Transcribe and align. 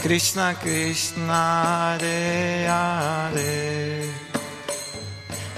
Krishna 0.00 0.54
Krishna 0.54 1.96
Hare 1.98 2.66
Hare. 2.66 4.12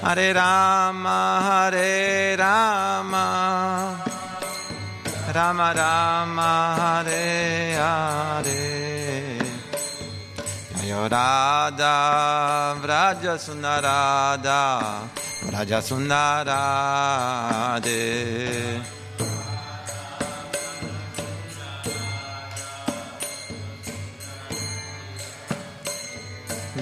Hare 0.02 0.32
Rama 0.32 1.40
Hare 1.42 2.36
Rama. 2.36 4.02
Rama 5.32 5.72
Rama 5.74 6.76
Hare 6.78 7.74
Hare. 7.74 8.80
Radha 11.08 12.76
Vraja 12.80 13.38
Sundarada 13.38 15.08
Vraja 15.46 15.80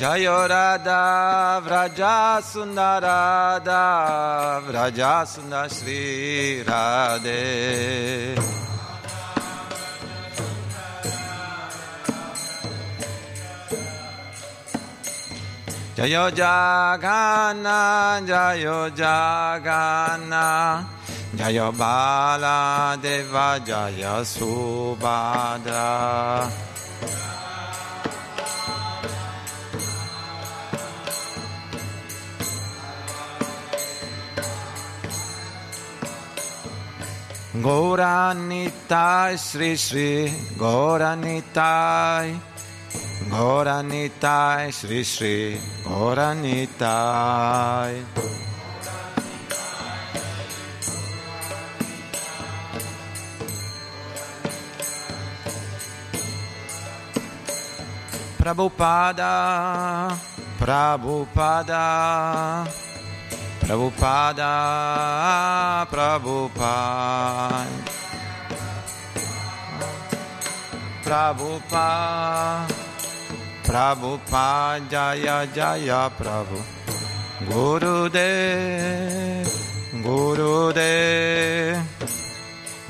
जय 0.01 0.27
राधा 0.51 1.03
व्रजा 1.67 2.19
सुन्दर 2.49 3.03
राधा 3.05 3.83
व्रजा 4.67 5.13
सुन्दर 5.31 5.69
श्री 5.77 5.99
राधे 6.69 7.43
जय 15.99 16.17
जागाना 16.39 17.81
जय 18.31 18.65
जागाना 19.03 20.47
जय 21.35 21.61
बाला 21.81 22.59
देवा 23.03 23.49
जय 23.71 24.07
सुबादा 24.37 25.87
Gauranitai 37.61 39.37
Sri 39.37 39.77
Sri 39.77 40.31
Gauranitai 40.57 42.39
Gauranitai 43.29 44.71
Sri 44.71 45.03
Sri 45.03 45.59
Gauranitai 45.83 47.25
Prabhupada 58.39 60.17
Prabhupada 60.59 61.85
Prabhupada 63.69 64.55
Prabhupada. 65.93 67.69
Prabhupada 71.05 72.65
Prabhupada 73.69 74.89
Jaya 74.89 75.45
Jaya 75.53 76.09
Prabhu. 76.17 76.57
Gurudev 77.45 79.45
Gurudev. 80.01 81.77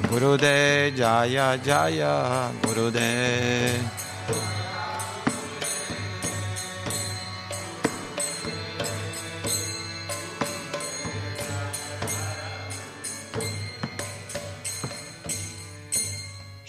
Gurudev 0.07 0.95
Jaya 0.95 1.59
Jaya 1.59 2.55
Gurudev 2.63 3.83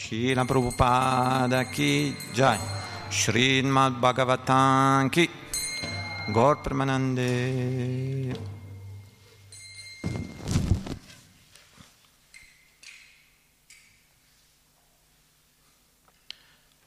Srila 0.09 0.41
Prabhupada 0.41 1.69
ki 1.69 2.17
Jai. 2.33 2.57
Srimad 3.13 4.01
Bhagavatam 4.01 5.05
ki 5.13 5.29
Gaur 6.33 6.55
Pramanande 6.65 8.33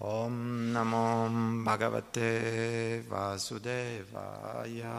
Om 0.01 0.75
Namo 0.75 1.31
Bhagavate 1.63 3.07
Vasudevaya 3.07 4.99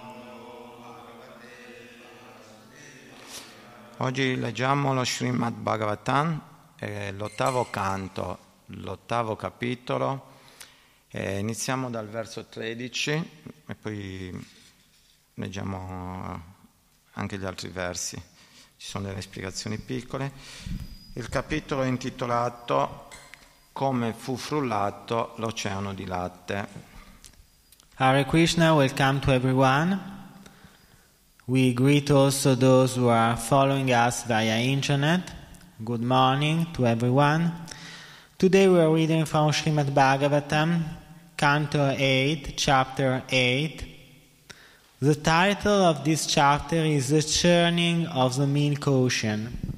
Oggi 4.03 4.35
leggiamo 4.35 4.95
lo 4.95 5.05
Srimad 5.05 5.53
Bhagavatam, 5.53 6.41
eh, 6.79 7.11
l'ottavo 7.11 7.69
canto, 7.69 8.39
l'ottavo 8.65 9.35
capitolo. 9.35 10.39
Eh, 11.07 11.37
iniziamo 11.37 11.87
dal 11.91 12.09
verso 12.09 12.45
13 12.45 13.29
e 13.67 13.75
poi 13.75 14.47
leggiamo 15.35 16.43
anche 17.11 17.37
gli 17.37 17.45
altri 17.45 17.67
versi. 17.67 18.15
Ci 18.15 18.87
sono 18.87 19.05
delle 19.05 19.21
spiegazioni 19.21 19.77
piccole. 19.77 20.31
Il 21.13 21.29
capitolo 21.29 21.83
è 21.83 21.87
intitolato 21.87 23.07
Come 23.71 24.13
fu 24.13 24.35
frullato 24.35 25.33
l'oceano 25.35 25.93
di 25.93 26.05
latte. 26.05 26.67
Hare 27.97 28.25
Krishna, 28.25 28.73
welcome 28.73 29.19
to 29.19 29.31
everyone. 29.31 30.20
We 31.47 31.73
greet 31.73 32.11
also 32.11 32.53
those 32.53 32.95
who 32.95 33.07
are 33.07 33.35
following 33.35 33.91
us 33.91 34.23
via 34.25 34.61
internet. 34.61 35.21
Good 35.83 36.03
morning 36.03 36.67
to 36.73 36.85
everyone. 36.85 37.51
Today 38.37 38.67
we 38.67 38.79
are 38.79 38.93
reading 38.93 39.25
from 39.25 39.49
Srimad 39.49 39.91
Bhagavatam, 39.91 40.83
Canto 41.35 41.95
8, 41.97 42.53
Chapter 42.55 43.23
8. 43.27 43.83
The 45.01 45.15
title 45.15 45.81
of 45.81 46.05
this 46.05 46.27
chapter 46.27 46.75
is 46.75 47.09
The 47.09 47.23
Churning 47.23 48.05
of 48.05 48.37
the 48.37 48.45
Milk 48.45 48.87
Ocean. 48.87 49.70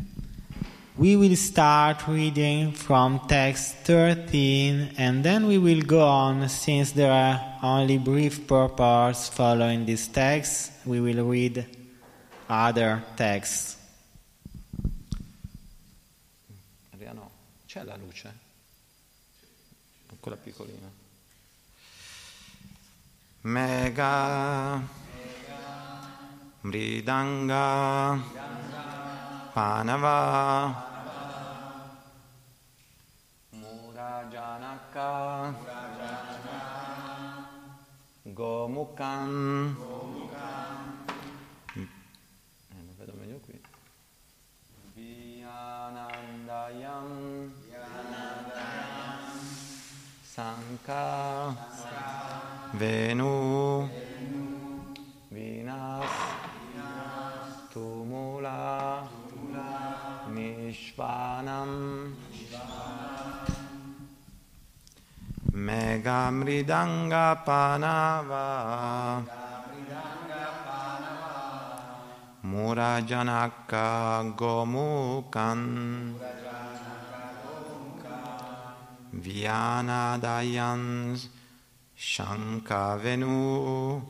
We 0.95 1.15
will 1.15 1.35
start 1.35 2.07
reading 2.07 2.71
from 2.71 3.21
text 3.27 3.77
13 3.77 4.91
and 4.99 5.23
then 5.23 5.47
we 5.47 5.57
will 5.57 5.81
go 5.81 6.05
on 6.05 6.47
since 6.49 6.91
there 6.91 7.11
are 7.11 7.57
only 7.63 7.97
brief 7.97 8.45
purports 8.45 9.27
following 9.27 9.87
this 9.87 10.07
text. 10.07 10.71
We 10.85 10.99
will 10.99 11.25
read 11.25 11.65
other 12.47 13.03
texts. 13.15 13.77
Adriano, 16.93 17.31
c'è 17.65 17.83
la 17.83 17.95
luce? 17.95 18.31
Quella 20.19 20.37
piccolina. 20.37 20.91
Mega, 23.41 24.79
Mridanga, 26.61 28.21
Panava, 29.53 30.73
Murajanaka, 33.53 35.53
Gomukam, 38.33 39.77
eh, 41.75 41.87
non 42.73 42.95
vedo 42.97 43.13
meglio 43.13 43.37
qui. 43.45 43.61
Vianandayam, 44.95 47.53
Sanka, 50.23 51.53
Venu, 52.73 53.87
Megamridanga 66.03 67.39
Panava, 67.45 69.23
Murajanaka 72.43 74.35
Gomukan, 74.35 76.13
Vyanadayan 79.15 81.15
Shankavenu, 81.95 84.03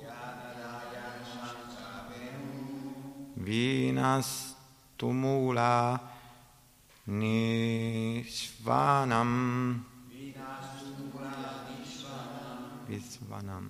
Vinas 3.37 4.55
Tumula 4.97 5.99
Nishvanam 13.33 13.41
Visvanam 13.41 13.69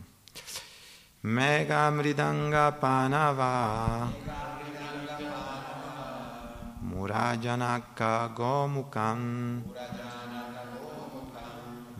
Megamridanga 1.23 2.77
Panava 2.79 4.09
Murajanaka 6.83 8.35
Gomukam. 8.35 9.61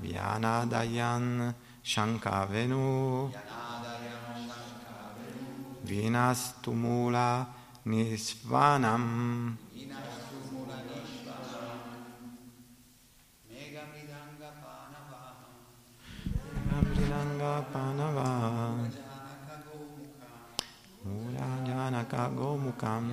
Vyanadayan 0.02 1.54
Shankavenu. 1.84 3.32
Vinastumula 5.86 7.48
Nisvanam 7.86 9.58
Panava 17.44 18.72
Murajanaka 21.04 22.32
Gomukam 22.32 23.12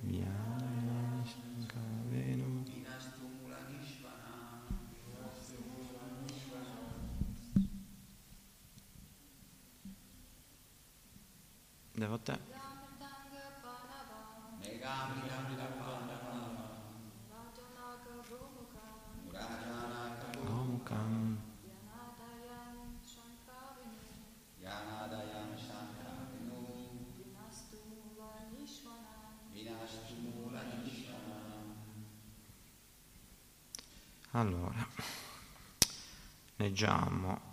Vyaya 0.00 1.20
Shankavenu 1.28 2.64
Devote. 12.00 12.32
Gomukam. 12.32 12.60
Allora, 34.32 34.86
leggiamo 36.56 37.48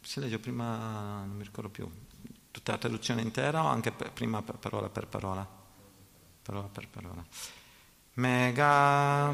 si 0.00 0.20
legge 0.20 0.38
prima, 0.38 1.24
non 1.24 1.36
mi 1.36 1.44
ricordo 1.44 1.70
più, 1.70 1.90
tutta 2.50 2.72
la 2.72 2.78
traduzione 2.78 3.22
intera 3.22 3.62
o 3.64 3.66
anche 3.66 3.92
per- 3.92 4.12
prima 4.12 4.42
per- 4.42 4.58
parola 4.58 4.88
per 4.90 5.06
parola? 5.06 5.46
Parola 6.42 6.68
per 6.68 6.88
parola. 6.88 7.24
Mega, 8.14 9.30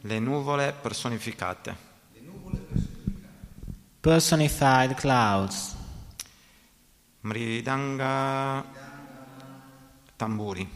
le 0.00 0.18
nuvole 0.20 0.72
personificate. 0.72 1.86
Personified 4.00 4.94
clouds, 4.94 5.74
Mridanga, 7.22 8.64
tamburi. 10.18 10.66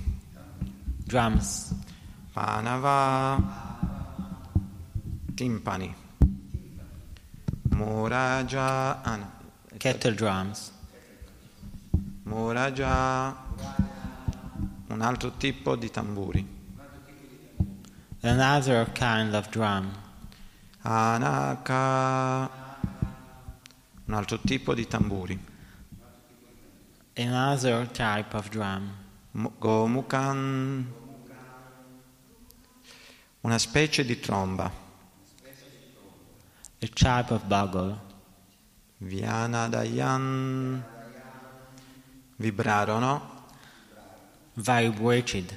drums, 1.05 1.75
Panava, 2.33 3.37
timpani. 5.35 5.93
Muraja, 7.71 9.03
ah, 9.03 9.17
no, 9.17 9.31
kettle 9.79 10.15
drums, 10.15 10.71
Muraja, 12.25 13.35
un 14.89 15.01
altro 15.03 15.33
tipo 15.37 15.75
di 15.77 15.91
tamburi. 15.91 16.47
another 18.23 18.87
kind 18.93 19.35
of 19.35 19.49
drum, 19.51 19.91
Anaka, 20.83 22.49
un 24.07 24.15
altro 24.15 24.39
tipo 24.39 24.73
di 24.75 24.87
tamburi. 24.87 25.39
another 27.17 27.87
type 27.91 28.33
of 28.35 28.49
drum, 28.51 28.91
Gomukan, 29.33 30.93
una 33.41 33.59
specie 33.59 34.05
di 34.05 34.21
tromba. 34.21 34.71
a 36.81 36.87
type 36.89 37.33
of 37.33 37.45
bugle, 37.45 37.97
Vyanadayan, 38.99 40.83
vibrarono. 42.37 43.31
vibrated, 44.55 45.57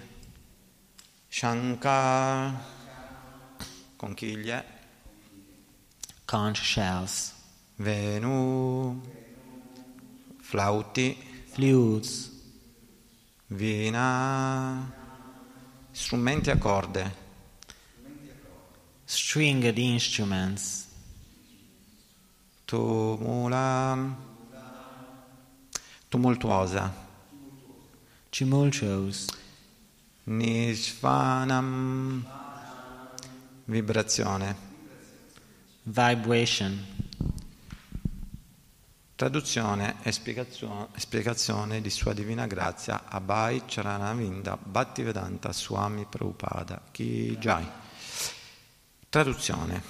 Shankar, 1.27 2.53
conchiglie. 3.97 4.63
conch 6.25 6.61
shells, 6.63 7.33
Venu, 7.77 9.01
flauti, 10.41 11.17
flutes, 11.51 12.34
vina, 13.47 14.91
strumenti 15.91 16.49
a 16.49 16.57
corde, 16.57 17.15
stringed 19.05 19.77
instruments, 19.77 20.87
tumula, 22.65 24.15
tumultuosa, 26.09 26.91
tumultuous, 28.29 29.27
nisvanam, 30.25 32.23
vibrazione. 33.65 34.73
vibration, 35.85 36.83
Traduzione 39.15 39.95
e 40.03 40.11
spiegazione, 40.11 41.79
di 41.79 41.89
Sua 41.89 42.11
Divina 42.11 42.47
Grazia 42.47 43.05
Abhay 43.07 43.61
Charanavinda 43.65 44.57
Bhaktivedanta 44.61 45.53
Swami 45.53 46.03
Prabhupada 46.03 46.81
Ki 46.91 47.37
Jai. 47.39 47.65
Traduzione. 49.07 49.81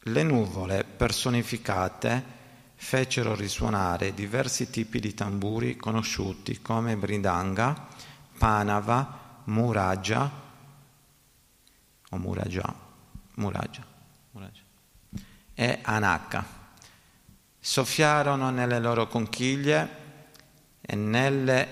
Le 0.00 0.22
nuvole 0.22 0.84
personificate 0.84 2.22
fecero 2.74 3.34
risuonare 3.34 4.12
diversi 4.12 4.68
tipi 4.68 5.00
di 5.00 5.14
tamburi 5.14 5.76
conosciuti 5.76 6.60
come 6.60 6.96
Bridanga, 6.96 7.88
Panava, 8.36 9.40
Muraja 9.44 10.30
o 12.10 12.16
Muraja, 12.18 12.74
Muraja, 13.36 13.86
Muraja 14.32 14.62
e 15.54 15.78
Anaka 15.80 16.57
soffiarono 17.60 18.50
nelle 18.50 18.78
loro 18.78 19.06
conchiglie 19.06 19.96
e 20.80 20.94
nelle 20.94 21.68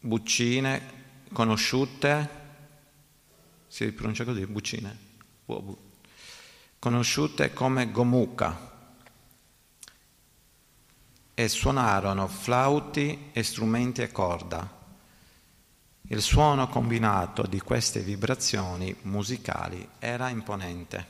buccine 0.00 0.92
conosciute, 1.32 2.42
si 3.66 3.90
pronuncia 3.92 4.24
così, 4.24 4.46
buccine, 4.46 4.98
conosciute 6.78 7.52
come 7.52 7.90
Gomuka, 7.90 8.72
e 11.34 11.48
suonarono 11.48 12.28
flauti 12.28 13.30
e 13.32 13.42
strumenti 13.42 14.02
a 14.02 14.10
corda. 14.10 14.82
Il 16.08 16.20
suono 16.20 16.68
combinato 16.68 17.42
di 17.46 17.58
queste 17.60 18.00
vibrazioni 18.00 18.94
musicali 19.02 19.88
era 19.98 20.28
imponente. 20.28 21.06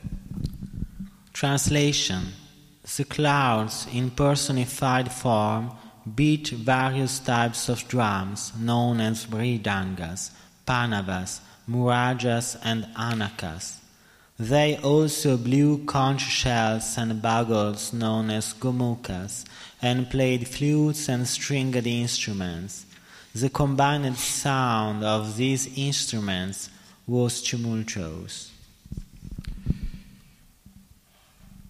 Translation 1.31 2.43
The 2.85 3.03
clouds 3.03 3.87
in 3.91 4.11
personified 4.11 5.11
form 5.11 5.71
beat 6.13 6.49
various 6.49 7.17
types 7.17 7.67
of 7.67 7.87
drums 7.87 8.53
known 8.59 9.01
as 9.01 9.25
vridangas, 9.25 10.29
panavas, 10.67 11.39
murajas, 11.67 12.55
and 12.63 12.85
anakas. 12.95 13.77
They 14.37 14.77
also 14.77 15.35
blew 15.35 15.83
conch 15.85 16.21
shells 16.21 16.95
and 16.95 17.23
bugles 17.23 17.91
known 17.91 18.29
as 18.29 18.53
gumukas 18.53 19.45
and 19.81 20.07
played 20.07 20.47
flutes 20.47 21.09
and 21.09 21.27
stringed 21.27 21.87
instruments. 21.87 22.85
The 23.33 23.49
combined 23.49 24.15
sound 24.17 25.03
of 25.03 25.37
these 25.37 25.75
instruments 25.75 26.69
was 27.07 27.41
tumultuous. 27.41 28.51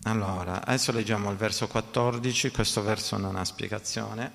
Allora, 0.07 0.63
adesso 0.63 0.91
leggiamo 0.91 1.31
il 1.31 1.38
verso 1.38 1.65
14, 1.67 2.51
questo 2.51 2.83
verso 2.83 3.17
non 3.17 3.35
ha 3.38 3.43
spiegazione. 3.43 4.31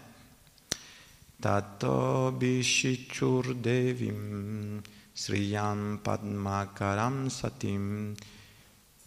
Tato 1.39 2.35
Bishichur 2.37 3.55
Devim 3.55 4.83
Sriyam 5.13 6.01
Padmakaram 6.03 7.29
Satim 7.29 8.17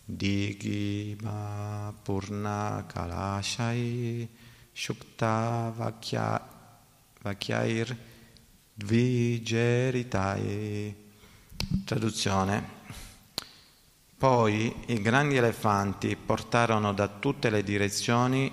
Digiba 0.05 1.93
Purna 2.01 2.85
Kalashai 2.87 4.25
Shukta 4.71 5.69
Vakya, 5.75 6.47
Vakyair 7.23 7.97
Dvijeritai 8.73 10.15
Traduzione 11.83 12.82
poi 14.23 14.73
i 14.85 15.01
grandi 15.01 15.35
elefanti 15.35 16.15
portarono 16.15 16.93
da 16.93 17.09
tutte 17.09 17.49
le 17.49 17.61
direzioni 17.61 18.49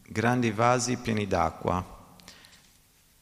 grandi 0.00 0.52
vasi 0.52 0.96
pieni 0.96 1.26
d'acqua, 1.26 1.84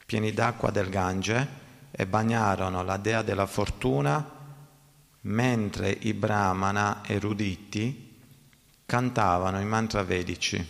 pieni 0.05 0.31
d'acqua 0.31 0.69
del 0.69 0.89
Gange, 0.89 1.47
e 1.89 2.05
bagnarono 2.05 2.83
la 2.83 2.97
dea 2.97 3.23
della 3.23 3.47
fortuna 3.47 4.23
mentre 5.21 5.89
i 6.01 6.13
brahmana 6.13 7.01
eruditi 7.03 8.15
cantavano 8.85 9.59
i 9.59 9.65
mantra 9.65 10.03
vedici. 10.03 10.63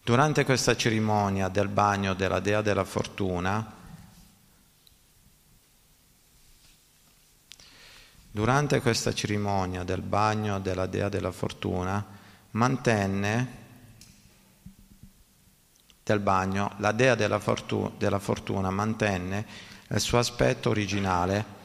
Durante 0.00 0.44
questa 0.44 0.76
cerimonia 0.76 1.48
del 1.48 1.66
bagno 1.66 2.14
della 2.14 2.38
dea 2.38 2.62
della 2.62 2.84
fortuna, 2.84 3.81
durante 8.32 8.80
questa 8.80 9.12
cerimonia 9.12 9.84
del 9.84 10.00
bagno 10.00 10.58
della 10.58 10.86
dea 10.86 11.10
della 11.10 11.30
fortuna, 11.30 12.04
mantenne 12.52 13.60
del 16.02 16.18
bagno, 16.18 16.72
la 16.78 16.92
dea 16.92 17.14
della, 17.14 17.38
fortuna, 17.38 17.90
della 17.98 18.18
fortuna 18.18 18.70
mantenne 18.70 19.46
il 19.90 20.00
suo 20.00 20.18
aspetto 20.18 20.70
originale 20.70 21.60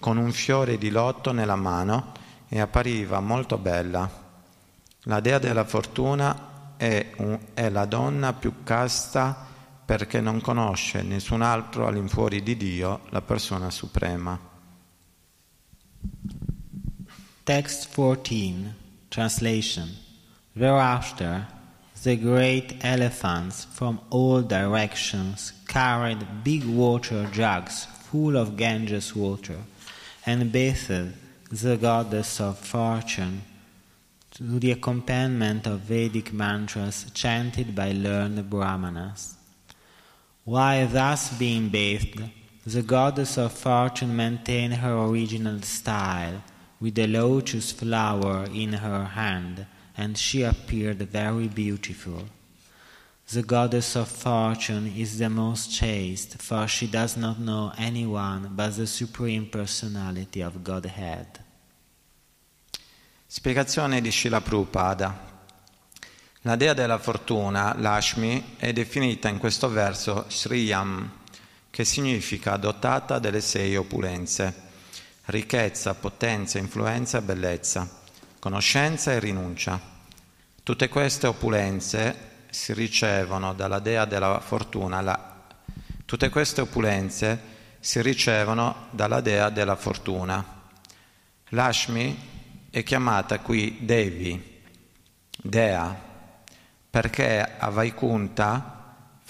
con 0.00 0.16
un 0.16 0.32
fiore 0.32 0.78
di 0.78 0.90
lotto 0.90 1.30
nella 1.30 1.56
mano 1.56 2.12
e 2.48 2.60
appariva 2.60 3.20
molto 3.20 3.56
bella. 3.56 4.10
La 5.04 5.20
dea 5.20 5.38
della 5.38 5.64
fortuna 5.64 6.74
è, 6.76 7.12
un, 7.18 7.38
è 7.54 7.68
la 7.68 7.84
donna 7.84 8.32
più 8.32 8.64
casta 8.64 9.46
perché 9.84 10.20
non 10.20 10.40
conosce 10.40 11.02
nessun 11.02 11.42
altro 11.42 11.86
all'infuori 11.86 12.42
di 12.42 12.56
Dio, 12.56 13.02
la 13.10 13.22
persona 13.22 13.70
suprema. 13.70 14.49
Text 17.44 17.88
14, 17.88 18.74
translation. 19.10 19.88
Thereafter, 20.54 21.46
the 22.02 22.16
great 22.16 22.82
elephants 22.82 23.64
from 23.64 24.00
all 24.10 24.42
directions 24.42 25.52
carried 25.68 26.44
big 26.44 26.64
water 26.64 27.28
jugs 27.32 27.84
full 27.84 28.36
of 28.36 28.56
Ganges 28.56 29.14
water 29.14 29.58
and 30.24 30.50
bathed 30.50 31.12
the 31.50 31.76
goddess 31.76 32.40
of 32.40 32.58
fortune 32.58 33.42
to 34.30 34.58
the 34.58 34.72
accompaniment 34.72 35.66
of 35.66 35.80
Vedic 35.80 36.32
mantras 36.32 37.06
chanted 37.12 37.74
by 37.74 37.92
learned 37.92 38.48
Brahmanas. 38.48 39.34
While 40.44 40.86
thus 40.86 41.36
being 41.36 41.68
bathed, 41.68 42.22
the 42.66 42.82
goddess 42.82 43.38
of 43.38 43.52
fortune 43.52 44.14
maintained 44.14 44.74
her 44.74 44.94
original 44.94 45.60
style, 45.62 46.42
with 46.78 46.94
the 46.94 47.06
lotus 47.06 47.72
flower 47.72 48.46
in 48.52 48.74
her 48.74 49.04
hand, 49.04 49.66
and 49.96 50.16
she 50.16 50.42
appeared 50.42 50.98
very 51.10 51.48
beautiful. 51.48 52.28
The 53.32 53.42
goddess 53.42 53.94
of 53.96 54.08
fortune 54.08 54.92
is 54.96 55.18
the 55.18 55.28
most 55.28 55.72
chaste, 55.72 56.42
for 56.42 56.66
she 56.66 56.88
does 56.88 57.16
not 57.16 57.38
know 57.38 57.72
anyone 57.78 58.50
but 58.54 58.76
the 58.76 58.86
Supreme 58.86 59.46
Personality 59.46 60.42
of 60.42 60.62
Godhead. 60.62 61.38
Spiegazione 63.26 64.00
di 64.00 64.10
Shila 64.10 64.40
Prabhupada. 64.40 65.28
La 66.42 66.56
dea 66.56 66.74
della 66.74 66.98
fortuna, 66.98 67.74
Lashmi, 67.78 68.56
è 68.56 68.72
definita 68.72 69.28
in 69.28 69.38
questo 69.38 69.68
verso 69.68 70.24
Sriyam, 70.28 71.19
che 71.70 71.84
significa 71.84 72.56
dotata 72.56 73.18
delle 73.18 73.40
sei 73.40 73.76
opulenze, 73.76 74.68
ricchezza, 75.26 75.94
potenza, 75.94 76.58
influenza 76.58 77.18
e 77.18 77.22
bellezza, 77.22 77.88
conoscenza 78.38 79.12
e 79.12 79.20
rinuncia. 79.20 79.80
Tutte 80.62 80.88
queste 80.88 81.26
opulenze 81.28 82.28
si 82.50 82.72
ricevono 82.74 83.54
dalla 83.54 83.78
dea 83.78 84.04
della 84.04 84.40
fortuna, 84.40 85.00
la... 85.00 85.44
tutte 86.04 86.28
queste 86.28 86.62
opulenze 86.62 87.40
si 87.78 88.02
ricevono 88.02 88.88
dalla 88.90 89.20
dea 89.20 89.48
della 89.48 89.76
fortuna. 89.76 90.58
Lashmi 91.50 92.28
è 92.70 92.82
chiamata 92.82 93.40
qui 93.40 93.78
Devi, 93.80 94.62
Dea, 95.42 96.08
perché 96.90 97.56
a 97.58 97.70
Vaikunta 97.70 98.79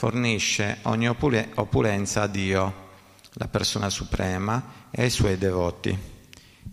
fornisce 0.01 0.79
ogni 0.85 1.11
opulenza 1.11 2.23
a 2.23 2.27
Dio, 2.27 2.89
la 3.33 3.49
persona 3.49 3.91
suprema, 3.91 4.89
e 4.91 5.03
ai 5.03 5.11
suoi 5.11 5.37
devoti, 5.37 5.95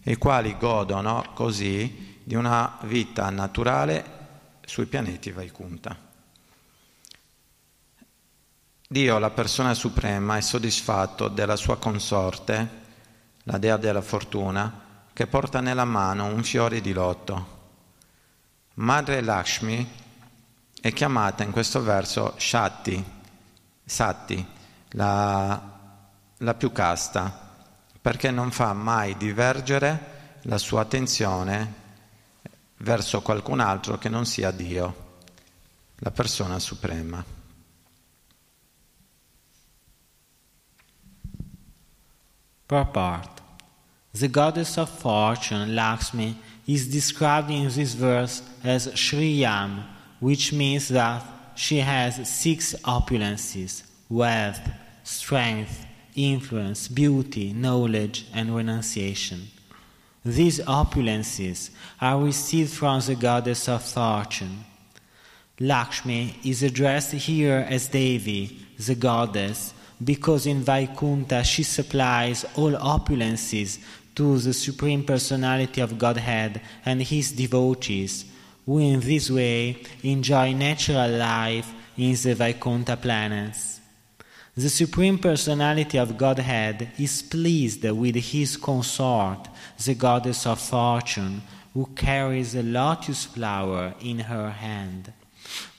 i 0.03 0.15
quali 0.15 0.55
godono 0.57 1.31
così 1.33 2.21
di 2.23 2.35
una 2.35 2.77
vita 2.83 3.29
naturale 3.29 4.59
sui 4.65 4.85
pianeti 4.85 5.31
Vaikunta. 5.31 5.97
Dio, 8.87 9.17
la 9.17 9.31
persona 9.31 9.73
suprema, 9.73 10.37
è 10.37 10.41
soddisfatto 10.41 11.27
della 11.27 11.57
sua 11.57 11.77
consorte, 11.77 12.69
la 13.43 13.57
dea 13.57 13.75
della 13.75 14.01
fortuna, 14.01 15.03
che 15.11 15.27
porta 15.27 15.59
nella 15.59 15.83
mano 15.83 16.27
un 16.27 16.43
fiore 16.43 16.79
di 16.79 16.93
lotto. 16.93 17.55
Madre 18.75 19.21
Lakshmi 19.21 19.85
è 20.79 20.93
chiamata 20.93 21.43
in 21.43 21.51
questo 21.51 21.81
verso 21.81 22.33
Shatti, 22.37 23.15
Satti, 23.87 24.45
la, 24.89 25.79
la 26.35 26.53
più 26.55 26.73
casta, 26.73 27.55
perché 28.01 28.31
non 28.31 28.51
fa 28.51 28.73
mai 28.73 29.15
divergere 29.15 30.39
la 30.41 30.57
sua 30.57 30.81
attenzione 30.81 31.85
verso 32.79 33.21
qualcun 33.21 33.61
altro 33.61 33.97
che 33.97 34.09
non 34.09 34.25
sia 34.25 34.51
Dio, 34.51 35.19
la 35.99 36.11
persona 36.11 36.59
suprema. 36.59 37.23
Purport 42.65 43.41
The 44.11 44.29
goddess 44.29 44.77
of 44.77 44.89
fortune, 44.89 45.75
Lakshmi, 45.75 46.35
is 46.65 46.89
described 46.89 47.51
in 47.51 47.69
this 47.69 47.93
verse 47.93 48.41
as 48.63 48.87
Shriyam, 48.95 49.85
which 50.19 50.51
means 50.51 50.87
that 50.89 51.23
she 51.57 51.79
has 51.79 52.29
six 52.29 52.73
opulences 52.85 53.83
wealth, 54.09 54.61
strength, 55.03 55.85
influence, 56.15 56.87
beauty, 56.87 57.51
knowledge, 57.51 58.25
and 58.33 58.55
renunciation. 58.55 59.47
These 60.23 60.59
opulences 60.59 61.71
are 61.99 62.21
received 62.21 62.73
from 62.73 63.01
the 63.01 63.15
goddess 63.15 63.67
of 63.67 63.83
fortune. 63.83 64.63
Lakshmi 65.59 66.39
is 66.43 66.63
addressed 66.63 67.13
here 67.13 67.65
as 67.69 67.87
Devi, 67.87 68.65
the 68.77 68.95
goddess, 68.95 69.73
because 70.03 70.45
in 70.45 70.63
Vaikunta 70.63 71.43
she 71.43 71.63
supplies 71.63 72.45
all 72.55 72.73
opulences 72.73 73.79
to 74.15 74.37
the 74.37 74.53
Supreme 74.53 75.03
Personality 75.03 75.81
of 75.81 75.97
Godhead 75.97 76.61
and 76.85 77.01
His 77.01 77.31
devotees, 77.31 78.25
who 78.67 78.79
in 78.79 78.99
this 78.99 79.31
way 79.31 79.77
enjoy 80.03 80.51
natural 80.51 81.09
life 81.09 81.73
in 81.97 82.13
the 82.15 82.35
Vaikuntha 82.35 82.97
planets. 82.97 83.79
The 84.55 84.69
Supreme 84.69 85.17
Personality 85.19 85.97
of 85.97 86.17
Godhead 86.17 86.91
is 86.99 87.21
pleased 87.21 87.83
with 87.89 88.15
His 88.15 88.57
consort, 88.57 89.47
the 89.85 89.95
Goddess 89.95 90.45
of 90.45 90.59
Fortune, 90.59 91.41
who 91.73 91.85
carries 91.95 92.55
a 92.55 92.61
lotus 92.61 93.23
flower 93.23 93.93
in 94.01 94.19
her 94.19 94.49
hand. 94.49 95.13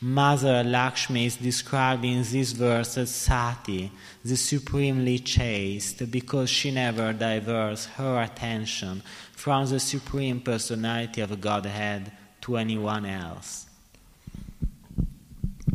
Mother 0.01 0.65
Lakshmi 0.65 1.27
is 1.27 1.37
described 1.37 2.07
in 2.07 2.23
this 2.23 2.53
verse 2.53 2.97
as 2.97 3.15
Sati, 3.15 3.93
the 4.25 4.37
supremely 4.37 5.19
chaste, 5.19 6.11
because 6.11 6.49
she 6.49 6.71
never 6.71 7.13
diverts 7.13 7.85
her 7.85 8.23
attention 8.23 9.03
from 9.33 9.67
the 9.67 9.79
Supreme 9.79 10.41
Personality 10.41 11.21
of 11.21 11.39
Godhead 11.39 12.13
to 12.49 12.57
anyone 12.57 13.05
else. 13.05 13.67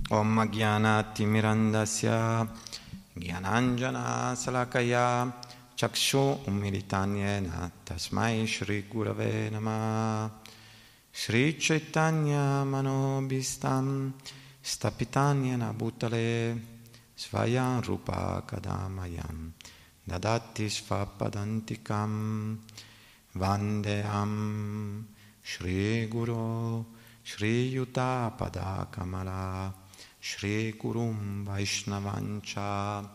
Om 0.10 0.50
Gyanati 0.50 1.24
Mirandasya 1.26 2.48
Gyananjana 3.16 4.34
Salakaya 4.34 5.32
Chakshu 5.78 6.44
Umilitanyena 6.48 7.72
Tasmai 7.86 8.48
Shri 8.48 8.86
Gurave 8.92 9.52
Namah 9.52 10.32
Sri 11.12 11.54
Chaitanya 11.60 12.66
Manobistam 12.66 14.12
Stapitanyana 14.64 15.74
Bhutale 15.78 16.60
Svayam 17.16 17.86
Rupa 17.86 18.44
Kadamayam 18.48 19.52
Dadati 20.10 20.70
Svapadantikam 20.70 22.58
Vandeam 23.36 25.13
Shri 25.44 26.08
Guru 26.08 26.86
Shri 27.22 27.72
Yuta 27.74 28.32
Padakamala 28.38 29.74
Shri 30.20 30.74
Kurum 30.74 31.46
Vaishnavancha 31.46 33.06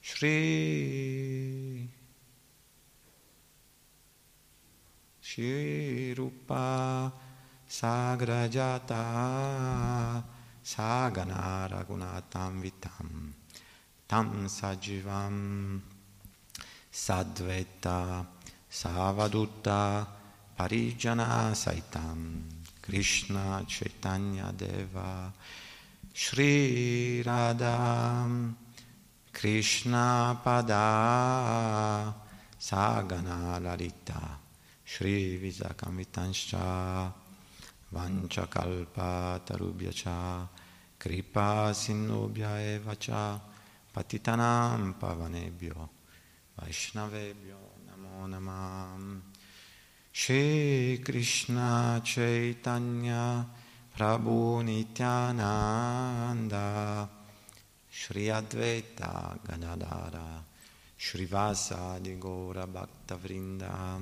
Shri 0.00 1.88
Shirupa 5.22 7.10
Sagrajata 7.68 9.02
Sagana 10.62 11.68
Ragunatam 11.68 12.60
Vitam 12.62 13.32
tam 14.10 14.46
sajivam 14.48 15.80
sadveta 16.92 18.26
savadutta 18.68 20.19
parijana 20.60 21.56
saitam 21.56 22.44
Krishna 22.82 23.64
Chaitanya 23.66 24.52
Deva 24.52 25.32
Shri 26.12 27.22
Radha 27.24 28.28
Krishna 29.32 30.36
Pada 30.44 32.12
Sagana 32.60 33.58
Lalita 33.58 34.36
Shri 34.84 35.38
Visakamitanshcha 35.40 37.10
Vanchakalpa 37.94 39.40
Tarubhyacha 39.40 40.46
Kripa 40.98 41.72
Sinubhya 41.72 42.76
Evacha 42.76 43.40
Patitanam 43.94 44.92
Pavanebhyo 45.00 45.88
Vaishnavebhyo 46.58 47.88
Namo 47.88 48.28
Namam 48.28 49.29
Shri 50.12 50.98
Krishna 51.04 52.00
Chaitanya 52.02 53.46
Prabhu 53.96 54.60
Nityananda 54.64 55.08
Shri 57.88 58.26
Advaita 58.26 59.38
Gadadara 59.46 60.42
Shri 60.96 61.26
Vasadi 61.26 62.18
Gora 62.18 62.66
Bhakta 62.66 63.14
Vrinda 63.16 64.00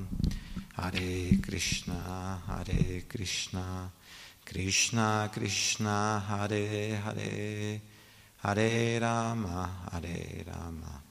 Hare 0.76 1.38
Krishna 1.42 2.40
Hare 2.46 3.02
Krishna 3.06 3.92
Krishna 4.46 5.28
Krishna 5.30 6.24
Hare 6.26 6.96
Hare 7.04 7.80
Hare 8.38 8.98
Rama 8.98 9.70
Hare 9.92 10.42
Rama 10.46 11.02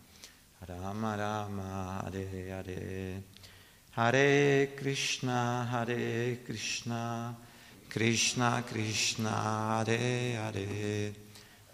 Rama 0.68 1.16
Rama 1.16 2.02
Hare 2.04 2.50
Hare 2.50 3.37
Hare 3.98 4.76
Krishna 4.76 5.66
Hare 5.72 6.44
Krishna 6.46 7.36
Krishna 7.88 8.62
Krishna 8.64 9.82
Hare 9.84 10.36
Hare 10.36 11.16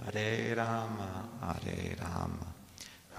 Hare 0.05 0.53
Rama 0.53 1.29
Hare 1.41 1.97
Rama 1.99 2.53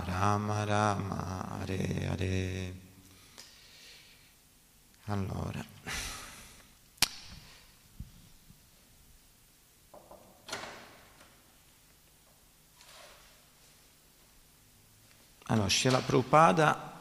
Rama 0.06 0.64
Rama 0.64 1.58
Hare 1.58 2.06
Hare. 2.08 2.74
Allora. 5.04 5.64
Allora 15.48 15.68
Srila 15.68 16.00
Prabhupada 16.00 16.93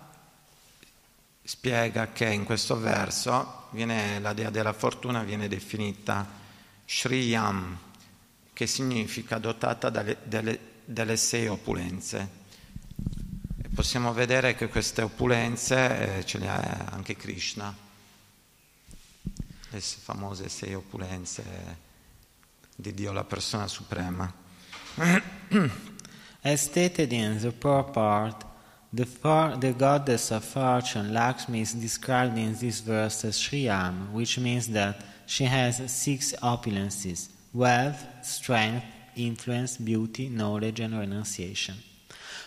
spiega 1.44 2.12
che 2.14 2.32
in 2.32 2.46
questo 2.46 2.80
verso 2.80 3.68
viene, 3.72 4.20
la 4.20 4.34
dea 4.34 4.50
della 4.50 4.74
fortuna 4.74 5.24
viene 5.24 5.48
definita 5.48 6.26
Shriyam, 6.86 7.78
che 8.54 8.68
significa 8.68 9.38
dotata 9.40 9.90
dalle, 9.90 10.18
delle, 10.24 10.60
delle, 10.86 11.18
sei 11.18 11.48
opulenze. 11.48 12.42
E 13.62 13.68
possiamo 13.70 14.14
vedere 14.14 14.56
che 14.56 14.68
queste 14.68 15.02
opulenze 15.02 16.20
eh, 16.20 16.26
ce 16.26 16.38
le 16.38 16.48
ha 16.48 16.86
anche 16.92 17.16
Krishna, 17.16 17.76
le 19.70 19.82
famose 19.82 20.50
sei 20.50 20.76
opulenze 20.76 21.44
di 22.76 22.94
Dio, 22.94 23.12
la 23.12 23.24
persona 23.24 23.68
suprema. 23.68 24.32
As 26.46 26.62
stated 26.62 27.12
in 27.12 27.40
the 27.40 27.52
purport, 27.52 28.46
The, 28.94 29.08
for, 29.08 29.58
the 29.60 29.74
goddess 29.74 30.32
of 30.32 30.46
fortune, 30.46 31.14
Lakshmi, 31.14 31.62
is 31.62 31.74
described 31.74 32.38
in 32.38 32.54
this 32.54 32.80
verse 32.80 33.26
as 33.26 33.40
Shriyam, 33.40 34.12
which 34.12 34.38
means 34.38 34.68
that 34.68 35.04
she 35.26 35.46
has 35.46 35.92
six 35.92 36.34
opulences 36.44 37.30
wealth, 37.54 38.06
strength, 38.24 38.86
influence, 39.16 39.78
beauty, 39.78 40.30
knowledge, 40.30 40.80
and 40.80 40.98
renunciation. 40.98 41.76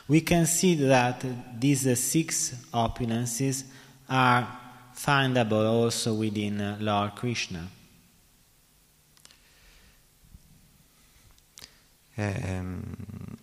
We 0.09 0.21
can 0.21 0.47
see 0.47 0.75
that 0.87 1.25
these 1.61 1.99
six 1.99 2.55
opulences 2.73 3.65
are 4.09 4.47
findable 4.95 5.69
also 5.69 6.15
within 6.15 6.77
Lord 6.81 7.15
Krishna. 7.17 7.69
Um, 12.19 13.37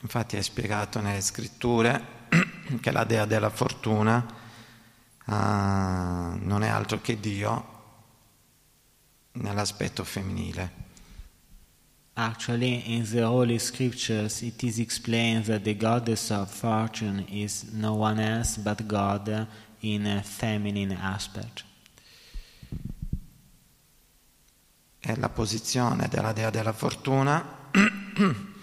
Infatti 0.00 0.36
è 0.36 0.42
spiegato 0.42 1.00
nelle 1.00 1.20
scritture 1.20 2.16
che 2.80 2.90
la 2.92 3.04
dea 3.04 3.24
della 3.24 3.50
fortuna 3.50 4.24
uh, 5.26 5.32
non 5.32 6.62
è 6.62 6.68
altro 6.68 7.00
che 7.00 7.18
Dio 7.18 7.76
nell'aspetto 9.32 10.04
femminile. 10.04 10.86
Actually, 12.14 12.94
in 12.96 13.04
the 13.04 13.22
Holy 13.22 13.58
Scriptures, 13.58 14.42
it 14.42 14.62
is 14.64 14.78
explained 14.78 15.44
that 15.44 15.62
the 15.62 15.76
goddess 15.76 16.30
of 16.30 16.52
fortune 16.52 17.24
is 17.28 17.62
no 17.72 17.94
one 17.94 18.20
else 18.20 18.60
but 18.60 18.84
God 18.86 19.46
in 19.80 20.04
a 20.06 20.22
feminine 20.22 20.96
aspect. 21.00 21.64
È 24.98 25.14
la 25.14 25.28
posizione 25.28 26.08
della 26.08 26.32
dea 26.32 26.50
della 26.50 26.72
fortuna 26.72 27.70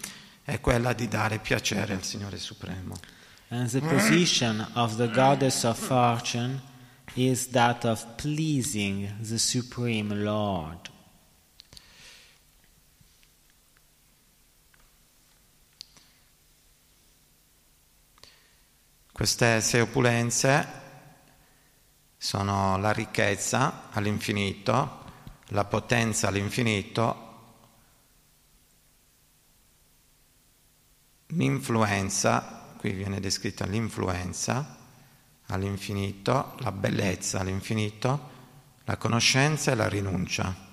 è 0.46 0.62
quella 0.62 0.94
di 0.94 1.08
dare 1.08 1.40
piacere 1.40 1.94
al 1.94 2.04
Signore 2.04 2.38
Supremo. 2.38 2.96
And 3.48 3.68
the 3.70 3.82
position 3.82 4.66
of 4.76 4.96
the 4.96 5.10
goddess 5.10 5.64
of 5.64 5.78
fortune 5.78 6.62
is 7.16 7.50
that 7.50 7.84
of 7.84 8.06
pleasing 8.16 9.12
the 9.20 9.40
Supreme 9.40 10.14
Lord. 10.14 10.92
Queste 19.12 19.62
sei 19.62 19.82
opulenze 19.82 20.68
sono 22.18 22.78
la 22.78 22.92
ricchezza 22.92 23.90
all'infinito, 23.92 25.04
la 25.50 25.66
potenza 25.66 26.28
all'infinito 26.28 27.25
L'influenza, 31.36 32.74
qui 32.78 32.92
viene 32.92 33.20
descritta 33.20 33.66
l'influenza 33.66 34.78
all'infinito, 35.48 36.56
la 36.60 36.72
bellezza 36.72 37.40
all'infinito, 37.40 38.30
la 38.86 38.98
conoscenza 38.98 39.72
e 39.72 39.76
la 39.76 39.88
rinuncia. 39.88 40.64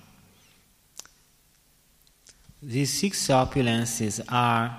These 2.59 2.93
six 2.93 3.27
opulences 3.27 4.23
are 4.27 4.71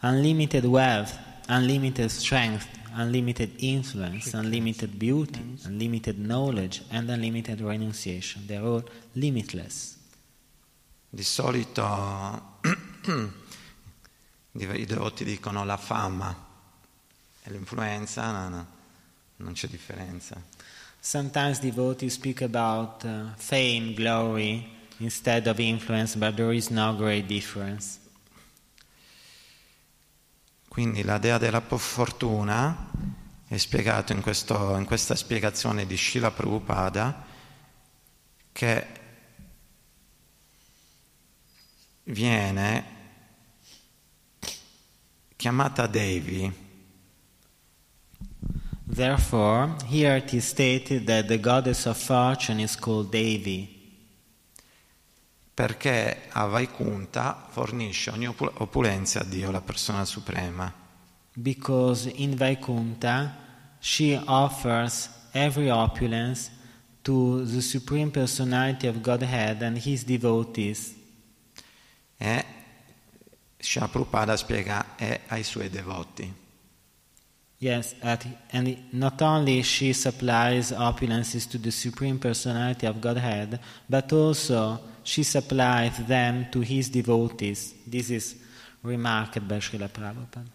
unlimited 0.00 0.64
wealth, 0.64 1.18
unlimited 1.48 2.08
strength, 2.08 2.66
unlimited 2.94 3.50
influence, 3.58 4.34
unlimited 4.34 4.96
beauty, 4.96 5.58
unlimited 5.66 6.16
knowledge, 6.18 6.82
and 6.90 7.10
unlimited 7.10 7.60
renunciation. 7.60 8.46
They 8.46 8.56
are 8.56 8.66
all 8.66 8.84
limitless. 9.12 9.98
Di 11.10 11.22
solito 11.22 12.42
i 14.58 14.84
devoti 14.84 15.24
dicono 15.24 15.64
la 15.64 15.76
fama 15.76 16.34
e 17.42 17.50
l'influenza, 17.50 18.30
no, 18.30 18.48
no, 18.48 18.66
non 19.36 19.52
c'è 19.52 19.68
differenza. 19.68 20.40
Sometimes 21.00 21.60
devotees 21.60 22.14
speak 22.14 22.42
about 22.42 23.04
uh, 23.04 23.28
fame, 23.36 23.94
glory 23.94 24.68
instead 24.98 25.46
of 25.46 25.58
influence, 25.58 26.16
but 26.16 26.34
there 26.34 26.54
is 26.54 26.68
no 26.68 26.96
great 26.96 27.26
difference. 27.26 27.98
Quindi 30.68 31.02
la 31.04 31.18
dea 31.18 31.38
della 31.38 31.60
fortuna 31.60 32.90
è 33.46 33.56
spiegato 33.56 34.12
in, 34.12 34.20
questo, 34.20 34.76
in 34.76 34.84
questa 34.84 35.14
spiegazione 35.14 35.86
di 35.86 35.96
Srila 35.96 36.30
Prabhupada 36.30 37.24
che 38.52 38.86
viene 42.04 42.95
chiamata 45.36 45.86
Devi. 45.86 46.64
Therefore, 48.88 49.76
here 49.86 50.16
it 50.16 50.32
is 50.32 50.46
stated 50.46 51.04
that 51.04 51.26
the 51.26 51.38
goddess 51.38 51.86
of 51.86 51.96
fortune 51.98 52.60
is 52.60 52.76
called 52.76 53.10
Devi. 53.10 53.74
Perché 55.52 56.28
a 56.30 56.46
Vaikunta 56.46 57.46
fornisce 57.50 58.10
ogni 58.10 58.26
opulenza 58.26 59.20
a 59.20 59.24
Dio, 59.24 59.50
la 59.50 59.60
persona 59.60 60.04
suprema. 60.04 60.72
Because 61.34 62.10
in 62.16 62.36
Vaikunta 62.36 63.34
she 63.78 64.20
offers 64.24 65.10
every 65.32 65.68
opulence 65.68 66.50
to 67.02 67.44
the 67.44 67.60
Supreme 67.60 68.10
Personality 68.10 68.86
of 68.86 69.00
Godhead 69.00 69.62
and 69.62 69.76
his 69.78 70.04
devotees. 70.04 70.94
E 72.18 72.44
Srila 73.58 73.88
Prabhupada 73.88 74.36
spiega 74.36 74.96
è 74.96 75.22
ai 75.28 75.42
suoi 75.42 75.70
devoti. 75.70 76.44
Yes, 77.58 77.94
at, 78.00 78.26
and 78.50 78.76
not 78.90 79.22
only 79.22 79.62
she 79.62 79.94
supplies 79.94 80.72
opulences 80.72 81.48
to 81.48 81.58
the 81.58 81.70
Supreme 81.70 82.18
Personality 82.18 82.84
of 82.86 83.00
Godhead, 83.00 83.58
but 83.88 84.12
also 84.12 84.78
she 85.02 85.22
supplies 85.22 86.04
them 86.06 86.48
to 86.50 86.60
his 86.60 86.90
devotees. 86.90 87.74
This 87.86 88.10
is 88.10 88.36
remarked 88.82 89.40
by 89.40 89.58
Srila 89.58 89.88
Prabhupada. 89.88 90.50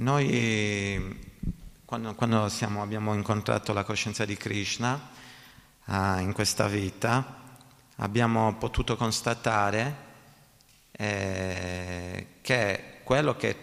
Noi, 0.00 1.18
quando, 1.84 2.14
quando 2.14 2.48
siamo, 2.48 2.82
abbiamo 2.82 3.14
incontrato 3.14 3.72
la 3.72 3.84
coscienza 3.84 4.24
di 4.24 4.36
Krishna 4.36 5.10
uh, 5.86 6.18
in 6.18 6.32
questa 6.32 6.66
vita, 6.66 7.36
abbiamo 7.96 8.54
potuto 8.56 8.96
constatare 8.96 10.06
eh, 11.00 12.26
che 12.40 13.00
quello 13.04 13.36
che 13.36 13.56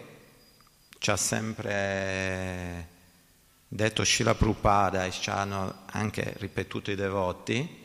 ci 0.98 1.10
ha 1.10 1.16
sempre 1.16 2.88
detto 3.68 4.04
Shila 4.04 4.34
Prabhupada 4.34 5.04
e 5.04 5.10
ci 5.10 5.28
hanno 5.28 5.82
anche 5.86 6.32
ripetuto 6.38 6.90
i 6.90 6.94
devoti, 6.94 7.84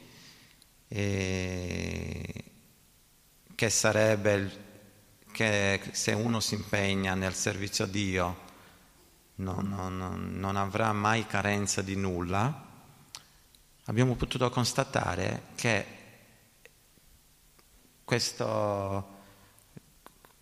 che 0.88 2.44
sarebbe 3.70 4.34
il, 4.34 4.52
che 5.32 5.82
se 5.92 6.14
uno 6.14 6.40
si 6.40 6.56
impegna 6.56 7.14
nel 7.14 7.34
servizio 7.34 7.84
a 7.84 7.88
Dio 7.88 8.50
non, 9.36 9.68
non, 9.68 10.32
non 10.38 10.56
avrà 10.56 10.94
mai 10.94 11.26
carenza 11.26 11.82
di 11.82 11.96
nulla, 11.96 12.68
abbiamo 13.86 14.16
potuto 14.16 14.50
constatare 14.50 15.48
che 15.56 15.86
questo, 18.04 19.21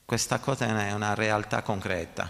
questa 0.09 0.39
cosa 0.39 0.65
è 0.65 0.91
una 0.91 1.13
realtà 1.13 1.61
concreta. 1.61 2.27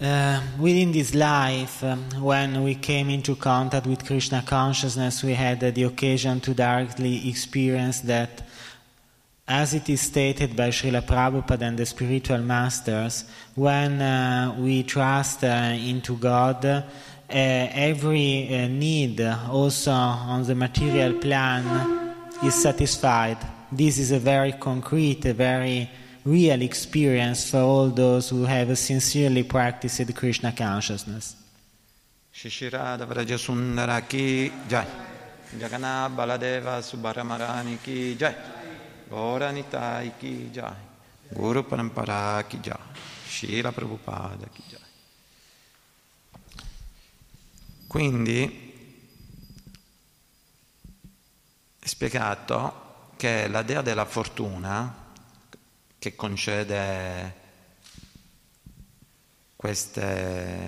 Uh, 0.00 0.40
within 0.56 0.90
this 0.90 1.12
life, 1.12 1.84
um, 1.84 2.02
when 2.18 2.62
we 2.62 2.78
came 2.78 3.12
into 3.12 3.36
contact 3.36 3.86
with 3.86 4.02
Krishna 4.04 4.42
consciousness, 4.42 5.22
we 5.22 5.34
had 5.34 5.62
uh, 5.62 5.70
the 5.70 5.84
occasion 5.84 6.40
to 6.40 6.54
directly 6.54 7.28
experience 7.28 8.00
that, 8.00 8.42
as 9.46 9.74
it 9.74 9.90
is 9.90 10.00
stated 10.00 10.56
by 10.56 10.70
Srila 10.70 11.02
Prabhupada 11.02 11.66
and 11.66 11.76
the 11.76 11.84
spiritual 11.84 12.38
masters, 12.38 13.24
when 13.54 14.00
uh, 14.00 14.56
we 14.58 14.82
trust 14.82 15.44
uh, 15.44 15.76
into 15.76 16.16
God, 16.16 16.64
uh, 16.64 16.82
every 17.28 18.48
uh, 18.48 18.66
need, 18.66 19.20
also 19.20 19.92
on 19.92 20.42
the 20.44 20.54
material 20.54 21.12
plan, 21.20 22.24
is 22.42 22.54
satisfied. 22.54 23.36
This 23.74 23.96
is 23.96 24.12
a 24.12 24.18
very 24.18 24.52
concrete, 24.52 25.24
a 25.24 25.32
very 25.32 25.88
real 26.26 26.60
experience 26.60 27.48
for 27.48 27.60
all 27.60 27.88
those 27.88 28.28
who 28.28 28.44
have 28.44 28.76
sincerely 28.76 29.44
practiced 29.44 30.14
Krishna 30.14 30.52
consciousness. 30.52 31.34
Shishirada 32.34 33.06
Vrajasundara 33.06 34.06
ki 34.06 34.52
jai. 34.68 34.86
Jagannath 35.58 36.14
Baladeva 36.14 36.82
Subaramarani 36.82 37.82
ki 37.82 38.14
jai. 38.14 38.34
Gauranitai 39.08 40.18
ki 40.18 40.50
jai. 40.52 40.76
Guru 41.32 41.62
Parampara 41.62 42.46
ki 42.46 42.58
jai. 42.60 42.76
Shila 43.26 43.72
Prabhupada 43.72 44.50
ki 44.52 44.62
jai. 44.68 44.80
Quindi 47.86 48.70
è 51.78 51.86
spiegato 51.86 52.81
che 53.22 53.46
la 53.46 53.62
dea 53.62 53.82
della 53.82 54.04
fortuna 54.04 55.12
che 55.96 56.16
concede 56.16 57.34
queste, 59.54 60.58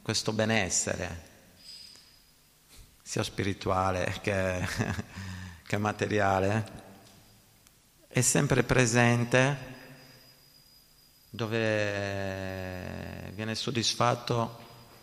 questo 0.00 0.32
benessere, 0.32 1.22
sia 3.02 3.24
spirituale 3.24 4.20
che, 4.22 4.64
che 5.66 5.76
materiale, 5.76 6.82
è 8.06 8.20
sempre 8.20 8.62
presente 8.62 9.56
dove 11.30 11.58
viene 13.34 13.56
soddisfatto 13.56 14.58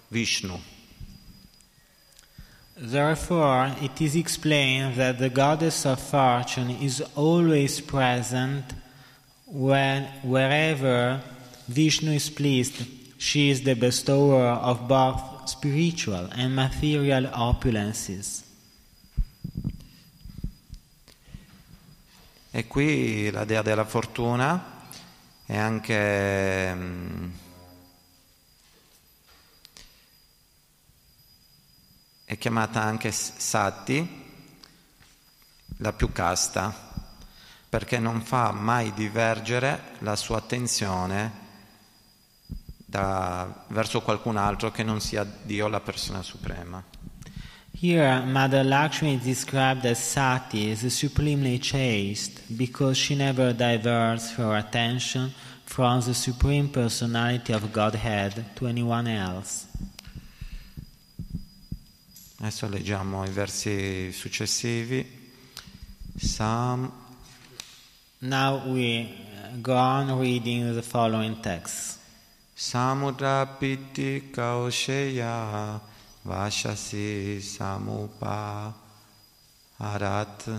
Vishnu. 0.08 0.81
Therefore, 2.84 3.76
it 3.80 4.02
is 4.02 4.16
explained 4.16 4.96
that 4.96 5.20
the 5.20 5.30
goddess 5.30 5.86
of 5.86 6.00
fortune 6.00 6.72
is 6.82 7.00
always 7.16 7.80
present 7.80 8.74
when, 9.46 10.06
wherever 10.24 11.22
Vishnu 11.68 12.10
is 12.14 12.32
pleased, 12.32 12.84
she 13.20 13.52
is 13.52 13.62
the 13.62 13.76
bestower 13.76 14.48
of 14.48 14.88
both 14.88 15.48
spiritual 15.48 16.28
and 16.32 16.56
material 16.56 17.30
opulences. 17.32 18.42
E 22.50 22.68
qui 22.68 23.30
la 23.30 23.46
dea 23.46 23.62
della 23.62 23.86
fortuna 23.86 24.88
è 25.46 25.56
anche 25.56 26.76
è 32.32 32.38
chiamata 32.38 32.82
anche 32.82 33.12
Sati, 33.12 34.24
la 35.80 35.92
più 35.92 36.14
casta 36.14 36.74
perché 37.68 38.00
non 38.00 38.22
fa 38.22 38.54
mai 38.54 38.94
divergere 38.94 39.98
la 40.00 40.16
sua 40.16 40.38
attenzione 40.38 41.32
da, 42.86 43.66
verso 43.68 44.00
qualcun 44.00 44.38
altro 44.38 44.72
che 44.72 44.82
non 44.82 45.02
sia 45.02 45.26
Dio, 45.26 45.68
la 45.68 45.82
persona 45.82 46.22
suprema. 46.22 46.82
Here, 47.78 48.22
Mother 48.22 48.64
Lakshmi 48.64 49.16
is 49.16 49.24
described 49.24 49.84
as 49.84 50.00
Sati, 50.00 50.72
as 50.72 50.86
supremely 50.86 51.60
chaste, 51.60 52.44
because 52.48 52.98
she 52.98 53.14
never 53.14 53.54
diverts 53.54 54.36
her 54.38 54.56
attention 54.56 55.34
from 55.66 56.00
the 56.00 56.14
Supreme 56.14 56.70
Personality 56.70 57.52
of 57.52 57.70
Godhead 57.74 58.56
to 58.56 58.68
anyone 58.68 59.08
else. 59.08 59.71
Adesso 62.42 62.68
leggiamo 62.70 63.24
i 63.24 63.30
versi 63.30 64.12
successivi. 64.12 65.06
Sam 66.18 66.92
Now 68.18 68.68
we 68.68 69.08
go 69.62 69.76
on 69.76 70.18
reading 70.20 70.74
the 70.74 70.82
following 70.82 71.40
texts. 71.40 72.00
Samudra 72.56 73.46
piti 73.46 74.32
kausheya 74.32 75.80
vashasi 76.26 77.40
samupa 77.42 78.74
arat 79.78 80.50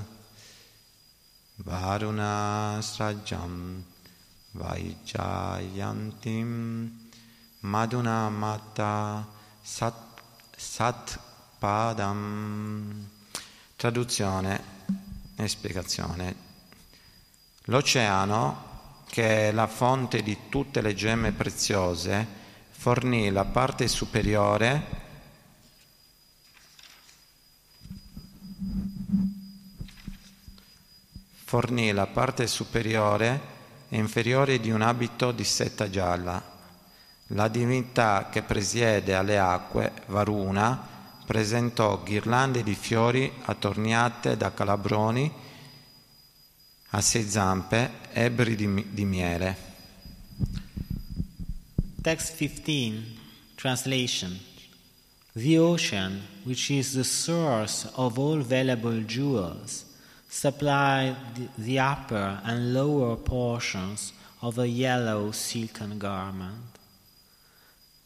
varuna 1.65 2.79
srajam 2.81 3.83
vaijayantim 4.55 5.31
maduna 7.63 8.31
mata 8.31 9.27
sat, 9.65 9.95
sat 10.57 11.22
padam 11.63 13.09
traduzione 13.77 14.61
e 15.37 15.47
spiegazione 15.47 16.35
L'oceano, 17.67 19.05
che 19.09 19.51
è 19.51 19.53
la 19.53 19.69
fonte 19.69 20.25
di 20.25 20.37
tutte 20.49 20.81
le 20.81 20.93
gemme 20.97 21.31
preziose, 21.31 22.27
fornì 22.73 23.31
la 23.31 23.45
parte 23.45 23.87
superiore 23.87 25.01
fornì 31.45 31.93
la 31.93 32.07
parte 32.09 32.49
superiore 32.49 33.41
e 33.89 33.99
inferiore 33.99 34.59
di 34.59 34.73
un 34.73 34.83
abito 34.83 35.31
di 35.31 35.45
setta 35.45 35.89
gialla. 35.89 36.43
La 37.29 37.47
divinità 37.47 38.29
che 38.31 38.43
presiede 38.43 39.15
alle 39.15 39.39
acque, 39.39 39.93
Varuna, 40.07 40.92
presentò 41.25 42.03
ghirlande 42.03 42.63
di 42.63 42.75
fiori 42.75 43.33
attorniate 43.45 44.37
da 44.37 44.53
calabroni 44.53 45.33
a 46.95 47.01
sei 47.01 47.23
zampe, 47.29 47.91
ebbri 48.13 48.55
di, 48.55 48.87
di 48.91 49.05
miele. 49.05 49.57
Text 52.03 52.35
15, 52.35 53.19
translation. 53.55 54.39
The 55.35 55.57
ocean, 55.57 56.21
which 56.43 56.71
is 56.71 56.93
the 56.93 57.05
source 57.05 57.89
of 57.95 58.19
all 58.19 58.43
valuable 58.43 59.03
jewels, 59.07 59.87
supplied 60.29 61.17
the 61.57 61.79
upper 61.79 62.41
and 62.45 62.75
lower 62.75 63.17
portions 63.17 64.13
of 64.41 64.59
a 64.59 64.69
yellow 64.69 65.31
silken 65.31 65.97
garment. 65.97 66.72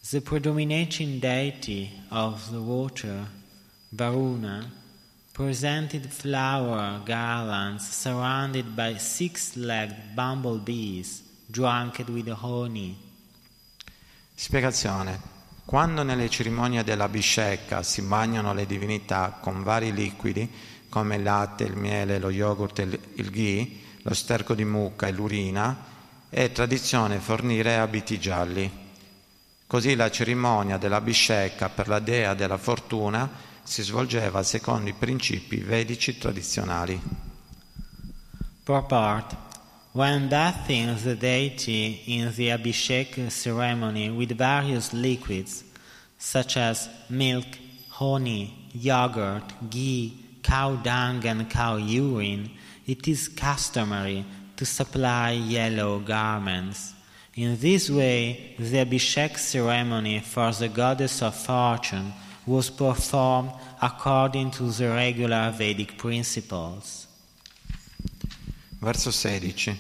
The 0.09 0.21
predominating 0.21 1.19
deity 1.19 1.91
of 2.11 2.53
the 2.53 2.61
water, 2.61 3.27
Varuna, 3.89 4.71
presented 5.33 6.13
flower 6.13 7.01
garlands 7.05 7.89
surrounded 7.89 8.77
by 8.77 8.99
six-legged 8.99 10.15
bumblebees 10.15 11.25
drunk 11.51 12.05
with 12.07 12.29
honey. 12.29 12.97
Spiegazione. 14.33 15.19
Quando 15.65 16.05
nelle 16.05 16.31
cerimonie 16.31 16.85
della 16.85 17.09
biscecca 17.09 17.83
si 17.83 18.01
bagnano 18.03 18.55
le 18.55 18.67
divinità 18.67 19.37
con 19.41 19.65
vari 19.65 19.93
liquidi, 19.93 20.49
come 20.89 21.17
il 21.17 21.25
latte, 21.25 21.65
il 21.65 21.75
miele, 21.75 22.21
lo 22.21 22.31
yogurt 22.31 22.79
il 22.79 23.31
ghee, 23.33 23.81
lo 24.03 24.15
sterco 24.15 24.55
di 24.55 24.65
mucca 24.65 25.09
e 25.09 25.11
l'urina, 25.11 25.77
è 26.29 26.53
tradizione 26.53 27.19
fornire 27.19 27.79
abiti 27.79 28.21
gialli. 28.21 28.85
Così 29.67 29.97
la 29.97 30.11
cerimonia 30.11 30.77
della 30.77 31.01
biscecca 31.01 31.69
per 31.69 31.89
la 31.89 31.99
dea 31.99 32.35
della 32.35 32.57
fortuna 32.57 33.29
si 33.65 33.83
svolgeva 33.83 34.45
secondo 34.45 34.89
i 34.89 34.95
principi 34.95 35.57
vedici 35.57 36.17
tradizionali. 36.17 37.01
Purport 38.63 39.37
When 39.93 40.29
bathing 40.29 40.95
the 41.01 41.17
deity 41.17 42.03
in 42.05 42.31
the 42.35 42.53
Abhishek 42.53 43.31
ceremony 43.31 44.11
with 44.11 44.35
various 44.35 44.93
liquids, 44.93 45.65
such 46.19 46.57
as 46.59 46.89
milk, 47.09 47.47
honey, 47.89 48.69
yogurt, 48.73 49.55
ghee, 49.71 50.13
cow 50.43 50.77
dung, 50.77 51.25
and 51.25 51.49
cow 51.49 51.77
urine, 51.79 52.51
it 52.85 53.09
is 53.09 53.29
customary 53.29 54.25
to 54.57 54.67
supply 54.67 55.31
yellow 55.31 55.99
garments. 55.99 56.96
In 57.37 57.59
this 57.61 57.91
way, 57.91 58.55
the 58.59 58.79
Abhishek 58.79 59.37
ceremony 59.37 60.21
for 60.21 60.51
the 60.53 60.69
goddess 60.69 61.21
of 61.21 61.35
fortune 61.35 62.15
was 62.47 62.71
performed 62.71 63.53
according 63.83 64.51
to 64.53 64.63
the 64.71 64.89
regular 64.89 65.51
Vedic 65.51 65.99
principles. 65.99 67.07
Verso 68.81 69.11
16. 69.11 69.77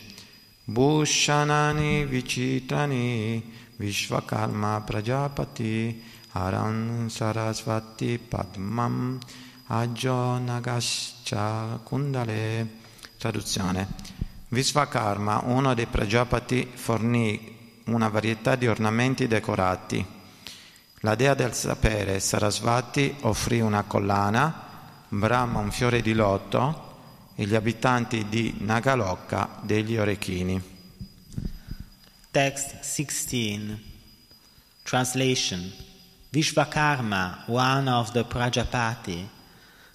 Bhushanani 0.68 2.06
vichitrani 2.06 3.42
Vishvakarma 3.80 4.86
Prajapati 4.86 5.98
Aran 6.34 7.08
Sarasvati 7.08 8.18
Padmam 8.18 9.18
Ajo 9.70 10.38
Nagascha 10.40 11.78
Kundale 11.82 12.68
Traduzione 13.18 14.25
Vishvakarma, 14.48 15.42
uno 15.46 15.74
dei 15.74 15.86
Prajapati, 15.86 16.70
fornì 16.72 17.80
una 17.86 18.08
varietà 18.08 18.54
di 18.54 18.68
ornamenti 18.68 19.26
decorati. 19.26 20.04
La 21.00 21.14
dea 21.14 21.34
del 21.34 21.52
sapere, 21.52 22.20
Sarasvati, 22.20 23.16
offrì 23.22 23.60
una 23.60 23.82
collana, 23.82 24.64
Brahma 25.08 25.58
un 25.58 25.70
fiore 25.70 26.00
di 26.00 26.14
lotto 26.14 26.84
e 27.34 27.44
gli 27.44 27.54
abitanti 27.54 28.28
di 28.28 28.56
Nagalokka 28.58 29.60
degli 29.62 29.96
orecchini. 29.96 30.62
Text 32.30 32.80
16 32.80 33.94
Translation 34.82 35.72
Vishvakarma, 36.30 37.44
one 37.46 37.88
of 37.88 38.12
the 38.12 38.24
Prajapati, 38.24 39.28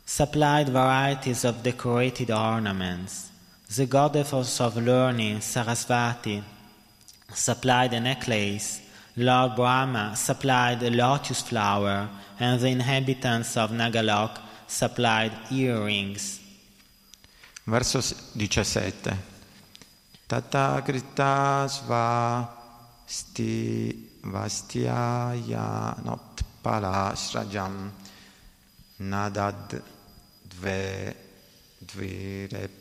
supplied 0.04 0.70
varieties 0.70 1.44
of 1.44 1.62
decorated 1.62 2.30
ornaments. 2.30 3.31
The 3.74 3.86
goddess 3.86 4.34
of 4.60 4.76
learning, 4.76 5.38
Sarasvati, 5.38 6.44
supplied 7.34 7.94
a 7.94 8.02
necklace. 8.02 8.82
Lord 9.16 9.56
Brahma 9.56 10.14
supplied 10.18 10.84
a 10.84 10.90
lotus 10.90 11.42
flower, 11.42 12.10
and 12.38 12.60
the 12.60 12.68
inhabitants 12.68 13.56
of 13.56 13.72
Nagalok 13.72 14.42
supplied 14.68 15.32
earrings. 15.52 16.42
Verso 17.66 18.02
17. 18.02 19.18
Tata 20.28 20.82
krita 20.84 21.66
svasti 21.70 22.76
vastiaya 24.24 25.96
notpala 26.04 27.16
srajam 27.16 27.92
nadad 29.00 29.82
dve 30.50 31.16
dvirepam 31.86 32.81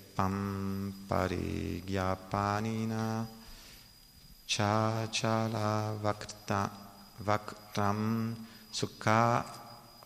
parigyapanina 1.09 3.26
cha 4.46 5.06
chala 5.11 5.94
vakta 6.02 6.70
vaktam 7.24 8.35
sukha 8.72 9.44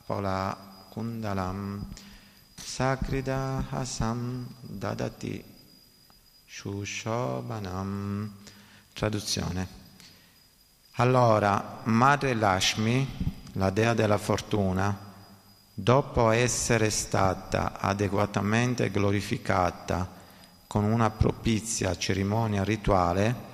pola 0.06 0.56
kundalam 0.92 1.84
sakrida 2.56 3.64
hasam 3.70 4.46
dadati 4.60 5.44
shushobanam 6.46 8.30
traduzione. 8.92 9.82
Allora 10.96 11.80
madre 11.84 12.34
Lashmi 12.34 13.06
la 13.54 13.70
dea 13.70 13.94
della 13.94 14.18
fortuna 14.18 15.12
dopo 15.74 16.30
essere 16.30 16.88
stata 16.90 17.80
adeguatamente 17.80 18.90
glorificata 18.90 20.08
con 20.66 20.84
una 20.84 21.10
propizia 21.10 21.96
cerimonia 21.96 22.62
rituale 22.62 23.52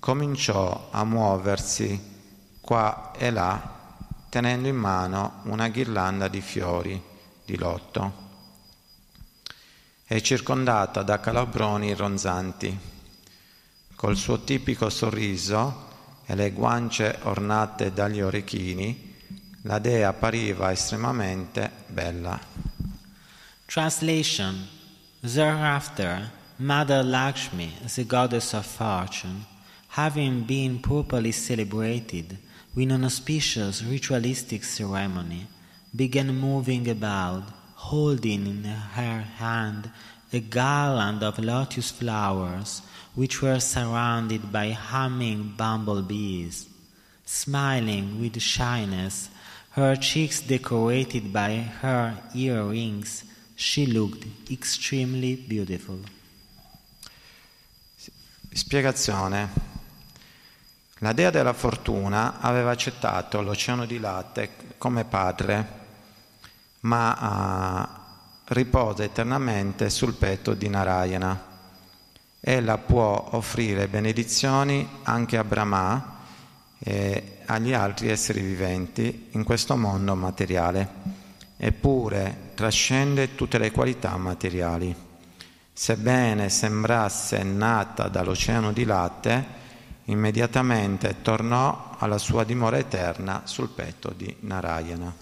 cominciò 0.00 0.88
a 0.90 1.04
muoversi 1.04 2.14
qua 2.60 3.12
e 3.16 3.30
là 3.30 3.74
tenendo 4.28 4.68
in 4.68 4.76
mano 4.76 5.40
una 5.44 5.68
ghirlanda 5.68 6.28
di 6.28 6.40
fiori 6.40 7.00
di 7.44 7.56
lotto 7.56 8.24
è 10.08 10.20
circondata 10.20 11.02
da 11.02 11.18
calabroni 11.18 11.92
ronzanti. 11.92 12.78
Col 13.96 14.16
suo 14.16 14.44
tipico 14.44 14.88
sorriso 14.88 15.88
e 16.24 16.36
le 16.36 16.52
guance 16.52 17.18
ornate 17.22 17.92
dagli 17.92 18.20
orecchini, 18.20 19.05
la 19.66 19.78
dea 19.80 20.04
appariva 20.04 20.70
estremamente 20.70 21.70
bella. 21.88 22.40
Translation 23.66 24.68
Thereafter, 25.20 26.30
Mother 26.58 27.02
Lakshmi, 27.02 27.72
the 27.94 28.04
goddess 28.04 28.54
of 28.54 28.64
fortune, 28.64 29.44
having 29.88 30.44
been 30.44 30.78
properly 30.78 31.32
celebrated 31.32 32.38
with 32.76 32.92
an 32.92 33.04
auspicious 33.04 33.82
ritualistic 33.82 34.62
ceremony, 34.62 35.48
began 35.94 36.38
moving 36.38 36.88
about, 36.88 37.42
holding 37.74 38.46
in 38.46 38.64
her 38.64 39.22
hand 39.38 39.90
a 40.32 40.38
garland 40.38 41.22
of 41.24 41.38
lotus 41.38 41.90
flowers 41.90 42.82
which 43.16 43.42
were 43.42 43.58
surrounded 43.58 44.52
by 44.52 44.70
humming 44.70 45.54
bumblebees. 45.56 46.68
Smiling 47.24 48.20
with 48.20 48.40
shyness, 48.40 49.30
her 49.76 49.98
cheeks 49.98 50.42
decorated 50.42 51.24
by 51.30 51.62
her 51.82 52.22
earrings, 52.32 53.24
she 53.54 53.92
looked 53.92 54.26
extremely 54.50 55.36
beautiful. 55.36 55.98
Spiegazione. 58.50 59.74
La 61.00 61.12
dea 61.12 61.28
della 61.28 61.52
fortuna 61.52 62.40
aveva 62.40 62.70
accettato 62.70 63.42
l'oceano 63.42 63.84
di 63.84 63.98
latte 63.98 64.74
come 64.78 65.04
padre, 65.04 65.68
ma 66.80 67.90
uh, 68.46 68.54
riposa 68.54 69.04
eternamente 69.04 69.90
sul 69.90 70.14
petto 70.14 70.54
di 70.54 70.70
Narayana. 70.70 71.54
Ella 72.40 72.78
può 72.78 73.28
offrire 73.32 73.88
benedizioni 73.88 74.88
anche 75.02 75.36
a 75.36 75.44
Brahma 75.44 76.24
e 76.78 77.35
agli 77.46 77.72
altri 77.72 78.08
esseri 78.08 78.40
viventi 78.40 79.28
in 79.32 79.44
questo 79.44 79.76
mondo 79.76 80.14
materiale, 80.14 80.88
eppure 81.56 82.52
trascende 82.54 83.34
tutte 83.34 83.58
le 83.58 83.70
qualità 83.70 84.16
materiali. 84.16 84.94
Sebbene 85.72 86.48
sembrasse 86.48 87.42
nata 87.42 88.08
dall'oceano 88.08 88.72
di 88.72 88.84
latte, 88.84 89.44
immediatamente 90.04 91.22
tornò 91.22 91.94
alla 91.98 92.18
sua 92.18 92.44
dimora 92.44 92.78
eterna 92.78 93.42
sul 93.44 93.68
petto 93.68 94.12
di 94.16 94.34
Narayana. 94.40 95.14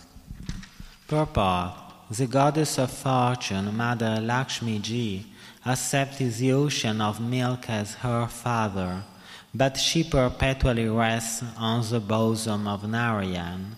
Purport 1.07 1.83
The 2.09 2.27
goddess 2.27 2.77
of 2.77 2.91
fortune, 2.91 3.71
Mother 3.71 4.21
Lakshmi 4.21 4.79
Ji, 4.79 5.33
accepted 5.65 6.35
the 6.35 6.53
ocean 6.53 7.01
of 7.01 7.19
milk 7.19 7.71
as 7.71 7.95
her 8.03 8.29
father, 8.29 9.03
but 9.55 9.77
she 9.77 10.03
perpetually 10.03 10.89
rests 10.89 11.45
on 11.57 11.89
the 11.89 12.01
bosom 12.01 12.67
of 12.67 12.89
Narayan. 12.89 13.77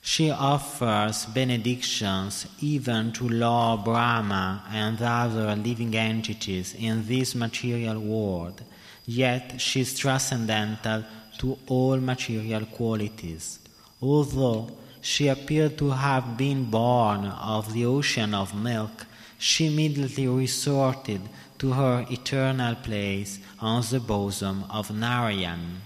She 0.00 0.30
offers 0.30 1.26
benedictions 1.26 2.46
even 2.60 3.12
to 3.12 3.28
Lord 3.28 3.84
Brahma 3.84 4.64
and 4.70 5.00
other 5.00 5.56
living 5.56 5.94
entities 5.94 6.74
in 6.74 7.06
this 7.06 7.34
material 7.34 8.00
world, 8.00 8.62
yet 9.06 9.60
she 9.60 9.80
is 9.80 9.98
transcendental 9.98 11.04
to 11.38 11.58
all 11.66 11.98
material 11.98 12.64
qualities. 12.66 13.58
Although 14.00 14.70
she 15.00 15.28
appeared 15.28 15.76
to 15.78 15.90
have 15.90 16.36
been 16.36 16.70
born 16.70 17.26
of 17.26 17.72
the 17.72 17.84
ocean 17.84 18.34
of 18.34 18.54
milk, 18.54 19.06
she 19.38 19.66
immediately 19.66 20.28
resorted 20.28 21.20
to 21.58 21.72
her 21.72 22.06
eternal 22.10 22.74
place 22.76 23.38
on 23.60 23.82
the 23.90 24.00
bosom 24.00 24.64
of 24.70 24.90
Narayan. 24.90 25.80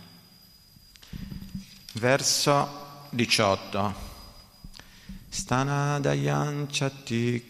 Verso 1.95 2.69
18. 3.17 3.95
Stanadayanchati 5.31 7.43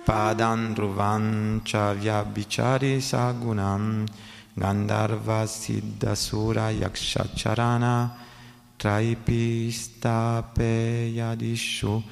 padan 0.06 0.74
ruvan 0.74 1.60
cha 1.62 1.92
vyabhichari 1.92 2.96
sagunam 2.96 4.08
gandharva 4.58 5.44
siddhasura 5.46 6.72
yaksha 6.72 7.24
charana 7.36 8.10
traipistape 8.78 10.64
yadishu 11.12 12.02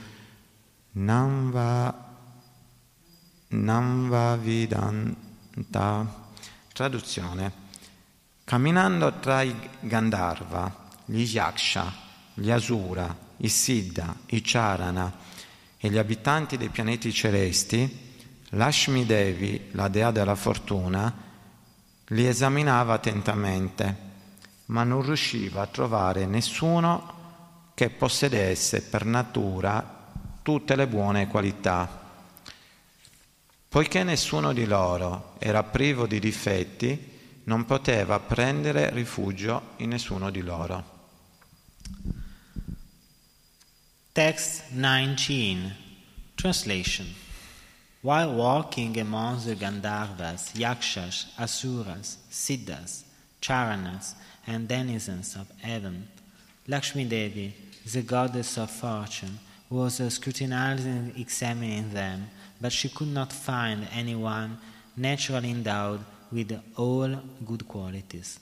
namva 3.48 4.36
vidanta. 4.36 6.22
Traduzione. 6.72 7.62
Camminando 8.44 9.12
tra 9.20 9.42
i 9.42 9.54
Gandharva 9.80 10.82
gli 11.06 11.22
Yaksha 11.22 12.02
gli 12.34 12.50
Asura, 12.50 13.16
i 13.38 13.48
Siddha, 13.48 14.14
i 14.26 14.40
Charana 14.42 15.12
e 15.78 15.88
gli 15.88 15.98
abitanti 15.98 16.56
dei 16.56 16.68
pianeti 16.68 17.12
celesti, 17.12 18.02
Lashmi 18.50 19.06
Devi, 19.06 19.68
la 19.72 19.88
dea 19.88 20.10
della 20.10 20.34
fortuna, 20.34 21.12
li 22.08 22.26
esaminava 22.26 22.94
attentamente, 22.94 23.96
ma 24.66 24.82
non 24.82 25.02
riusciva 25.02 25.62
a 25.62 25.66
trovare 25.66 26.26
nessuno 26.26 27.12
che 27.74 27.90
possedesse 27.90 28.82
per 28.82 29.04
natura 29.04 30.03
tutte 30.44 30.76
le 30.76 30.86
buone 30.86 31.26
qualità. 31.26 32.02
Poiché 33.66 34.04
nessuno 34.04 34.52
di 34.52 34.66
loro 34.66 35.36
era 35.38 35.62
privo 35.62 36.06
di 36.06 36.20
difetti, 36.20 37.12
non 37.44 37.64
poteva 37.64 38.20
prendere 38.20 38.90
rifugio 38.90 39.70
in 39.78 39.88
nessuno 39.88 40.28
di 40.28 40.42
loro. 40.42 40.92
Text 44.12 44.64
19 44.68 45.74
Translation 46.34 47.06
While 48.02 48.34
walking 48.34 48.98
among 48.98 49.44
the 49.44 49.56
Gandharvas, 49.56 50.52
Yakshas, 50.54 51.32
Asuras, 51.38 52.18
Siddhas, 52.28 53.04
Charanas, 53.40 54.14
and 54.46 54.68
denizens 54.68 55.36
of 55.36 55.46
heaven, 55.62 56.06
Lakshmi 56.66 57.06
Devi, 57.06 57.54
the 57.90 58.02
goddess 58.02 58.58
of 58.58 58.70
fortune, 58.70 59.38
was 59.74 60.00
scrutinizing 60.08 60.86
and 60.86 61.16
examining 61.16 61.92
them, 61.92 62.30
but 62.60 62.70
she 62.70 62.88
could 62.90 63.08
not 63.08 63.32
find 63.32 63.88
anyone 63.92 64.56
naturally 64.96 65.50
endowed 65.50 66.00
with 66.30 66.56
all 66.76 67.20
good 67.44 67.66
qualities. 67.66 68.38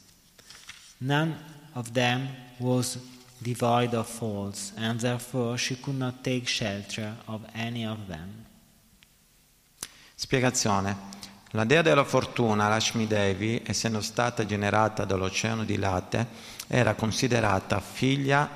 None 0.99 1.35
of 1.75 1.93
them 1.93 2.29
was 2.59 2.99
devoid 3.41 3.95
of 3.95 4.07
faults, 4.07 4.73
and 4.77 5.01
therefore 5.01 5.57
she 5.57 5.81
could 5.81 5.97
not 5.97 6.23
take 6.23 6.47
shelter 6.47 7.17
of 7.27 7.41
any 7.55 7.87
of 7.87 8.07
them. 8.07 8.45
Spiegazione. 10.15 11.11
La 11.55 11.65
dea 11.65 11.83
della 11.83 12.05
fortuna, 12.05 12.69
Lashmi 12.69 13.07
Devi, 13.07 13.61
essendo 13.65 14.01
stata 14.01 14.45
generata 14.47 15.05
dall'oceano 15.05 15.65
di 15.65 15.77
latte, 15.77 16.27
era 16.67 16.95
considerata 16.95 17.81
figlia 17.81 18.49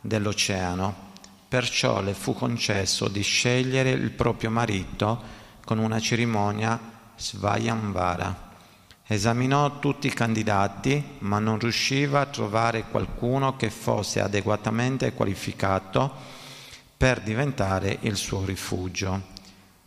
dell'oceano, 0.00 1.07
perciò 1.48 2.02
le 2.02 2.12
fu 2.12 2.34
concesso 2.34 3.08
di 3.08 3.22
scegliere 3.22 3.90
il 3.90 4.10
proprio 4.10 4.50
marito 4.50 5.36
con 5.64 5.78
una 5.78 5.98
cerimonia 5.98 6.78
svayamvara. 7.16 8.46
Esaminò 9.06 9.78
tutti 9.78 10.06
i 10.06 10.12
candidati, 10.12 11.16
ma 11.20 11.38
non 11.38 11.58
riusciva 11.58 12.20
a 12.20 12.26
trovare 12.26 12.84
qualcuno 12.90 13.56
che 13.56 13.70
fosse 13.70 14.20
adeguatamente 14.20 15.14
qualificato 15.14 16.12
per 16.94 17.22
diventare 17.22 17.98
il 18.02 18.16
suo 18.16 18.44
rifugio. 18.44 19.36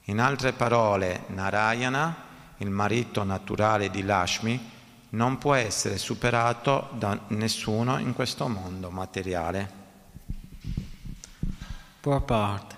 In 0.06 0.20
altre 0.20 0.54
parole, 0.54 1.26
Narayana, 1.28 2.16
il 2.58 2.72
marito 2.72 3.24
naturale 3.24 3.92
di 3.92 4.02
Lashmi, 4.02 4.70
non 5.10 5.38
può 5.38 5.54
essere 5.54 6.00
superato 6.00 6.90
da 6.94 7.20
nessuno 7.28 8.00
in 8.00 8.14
questo 8.14 8.48
mondo 8.48 8.90
materiale. 8.90 9.81
Purport 12.02 12.74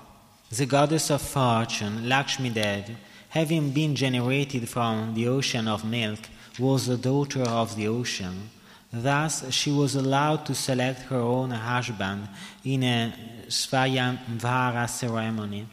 The 0.51 0.65
goddess 0.65 1.09
of 1.09 1.21
fortune, 1.21 2.09
Lakshmi 2.09 2.49
Devi, 2.49 2.97
having 3.29 3.71
been 3.71 3.95
generated 3.95 4.67
from 4.67 5.13
the 5.15 5.29
ocean 5.29 5.67
of 5.69 5.85
milk, 5.85 6.19
was 6.59 6.87
the 6.87 6.97
daughter 6.97 7.43
of 7.43 7.77
the 7.77 7.87
ocean. 7.87 8.49
Thus, 8.91 9.49
she 9.53 9.71
was 9.71 9.95
allowed 9.95 10.45
to 10.47 10.53
select 10.53 11.03
her 11.03 11.19
own 11.19 11.51
husband 11.51 12.27
in 12.65 12.83
a 12.83 13.13
Svayamvara 13.47 14.89
ceremony. 14.89 15.67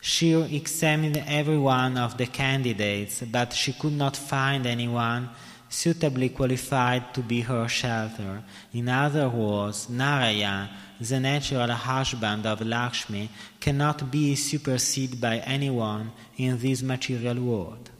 She 0.00 0.32
examined 0.32 1.22
every 1.28 1.58
one 1.58 1.96
of 1.96 2.18
the 2.18 2.26
candidates, 2.26 3.22
but 3.22 3.52
she 3.52 3.72
could 3.72 3.92
not 3.92 4.16
find 4.16 4.66
anyone 4.66 5.28
suitably 5.70 6.30
qualified 6.30 7.14
to 7.14 7.22
be 7.22 7.42
her 7.42 7.68
shelter. 7.68 8.42
In 8.74 8.88
other 8.88 9.28
words, 9.28 9.88
Narayana, 9.88 10.68
the 11.00 11.20
natural 11.20 11.70
husband 11.70 12.44
of 12.44 12.60
Lakshmi, 12.60 13.30
cannot 13.60 14.10
be 14.10 14.34
superseded 14.34 15.20
by 15.20 15.38
anyone 15.38 16.10
in 16.36 16.58
this 16.58 16.82
material 16.82 17.38
world. 17.38 17.90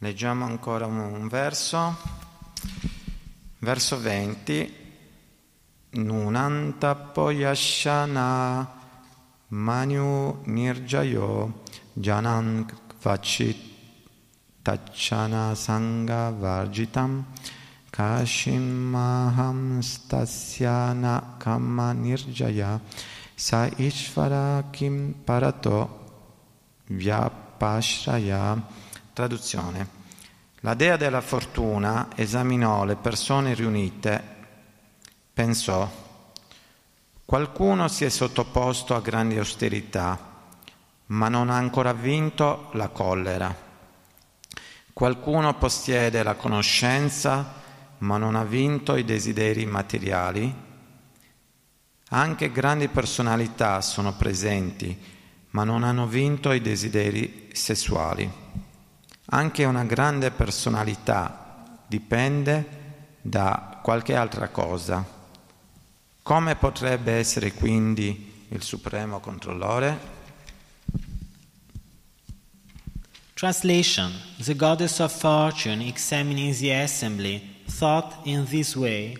Leggiamo 0.00 0.44
ancora 0.44 0.86
un 0.86 1.28
verso, 1.28 1.94
verso 3.58 3.96
20. 4.00 4.86
Nunanta 5.90 6.94
poyashana 6.94 8.66
manu 9.48 10.42
nirjayo 10.46 11.52
janan 11.94 12.66
vachit 13.02 13.77
tachana 14.68 15.54
sangha 15.54 16.30
varjitam 16.30 17.24
Kashimaham 17.90 19.80
stasyana 19.80 21.38
kama 21.38 21.94
nirjaya 21.94 22.80
sa 23.34 23.66
ishvara 23.78 24.70
kim 24.70 25.14
parato 25.24 25.88
vyapashraya. 26.90 28.60
Traduzione. 29.12 29.96
La 30.60 30.74
dea 30.74 30.96
della 30.96 31.20
fortuna 31.20 32.08
esaminò 32.14 32.84
le 32.84 32.96
persone 32.96 33.54
riunite, 33.54 34.22
pensò, 35.32 35.90
qualcuno 37.24 37.88
si 37.88 38.04
è 38.04 38.08
sottoposto 38.08 38.94
a 38.94 39.00
grandi 39.00 39.38
austerità, 39.38 40.18
ma 41.06 41.28
non 41.28 41.50
ha 41.50 41.56
ancora 41.56 41.92
vinto 41.92 42.70
la 42.74 42.88
collera. 42.88 43.67
Qualcuno 44.98 45.54
possiede 45.54 46.24
la 46.24 46.34
conoscenza, 46.34 47.54
ma 47.98 48.18
non 48.18 48.34
ha 48.34 48.42
vinto 48.42 48.96
i 48.96 49.04
desideri 49.04 49.64
materiali. 49.64 50.52
Anche 52.08 52.50
grandi 52.50 52.88
personalità 52.88 53.80
sono 53.80 54.16
presenti, 54.16 55.00
ma 55.50 55.62
non 55.62 55.84
hanno 55.84 56.08
vinto 56.08 56.50
i 56.50 56.60
desideri 56.60 57.48
sessuali. 57.52 58.28
Anche 59.26 59.64
una 59.64 59.84
grande 59.84 60.32
personalità 60.32 61.78
dipende 61.86 62.66
da 63.20 63.78
qualche 63.80 64.16
altra 64.16 64.48
cosa. 64.48 65.06
Come 66.24 66.56
potrebbe 66.56 67.12
essere 67.12 67.52
quindi 67.52 68.46
il 68.48 68.62
supremo 68.64 69.20
controllore? 69.20 70.17
Translation 73.38 74.10
The 74.40 74.54
goddess 74.54 75.00
of 75.00 75.12
fortune, 75.12 75.80
examining 75.80 76.52
the 76.54 76.72
assembly, 76.72 77.40
thought 77.68 78.16
in 78.24 78.46
this 78.46 78.76
way 78.76 79.16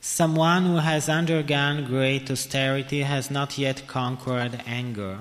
Someone 0.00 0.64
who 0.64 0.76
has 0.76 1.10
undergone 1.10 1.84
great 1.84 2.30
austerity 2.30 3.02
has 3.02 3.30
not 3.30 3.58
yet 3.58 3.86
conquered 3.86 4.62
anger. 4.66 5.18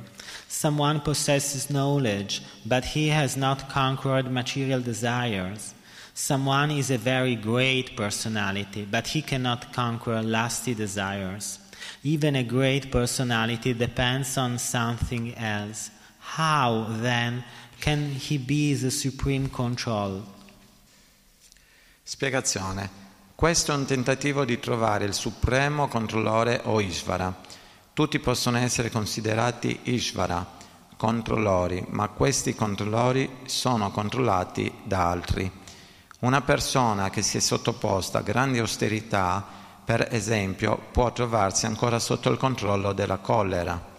Someone 0.47 1.01
possesses 1.01 1.69
knowledge, 1.69 2.41
but 2.65 2.85
he 2.85 3.09
has 3.09 3.35
not 3.35 3.67
conquered 3.67 4.31
material 4.31 4.79
desires. 4.79 5.73
Someone 6.13 6.71
is 6.71 6.89
a 6.89 6.97
very 6.97 7.35
great 7.35 7.97
personality, 7.97 8.87
but 8.89 9.07
he 9.07 9.21
cannot 9.21 9.73
conquer 9.73 10.21
lusty 10.21 10.73
desires. 10.73 11.59
Even 12.01 12.37
a 12.37 12.45
great 12.45 12.93
personality 12.93 13.73
depends 13.73 14.37
on 14.37 14.57
something 14.57 15.35
else. 15.35 15.91
How, 16.19 16.85
then, 16.89 17.43
can 17.79 18.17
he 18.17 18.37
be 18.37 18.77
the 18.77 18.89
supreme 18.89 19.49
control? 19.49 20.23
Spiegazione. 22.03 23.05
Questo 23.35 23.71
è 23.71 23.75
un 23.75 23.85
tentativo 23.85 24.45
di 24.45 24.59
trovare 24.59 25.05
il 25.05 25.13
supremo 25.13 25.87
controllore 25.87 26.61
o 26.63 26.81
Ishvara. 26.81 27.35
Tutti 27.93 28.19
possono 28.19 28.57
essere 28.57 28.89
considerati 28.89 29.79
Ishvara, 29.83 30.45
controllori, 30.95 31.85
ma 31.89 32.07
questi 32.09 32.55
controllori 32.55 33.29
sono 33.45 33.91
controllati 33.91 34.71
da 34.83 35.09
altri. 35.09 35.51
Una 36.19 36.41
persona 36.41 37.09
che 37.11 37.21
si 37.21 37.37
è 37.37 37.39
sottoposta 37.39 38.19
a 38.19 38.23
grandi 38.23 38.57
austerità, 38.57 39.45
per 39.85 40.07
esempio, 40.11 40.77
può 40.91 41.11
trovarsi 41.13 41.67
ancora 41.67 41.99
sotto 41.99 42.29
il 42.31 42.37
controllo 42.37 42.93
della 42.93 43.17
collera. 43.17 43.95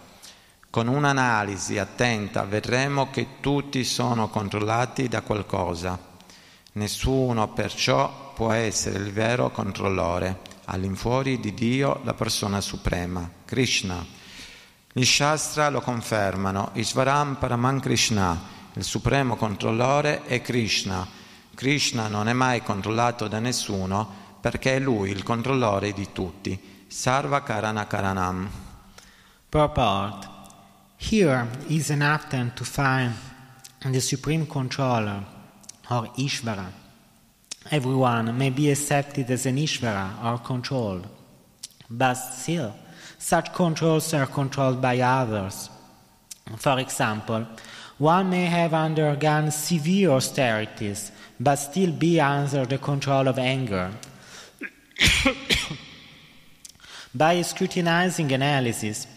Con 0.71 0.87
un'analisi 0.87 1.79
attenta 1.79 2.43
vedremo 2.43 3.09
che 3.09 3.39
tutti 3.39 3.83
sono 3.83 4.29
controllati 4.29 5.07
da 5.07 5.23
qualcosa. 5.23 5.97
Nessuno 6.73 7.47
perciò 7.47 8.33
può 8.35 8.51
essere 8.51 8.99
il 8.99 9.11
vero 9.11 9.49
controllore, 9.49 10.41
all'infuori 10.65 11.39
di 11.39 11.55
Dio 11.55 12.01
la 12.03 12.13
persona 12.13 12.61
suprema, 12.61 13.27
Krishna. 13.45 14.05
Gli 14.93 15.03
Shastra 15.03 15.69
lo 15.69 15.81
confermano, 15.81 16.69
Isvaram 16.73 17.37
Paraman 17.37 17.79
Krishna, 17.79 18.39
il 18.73 18.83
supremo 18.83 19.35
controllore 19.37 20.23
è 20.25 20.39
Krishna. 20.43 21.05
Krishna 21.55 22.07
non 22.07 22.27
è 22.27 22.33
mai 22.33 22.61
controllato 22.61 23.27
da 23.27 23.39
nessuno 23.39 24.07
perché 24.39 24.75
è 24.75 24.79
lui 24.79 25.09
il 25.09 25.23
controllore 25.23 25.93
di 25.93 26.11
tutti. 26.13 26.85
Sarva 26.87 27.41
Karana 27.41 27.87
Karanam. 27.87 28.47
Purport 29.49 30.37
Here 30.99 31.47
is 31.69 31.89
an 31.89 32.01
attempt 32.01 32.57
to 32.57 32.65
find 32.65 33.13
the 33.83 34.01
supreme 34.01 34.45
controller 34.45 35.23
or 35.89 36.07
Ishvara. 36.17 36.67
Everyone 37.71 38.37
may 38.37 38.49
be 38.49 38.69
accepted 38.69 39.31
as 39.31 39.45
an 39.45 39.55
Ishvara 39.55 40.23
or 40.23 40.39
controlled, 40.39 41.07
but 41.89 42.15
still, 42.15 42.75
such 43.17 43.53
controls 43.53 44.13
are 44.13 44.27
controlled 44.27 44.81
by 44.81 44.99
others. 44.99 45.69
For 46.57 46.77
example, 46.79 47.47
one 47.97 48.29
may 48.29 48.45
have 48.45 48.73
undergone 48.73 49.51
severe 49.51 50.11
austerities, 50.11 51.13
but 51.39 51.55
still 51.55 51.93
be 51.93 52.19
under 52.19 52.65
the 52.65 52.77
control 52.77 53.29
of 53.29 53.39
anger. 53.39 53.91
by 57.15 57.41
scrutinizing 57.41 58.33
analysis, 58.33 59.07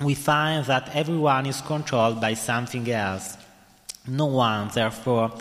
we 0.00 0.14
find 0.14 0.64
that 0.66 0.94
everyone 0.94 1.46
is 1.46 1.60
controlled 1.60 2.20
by 2.20 2.34
something 2.34 2.90
else. 2.90 3.36
No 4.06 4.26
one, 4.26 4.68
therefore, 4.74 5.32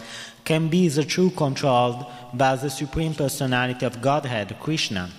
can 0.43 0.69
be 0.69 0.87
the 0.87 1.03
true 1.03 1.29
controlled 1.29 2.05
by 2.33 2.55
the 2.55 2.69
Supreme 2.69 3.13
Personality 3.13 3.85
of 3.85 4.01
Godhead, 4.01 4.55
Krishna. 4.59 5.09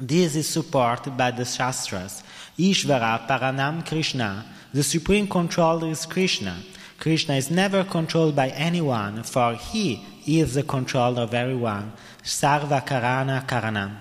This 0.00 0.34
is 0.36 0.48
supported 0.48 1.16
by 1.16 1.30
the 1.30 1.44
Shastras. 1.44 2.22
Ishvara 2.58 3.26
Paranam 3.26 3.86
Krishna. 3.86 4.44
The 4.74 4.82
Supreme 4.82 5.26
Controller 5.26 5.88
is 5.88 6.04
Krishna. 6.04 6.58
Krishna 6.98 7.34
is 7.34 7.50
never 7.50 7.84
controlled 7.84 8.34
by 8.34 8.48
anyone, 8.48 9.22
for 9.22 9.54
he 9.54 10.04
is 10.26 10.54
the 10.54 10.62
controller 10.62 11.22
of 11.22 11.34
everyone. 11.34 11.92
Sarva 12.22 12.84
Karana 12.84 13.46
Karanam. 13.46 13.96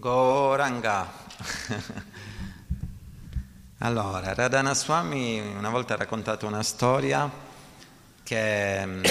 Goranga. 0.00 1.06
Allora, 3.82 4.34
Radhana 4.34 4.74
Swami 4.74 5.40
una 5.40 5.70
volta 5.70 5.94
ha 5.94 5.96
raccontato 5.96 6.46
una 6.46 6.62
storia 6.62 7.30
che, 8.22 8.84
mm, 8.84 9.02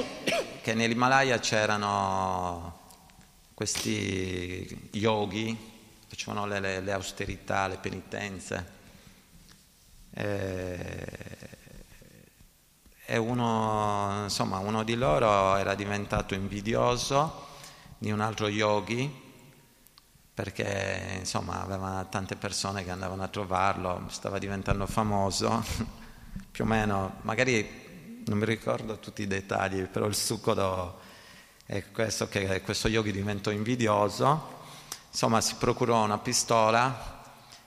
che 0.62 0.72
nell'Himalaya 0.72 1.38
c'erano 1.40 2.86
questi 3.52 4.88
yogi, 4.92 5.54
facevano 6.08 6.46
le, 6.46 6.58
le, 6.58 6.80
le 6.80 6.92
austerità, 6.92 7.66
le 7.66 7.76
penitenze. 7.76 8.72
E, 10.14 11.06
e 13.04 13.16
uno, 13.18 14.20
insomma, 14.22 14.56
uno 14.56 14.84
di 14.84 14.94
loro 14.94 15.54
era 15.56 15.74
diventato 15.74 16.32
invidioso 16.32 17.46
di 17.98 18.10
un 18.10 18.20
altro 18.20 18.48
yogi 18.48 19.27
perché 20.38 21.16
insomma 21.18 21.62
aveva 21.62 22.06
tante 22.08 22.36
persone 22.36 22.84
che 22.84 22.92
andavano 22.92 23.24
a 23.24 23.26
trovarlo, 23.26 24.04
stava 24.06 24.38
diventando 24.38 24.86
famoso, 24.86 25.64
più 26.52 26.62
o 26.62 26.66
meno, 26.68 27.16
magari 27.22 28.22
non 28.24 28.38
mi 28.38 28.44
ricordo 28.44 29.00
tutti 29.00 29.22
i 29.22 29.26
dettagli, 29.26 29.82
però 29.86 30.06
il 30.06 30.14
succo 30.14 31.00
è 31.66 31.90
questo 31.90 32.28
che 32.28 32.60
questo 32.60 32.86
yogi 32.86 33.10
diventò 33.10 33.50
invidioso, 33.50 34.60
insomma 35.10 35.40
si 35.40 35.56
procurò 35.56 36.04
una 36.04 36.18
pistola 36.18 37.24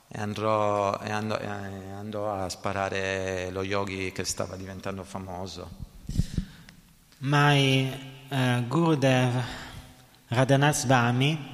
e 0.07 0.22
andò, 0.22 0.97
e 1.01 1.11
andò, 1.11 1.38
e 1.39 1.47
andò 1.47 2.34
a 2.34 2.47
sparare 2.47 3.49
lo 3.51 3.63
yogi 3.63 4.13
che 4.13 4.24
stava 4.24 4.55
diventando 4.55 5.03
famoso. 5.03 5.69
My 7.17 8.24
uh, 8.30 8.65
Gurudev 8.65 9.43
Radhanath 10.30 10.76
Swami 10.76 11.51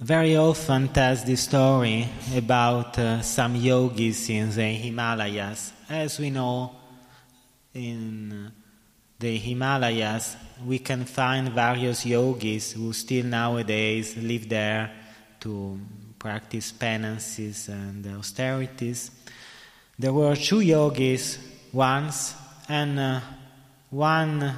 very 0.00 0.36
often 0.36 0.88
tells 0.88 1.24
the 1.24 1.34
story 1.34 2.08
about 2.36 2.96
uh, 2.98 3.20
some 3.20 3.56
yogis 3.56 4.30
in 4.30 4.48
the 4.50 4.62
Himalayas. 4.62 5.72
As 5.88 6.20
we 6.20 6.30
know, 6.30 6.72
in 7.74 8.52
the 9.18 9.36
Himalayas, 9.36 10.36
we 10.64 10.78
can 10.78 11.04
find 11.04 11.48
various 11.48 12.06
yogis 12.06 12.72
who 12.72 12.92
still 12.92 13.24
nowadays 13.26 14.16
live 14.16 14.48
there 14.48 14.92
to 15.40 15.80
practice 16.16 16.70
penances 16.70 17.68
and 17.68 18.06
austerities. 18.06 19.10
There 19.98 20.12
were 20.12 20.36
two 20.36 20.60
yogis 20.60 21.38
once, 21.72 22.36
and 22.68 23.00
uh, 23.00 23.20
one 23.90 24.56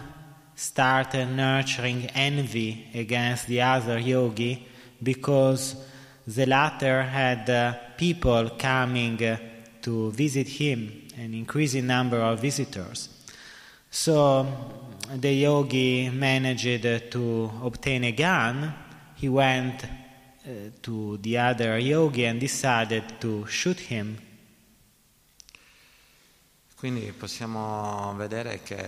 started 0.55 1.31
nurturing 1.31 2.11
envy 2.15 2.89
against 2.93 3.47
the 3.47 3.63
other 3.63 3.99
yogi 3.99 4.67
because 5.03 5.77
the 6.27 6.47
latter 6.47 7.03
had 7.03 7.49
uh, 7.49 7.75
people 7.97 8.51
coming 8.59 9.23
uh, 9.23 9.37
to 9.83 10.11
visit 10.11 10.49
him, 10.49 11.07
an 11.17 11.35
increasing 11.35 11.87
number 11.87 12.19
of 12.19 12.41
visitors. 12.41 13.09
So 13.91 14.47
the 15.15 15.33
yogi 15.33 16.11
managed 16.11 17.11
to 17.11 17.51
obtain 17.63 18.05
a 18.05 18.13
gun. 18.13 18.73
He 19.17 19.29
went 19.29 19.85
uh, 19.85 20.49
to 20.83 21.19
the 21.19 21.39
other 21.39 21.79
yogi 21.79 22.25
and 22.25 22.39
decided 22.39 23.21
to 23.21 23.47
shoot 23.47 23.79
him. 23.79 24.17
Quindi 26.77 27.13
possiamo 27.13 28.15
vedere 28.17 28.63
che 28.63 28.79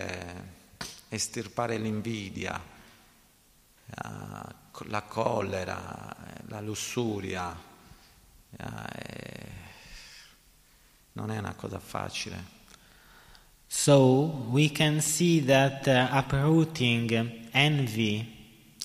estirpare 1.11 1.77
l'invidia, 1.77 2.59
la 4.87 5.03
collera, 5.03 6.15
la 6.49 6.61
lussuria, 6.61 7.57
eh, 8.57 9.51
non 11.13 11.31
è 11.31 11.39
una 11.39 11.55
cosa 11.55 11.79
facile. 11.79 12.61
So 13.67 14.49
we 14.51 14.71
can 14.71 15.01
see 15.01 15.43
that 15.45 15.87
uh, 15.87 16.09
uprooting 16.11 17.49
envy, 17.53 18.27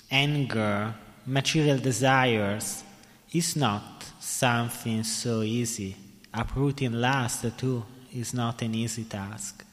anger, 0.10 0.96
material 1.26 1.78
desires 1.80 2.84
is 3.32 3.56
not 3.56 4.06
something 4.20 5.04
so 5.04 5.42
easy. 5.42 5.96
Uprooting 6.34 6.94
lust 6.94 7.52
too 7.58 7.86
is 8.12 8.32
not 8.32 8.62
an 8.62 8.74
easy 8.74 9.06
task. 9.08 9.66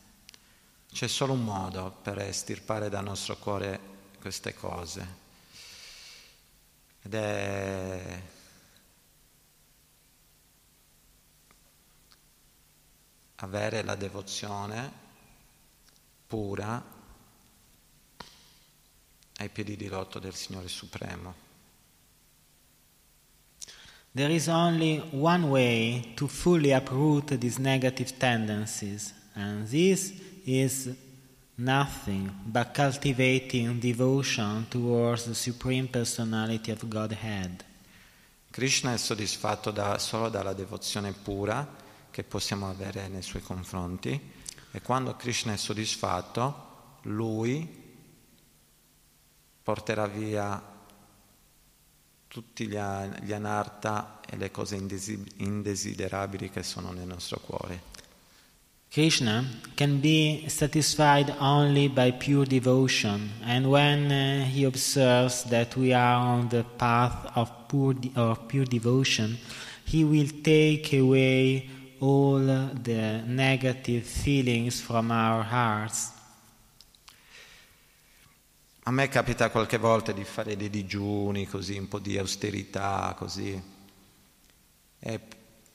C'è 0.92 1.08
solo 1.08 1.32
un 1.32 1.44
modo 1.44 1.96
per 2.02 2.18
estirpare 2.18 2.88
dal 2.88 3.04
nostro 3.04 3.36
cuore 3.36 3.80
queste 4.20 4.54
cose 4.54 5.22
ed 7.04 7.14
è 7.14 8.22
avere 13.36 13.82
la 13.82 13.94
devozione 13.94 14.92
pura 16.26 16.82
ai 19.36 19.48
piedi 19.50 19.76
di 19.76 19.88
lotto 19.88 20.18
del 20.18 20.34
Signore 20.34 20.68
Supremo. 20.68 21.42
There 24.12 24.32
is 24.32 24.46
only 24.46 25.02
one 25.10 25.48
way 25.48 26.14
to 26.14 26.26
fully 26.26 26.72
uproot 26.72 27.36
these 27.36 27.58
negative 27.60 28.16
tendencies, 28.16 29.12
and 29.34 29.68
this 29.68 30.12
is 30.44 30.88
nothing 31.56 32.30
but 32.42 32.72
cultivating 32.72 33.78
devotion 33.78 34.66
towards 34.68 35.24
the 35.24 35.34
Supreme 35.34 35.88
Personality 35.88 36.70
of 36.72 36.86
Godhead. 36.88 37.64
Krishna 38.50 38.92
è 38.92 38.96
soddisfatto 38.96 39.70
da, 39.70 39.98
solo 39.98 40.28
dalla 40.28 40.52
devozione 40.52 41.12
pura 41.12 41.82
che 42.10 42.22
possiamo 42.22 42.68
avere 42.68 43.08
nei 43.08 43.22
suoi 43.22 43.42
confronti 43.42 44.32
e 44.70 44.80
quando 44.80 45.16
Krishna 45.16 45.52
è 45.52 45.56
soddisfatto, 45.56 46.98
lui 47.02 47.82
porterà 49.62 50.06
via 50.06 50.72
tutti 52.28 52.66
gli, 52.66 52.76
anarta 52.76 54.20
e 54.28 54.36
le 54.36 54.50
cose 54.50 54.76
indesiderabili 54.76 56.50
che 56.50 56.62
sono 56.62 56.90
nel 56.90 57.06
nostro 57.06 57.38
cuore. 57.38 57.93
Krishna 58.94 59.44
can 59.74 59.98
be 59.98 60.44
satisfied 60.46 61.34
only 61.40 61.88
by 61.88 62.12
pure 62.12 62.46
devotion, 62.46 63.28
and 63.42 63.68
when 63.68 64.12
uh, 64.12 64.44
he 64.44 64.62
observes 64.62 65.42
that 65.50 65.76
we 65.76 65.92
are 65.92 66.14
on 66.14 66.48
the 66.48 66.62
path 66.62 67.28
of 67.34 67.50
pure, 67.66 67.94
de- 67.94 68.12
of 68.14 68.46
pure 68.46 68.64
devotion, 68.64 69.36
he 69.84 70.04
will 70.04 70.28
take 70.44 70.92
away 70.92 71.68
all 71.98 72.38
the 72.38 73.20
negative 73.26 74.04
feelings 74.04 74.80
from 74.80 75.10
our 75.10 75.42
hearts. 75.42 76.12
A 78.84 78.92
me 78.92 79.08
capita 79.08 79.50
qualche 79.50 79.78
volta 79.78 80.12
di 80.12 80.22
fare 80.22 80.56
dei 80.56 80.70
digiuni, 80.70 81.48
così, 81.48 81.76
un 81.76 81.88
po' 81.88 81.98
di 81.98 82.16
austerità, 82.16 83.12
così. 83.18 83.60
E 85.00 85.20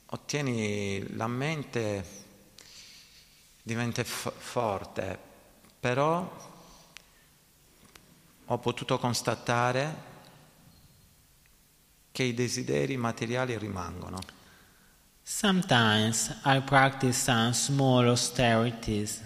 ottieni 0.06 1.18
la 1.18 1.28
mente 1.28 2.28
diventa 3.70 4.02
f- 4.02 4.34
forte, 4.36 5.20
però 5.80 6.28
ho 8.46 8.58
potuto 8.58 8.98
constatare 8.98 10.08
che 12.12 12.24
i 12.24 12.34
desideri 12.34 12.98
materiali 12.98 13.56
rimangono. 13.60 14.20
Sometimes 15.22 16.36
I 16.44 16.62
practice 16.62 17.14
some 17.14 17.54
small 17.54 18.08
austerities, 18.08 19.22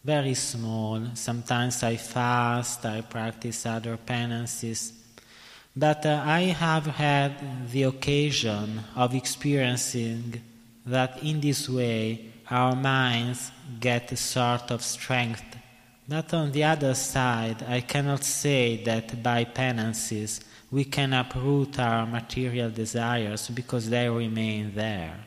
very 0.00 0.34
small. 0.34 1.14
Sometimes 1.14 1.82
I 1.82 1.96
fast, 1.96 2.84
I 2.84 3.02
practice 3.02 3.68
other 3.68 3.96
penances. 3.96 4.92
But 5.72 6.04
uh, 6.04 6.24
I 6.26 6.52
have 6.58 6.86
had 6.86 7.68
the 7.70 7.84
occasion 7.84 8.82
of 8.96 9.14
experiencing 9.14 10.42
that 10.86 11.22
in 11.22 11.40
this 11.40 11.68
way 11.68 12.30
our 12.50 12.74
minds 12.74 13.52
get 13.78 14.10
a 14.12 14.16
sort 14.16 14.70
of 14.70 14.82
strength. 14.82 15.44
But 16.08 16.34
on 16.34 16.50
the 16.50 16.64
other 16.64 16.94
side, 16.94 17.62
I 17.68 17.82
cannot 17.82 18.24
say 18.24 18.82
that 18.84 19.22
by 19.22 19.44
penances 19.44 20.40
we 20.70 20.84
can 20.84 21.12
uproot 21.12 21.78
our 21.78 22.06
material 22.06 22.70
desires 22.70 23.48
because 23.48 23.88
they 23.88 24.08
remain 24.08 24.72
there. 24.74 25.26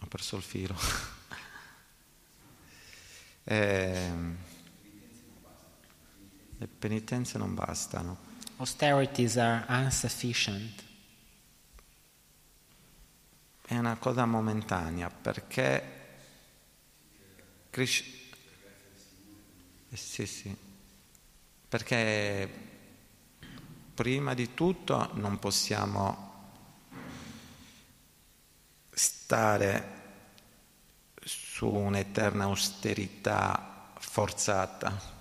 Ho 0.00 0.06
perso 0.06 0.36
il 0.36 0.42
filo. 0.42 0.74
eh, 3.44 4.10
le 6.58 6.66
penitenze 6.66 7.38
non 7.38 7.54
bastano. 7.54 8.26
Austerities 8.56 9.36
are 9.36 9.64
insufficient. 9.68 10.87
È 13.70 13.76
una 13.76 13.98
cosa 13.98 14.24
momentanea 14.24 15.10
perché 15.10 15.82
Krishna... 17.68 18.16
Eh, 19.90 19.96
sì, 19.96 20.24
sì. 20.24 20.56
Perché 21.68 22.50
prima 23.92 24.32
di 24.32 24.54
tutto 24.54 25.10
non 25.16 25.38
possiamo 25.38 26.50
stare 28.88 29.96
su 31.22 31.68
un'eterna 31.68 32.44
austerità 32.44 33.92
forzata. 33.98 35.17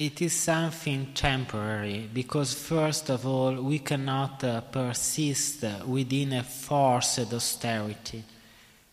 It 0.00 0.20
is 0.20 0.32
something 0.32 1.12
temporary 1.12 2.08
because, 2.12 2.54
first 2.54 3.10
of 3.10 3.26
all, 3.26 3.60
we 3.60 3.80
cannot 3.80 4.44
uh, 4.44 4.60
persist 4.60 5.64
within 5.86 6.34
a 6.34 6.44
forced 6.44 7.32
austerity. 7.32 8.22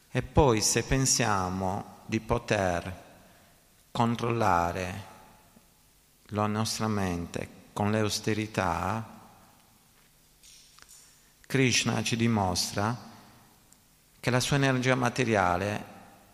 E 0.10 0.22
poi 0.24 0.62
se 0.62 0.82
pensiamo 0.82 2.02
di 2.08 2.20
poter 2.20 3.04
controllare 3.92 5.04
la 6.30 6.48
nostra 6.48 6.88
mente 6.88 7.50
con 7.72 7.92
le 7.92 8.00
austerità, 8.00 9.08
Krishna 11.46 12.02
ci 12.02 12.16
dimostra 12.16 12.98
che 14.20 14.30
la 14.32 14.40
sua 14.40 14.56
energia 14.56 14.96
materiale 14.96 15.86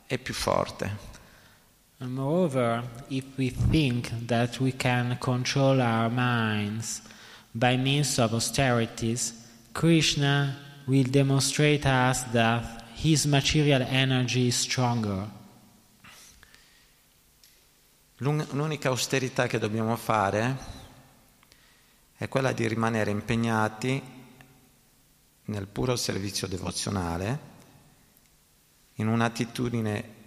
è 0.05 0.17
più 0.17 0.33
forte. 0.33 1.10
Moreover, 2.03 2.83
if 3.09 3.23
we 3.37 3.51
think 3.51 4.09
that 4.25 4.59
we 4.59 4.71
can 4.71 5.19
control 5.19 5.79
our 5.79 6.09
minds 6.09 6.99
by 7.53 7.77
means 7.77 8.17
of 8.17 8.33
austerities, 8.33 9.33
Krishna 9.71 10.57
will 10.87 11.03
demonstrate 11.03 11.85
us 11.85 12.23
that 12.31 12.85
his 12.95 13.25
material 13.27 13.83
energy 13.83 14.47
is 14.47 14.57
stronger. 14.57 15.29
L'unica 18.17 18.89
austerità 18.89 19.45
che 19.45 19.59
dobbiamo 19.59 19.95
fare 19.95 20.57
è 22.17 22.27
quella 22.27 22.51
di 22.51 22.67
rimanere 22.67 23.11
impegnati 23.11 24.01
nel 25.45 25.67
puro 25.67 25.95
servizio 25.95 26.47
devozionale, 26.47 27.39
in 28.95 29.07
un'attitudine 29.07 30.19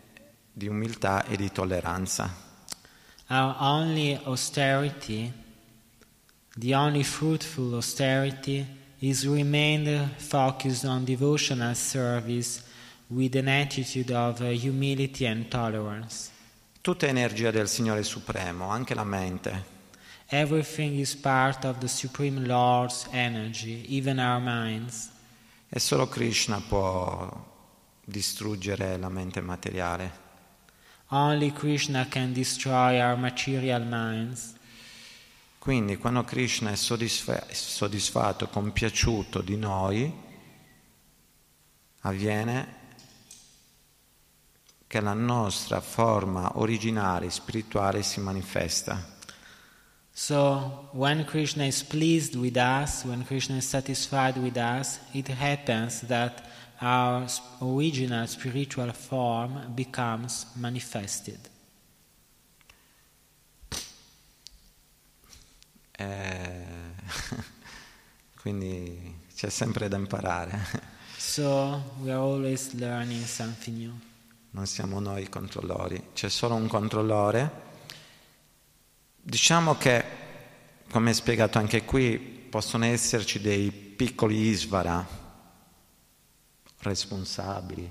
di 0.54 0.68
umiltà 0.68 1.24
e 1.24 1.36
di 1.36 1.50
tolleranza. 1.50 2.32
Our 3.28 3.56
only 3.58 4.18
austerity, 4.24 5.32
the 6.56 6.74
only 6.74 7.02
fruitful 7.02 7.74
austerity, 7.74 8.64
is 9.00 9.26
remain 9.26 10.10
focused 10.16 10.84
on 10.84 11.04
devotional 11.04 11.74
service 11.74 12.62
with 13.08 13.34
an 13.34 13.48
attitude 13.48 14.12
of 14.12 14.40
uh, 14.40 14.50
humility 14.50 15.26
and 15.26 15.48
tolerance. 15.48 16.30
Tutta 16.80 17.06
energia 17.06 17.50
del 17.50 17.68
Signore 17.68 18.02
Supremo, 18.02 18.68
anche 18.68 18.94
la 18.94 19.04
mente. 19.04 19.72
Everything 20.26 20.98
is 20.98 21.14
part 21.16 21.64
of 21.64 21.78
the 21.78 21.88
Supreme 21.88 22.46
Lord's 22.46 23.06
energy, 23.10 23.84
even 23.88 24.18
our 24.18 24.40
minds. 24.40 25.10
E 25.68 25.78
solo 25.80 26.06
Krishna 26.06 26.60
può 26.60 27.52
distruggere 28.04 28.96
la 28.96 29.08
mente 29.08 29.40
materiale. 29.40 30.23
Only 31.08 31.52
Krishna 31.52 32.06
can 32.08 32.32
destroy 32.32 33.00
our 33.00 33.16
material 33.16 33.84
minds. 33.84 34.54
Quindi 35.58 35.96
quando 35.96 36.24
Krishna 36.24 36.70
è 36.70 36.76
soddisfa- 36.76 37.46
soddisfatto, 37.50 38.48
compiaciuto 38.48 39.40
di 39.40 39.56
noi, 39.56 40.12
avviene 42.00 42.82
che 44.86 45.00
la 45.00 45.14
nostra 45.14 45.80
forma 45.80 46.58
originale 46.58 47.30
spirituale 47.30 48.02
si 48.02 48.20
manifesta. 48.20 49.12
So, 50.12 50.90
when 50.92 51.24
Krishna 51.24 51.64
is 51.64 51.82
pleased 51.82 52.36
with 52.36 52.56
us, 52.56 53.02
when 53.04 53.24
Krishna 53.24 53.56
is 53.56 53.66
satisfied 53.66 54.36
with 54.36 54.56
us, 54.56 55.00
it 55.12 55.26
happens 55.28 56.06
that 56.06 56.42
our 56.80 57.26
original 57.60 58.26
spiritual 58.26 58.92
form 58.92 59.72
becomes 59.74 60.46
manifested. 60.54 61.38
Eh, 65.96 66.66
quindi 68.40 69.22
c'è 69.34 69.48
sempre 69.48 69.88
da 69.88 69.96
imparare. 69.96 70.92
So, 71.16 71.96
we 72.00 72.10
are 72.10 72.20
always 72.20 72.72
learning 72.74 73.24
something 73.24 73.76
new. 73.76 73.92
non 74.54 74.66
siamo 74.66 75.00
noi 75.00 75.22
i 75.22 75.28
controllori, 75.28 76.10
c'è 76.14 76.28
solo 76.28 76.54
un 76.54 76.68
controllore. 76.68 77.62
Diciamo 79.20 79.76
che, 79.76 80.04
come 80.90 81.12
spiegato 81.12 81.58
anche 81.58 81.84
qui, 81.84 82.18
possono 82.18 82.84
esserci 82.84 83.40
dei 83.40 83.72
piccoli 83.72 84.36
isvara 84.36 85.22
responsabili, 86.84 87.90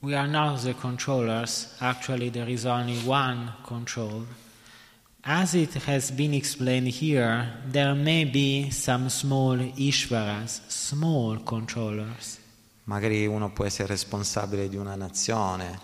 We 0.00 0.14
are 0.14 0.28
not 0.28 0.62
the 0.62 0.74
controllers, 0.74 1.74
actually, 1.80 2.30
there 2.30 2.48
is 2.48 2.64
only 2.64 2.98
one 3.04 3.52
control. 3.64 4.26
As 5.22 5.54
it 5.54 5.74
has 5.86 6.12
been 6.12 6.32
explained 6.34 6.86
here, 6.86 7.52
there 7.66 7.94
may 7.94 8.24
be 8.24 8.70
some 8.70 9.08
small 9.08 9.58
Ishvaras, 9.76 10.62
small 10.68 11.42
controllers. 11.42 12.38
magari 12.84 13.26
uno 13.26 13.50
può 13.50 13.64
essere 13.64 13.88
responsabile 13.88 14.68
di 14.68 14.76
una 14.76 14.94
nazione, 14.94 15.78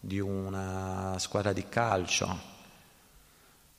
di 0.00 0.18
una 0.18 1.16
squadra 1.18 1.52
di 1.52 1.64
calcio, 1.68 2.50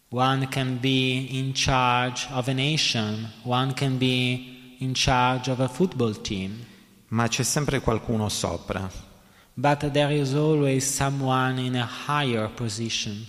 One 0.10 0.48
can 0.50 0.78
be 0.80 1.28
in 1.32 1.54
charge 1.54 2.28
of 2.32 2.48
a 2.48 2.54
nation, 2.54 3.28
one 3.44 3.74
can 3.74 3.98
be 3.98 4.76
in 4.80 4.94
charge 4.94 5.50
of 5.50 5.60
a 5.60 5.68
football 5.68 6.14
team, 6.14 6.64
ma 7.14 7.28
c'è 7.28 7.44
sempre 7.44 7.80
qualcuno 7.80 8.28
sopra. 8.28 8.90
but 9.56 9.92
there 9.92 10.12
is 10.12 10.34
always 10.34 10.84
someone 10.84 11.62
in 11.62 11.76
a 11.76 11.88
higher 12.08 12.50
position. 12.50 13.24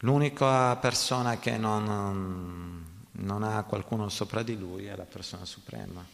L'unica 0.00 0.76
persona 0.76 1.38
che 1.38 1.56
non, 1.56 2.84
non 3.12 3.42
ha 3.44 3.62
qualcuno 3.62 4.08
sopra 4.08 4.42
di 4.42 4.58
lui 4.58 4.86
è 4.86 4.96
la 4.96 5.04
persona 5.04 5.44
suprema. 5.44 6.04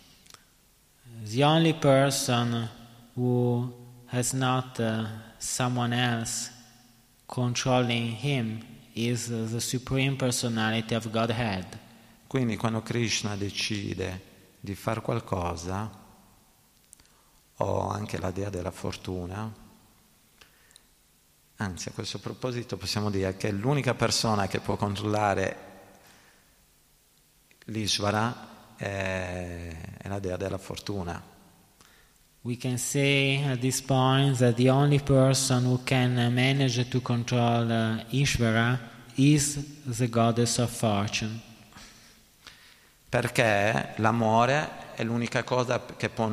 The 1.24 1.42
only 1.42 1.74
person 1.74 2.68
who 3.14 3.72
has 4.06 4.32
not 4.32 4.78
uh, 4.78 5.06
someone 5.38 5.94
else 5.94 6.50
controlling 7.26 8.14
him 8.22 8.62
is 8.92 9.28
uh, 9.28 9.48
the 9.50 9.60
Supreme 9.60 10.16
Personality 10.16 10.94
of 10.94 11.10
Godhead. 11.10 11.78
Quindi 12.26 12.56
quando 12.56 12.82
Krishna 12.82 13.36
decide 13.36 14.30
di 14.64 14.76
fare 14.76 15.00
qualcosa, 15.00 15.90
o 17.56 17.88
anche 17.88 18.18
la 18.18 18.30
dea 18.30 18.48
della 18.48 18.70
fortuna, 18.70 19.52
anzi 21.56 21.88
a 21.88 21.92
questo 21.92 22.20
proposito 22.20 22.76
possiamo 22.76 23.10
dire 23.10 23.36
che 23.36 23.50
l'unica 23.50 23.94
persona 23.94 24.46
che 24.46 24.60
può 24.60 24.76
controllare 24.76 25.56
l'Ishvara 27.64 28.74
è, 28.76 29.96
è 29.98 30.08
la 30.08 30.20
dea 30.20 30.36
della 30.36 30.58
fortuna. 30.58 31.20
We 32.42 32.56
can 32.56 32.78
say 32.78 33.42
at 33.42 33.58
this 33.58 33.80
point 33.82 34.36
that 34.38 34.54
the 34.54 34.70
only 34.70 35.00
person 35.00 35.64
who 35.64 35.80
can 35.82 36.14
manage 36.32 36.88
to 36.88 37.00
control 37.00 37.68
uh, 37.68 38.04
Ishvara 38.10 38.78
is 39.16 39.58
the 39.84 40.08
goddess 40.08 40.58
of 40.58 40.70
fortune. 40.70 41.50
Perché 43.12 43.92
l'amore 43.96 44.94
è 44.94 45.04
l'unica 45.04 45.44
cosa 45.44 45.84
che 45.98 46.08
può, 46.08 46.30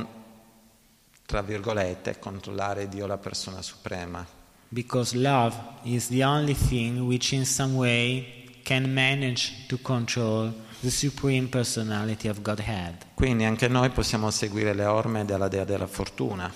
tra 1.25 1.41
virgolette, 1.41 2.19
controllare 2.19 2.87
Dio 2.87 3.05
la 3.05 3.17
persona 3.17 3.61
suprema. 3.61 4.25
Because 4.69 5.13
love 5.17 5.57
is 5.83 6.07
the 6.07 6.23
only 6.23 6.55
thing 6.55 6.99
which, 6.99 7.33
in 7.33 7.45
some 7.45 7.75
way, 7.75 8.61
can 8.63 8.89
manage 8.93 9.65
to 9.67 9.77
control 9.81 10.53
the 10.79 10.89
Supreme 10.89 11.49
Personality 11.49 12.29
of 12.29 12.41
Godhead. 12.41 13.07
Quindi 13.13 13.43
anche 13.43 13.67
noi 13.67 13.89
possiamo 13.89 14.31
seguire 14.31 14.73
le 14.73 14.85
orme 14.85 15.25
della 15.25 15.49
dea 15.49 15.65
della 15.65 15.85
fortuna. 15.85 16.49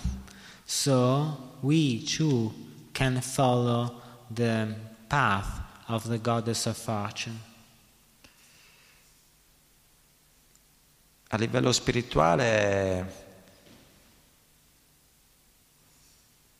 So, 0.63 1.57
we 1.59 2.01
too 2.01 2.53
can 2.93 3.19
follow 3.21 4.01
the 4.34 4.74
path 5.05 5.63
of 5.88 6.07
the 6.07 6.21
goddess 6.21 6.65
of 6.65 6.78
fortune. 6.78 7.51
A 11.34 11.38
livello 11.38 11.71
spirituale 11.71 13.11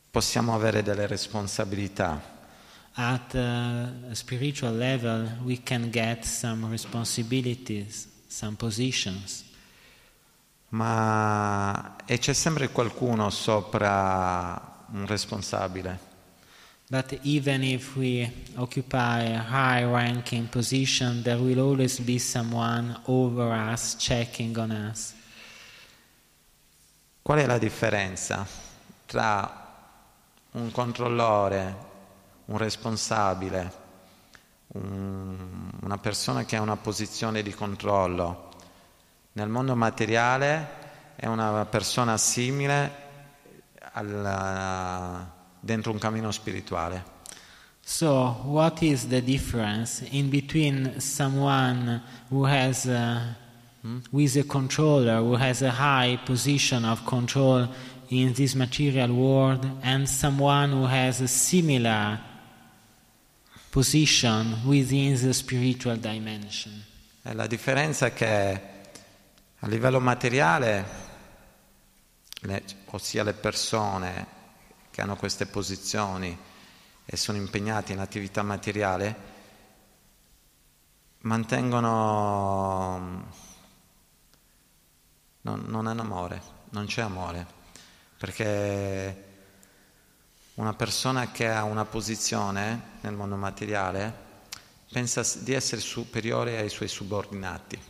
possiamo 0.10 0.56
avere 0.56 0.82
delle 0.82 1.06
responsabilità, 1.06 2.20
At 2.94 3.34
uh, 3.36 4.10
a 4.10 4.16
spiritual 4.16 4.76
level, 4.76 5.38
we 5.44 5.62
can 5.62 5.92
get 5.92 6.26
some 6.26 6.68
responsibilities, 6.70 8.08
some 8.26 8.56
positions. 8.56 9.44
ma 10.70 11.96
e 12.08 12.18
c'è 12.18 12.34
sempre 12.34 12.70
qualcuno 12.70 13.30
sopra 13.30 14.86
un 14.92 15.06
responsabile. 15.06 16.13
But 16.90 17.18
even 17.24 17.64
if 17.64 17.96
we 17.96 18.30
occupy 18.56 19.22
a 19.34 19.42
high 19.42 19.84
ranking 19.84 20.48
position, 20.50 21.24
there 21.24 21.38
will 21.38 21.60
always 21.60 22.00
be 22.00 22.20
someone 22.20 23.00
over 23.06 23.52
us 23.52 23.96
checking 23.98 24.56
on 24.58 24.72
us. 24.72 25.14
Qual 27.22 27.40
è 27.40 27.46
la 27.46 27.58
differenza 27.58 28.46
tra 29.06 29.62
un 30.52 30.72
controllore, 30.72 31.76
un 32.46 32.58
responsabile, 32.58 33.72
un- 34.74 35.72
una 35.82 35.98
persona 35.98 36.44
che 36.44 36.58
ha 36.58 36.62
una 36.62 36.76
posizione 36.78 37.42
di 37.42 37.54
controllo 37.54 38.50
nel 39.34 39.48
mondo 39.48 39.76
materiale 39.76 40.82
è 41.16 41.28
una 41.28 41.66
persona 41.66 42.18
simile 42.18 42.92
alla- 43.94 45.42
dentro 45.64 45.92
un 45.92 45.98
cammino 45.98 46.32
spirituale? 46.32 47.12
So, 47.86 48.42
what 48.46 48.82
is 48.82 49.08
the 49.08 49.22
difference 49.22 50.06
in 50.12 50.30
between 50.30 51.00
someone 51.00 52.02
who 52.30 52.46
has, 52.46 52.86
uh, 52.86 53.20
who 53.82 54.20
is 54.20 54.36
a 54.38 54.44
controller, 54.46 55.20
who 55.20 55.36
has 55.36 55.62
a 55.62 55.72
high 55.72 56.18
position 56.24 56.86
of 56.86 57.04
control 57.06 57.68
in 58.10 58.34
this 58.34 58.54
material 58.56 59.12
world, 59.12 59.66
and 59.82 60.08
someone 60.08 60.72
who 60.72 60.86
has 60.86 61.20
a 61.22 61.28
similar 61.28 62.20
position 63.72 64.56
within 64.66 65.18
the 65.20 65.34
spiritual 65.34 65.98
dimension? 65.98 66.72
Eh, 67.24 67.34
La 67.34 67.48
differenza 67.48 68.06
è 68.08 68.14
che 68.14 68.62
a 69.60 69.68
livello 69.68 70.00
materiale, 70.00 70.86
le- 72.42 72.64
ossia 72.92 73.24
le 73.24 73.34
persone 73.34 74.33
che 74.94 75.02
hanno 75.02 75.16
queste 75.16 75.48
posizioni 75.48 76.38
e 77.04 77.18
sono 77.18 77.40
impegnati 77.40 77.94
in 77.94 78.00
attività 78.00 78.44
materiale, 78.44 79.16
mantengono... 81.22 83.26
non, 85.42 85.64
non 85.66 85.88
hanno 85.88 86.02
amore, 86.02 86.42
non 86.70 86.86
c'è 86.86 87.02
amore, 87.02 87.48
perché 88.20 89.32
una 90.54 90.76
persona 90.76 91.32
che 91.32 91.50
ha 91.50 91.64
una 91.64 91.86
posizione 91.86 93.00
nel 93.02 93.16
mondo 93.16 93.36
materiale 93.36 94.14
pensa 94.92 95.24
di 95.40 95.54
essere 95.54 95.82
superiore 95.82 96.60
ai 96.60 96.70
suoi 96.70 96.88
subordinati. 96.88 97.82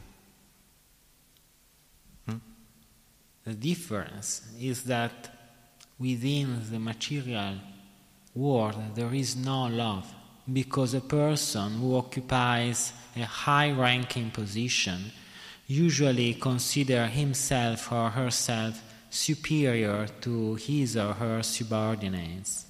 The 3.44 3.58
difference 3.58 4.42
is 4.56 4.84
that 4.84 5.33
within 6.04 6.60
the 6.70 6.78
material 6.78 7.56
world 8.36 8.76
there 8.94 9.14
is 9.14 9.36
no 9.36 9.68
love 9.68 10.06
because 10.52 10.94
a 10.94 11.02
person 11.02 11.80
who 11.80 11.96
occupies 11.96 12.92
a 13.16 13.24
high 13.24 13.72
ranking 13.72 14.30
position 14.30 15.12
usually 15.68 16.34
consider 16.34 17.08
himself 17.08 17.90
or 17.92 18.10
herself 18.10 18.82
superior 19.10 20.08
to 20.20 20.56
his 20.56 20.98
or 20.98 21.14
her 21.14 21.42
subordinates. 21.42 22.66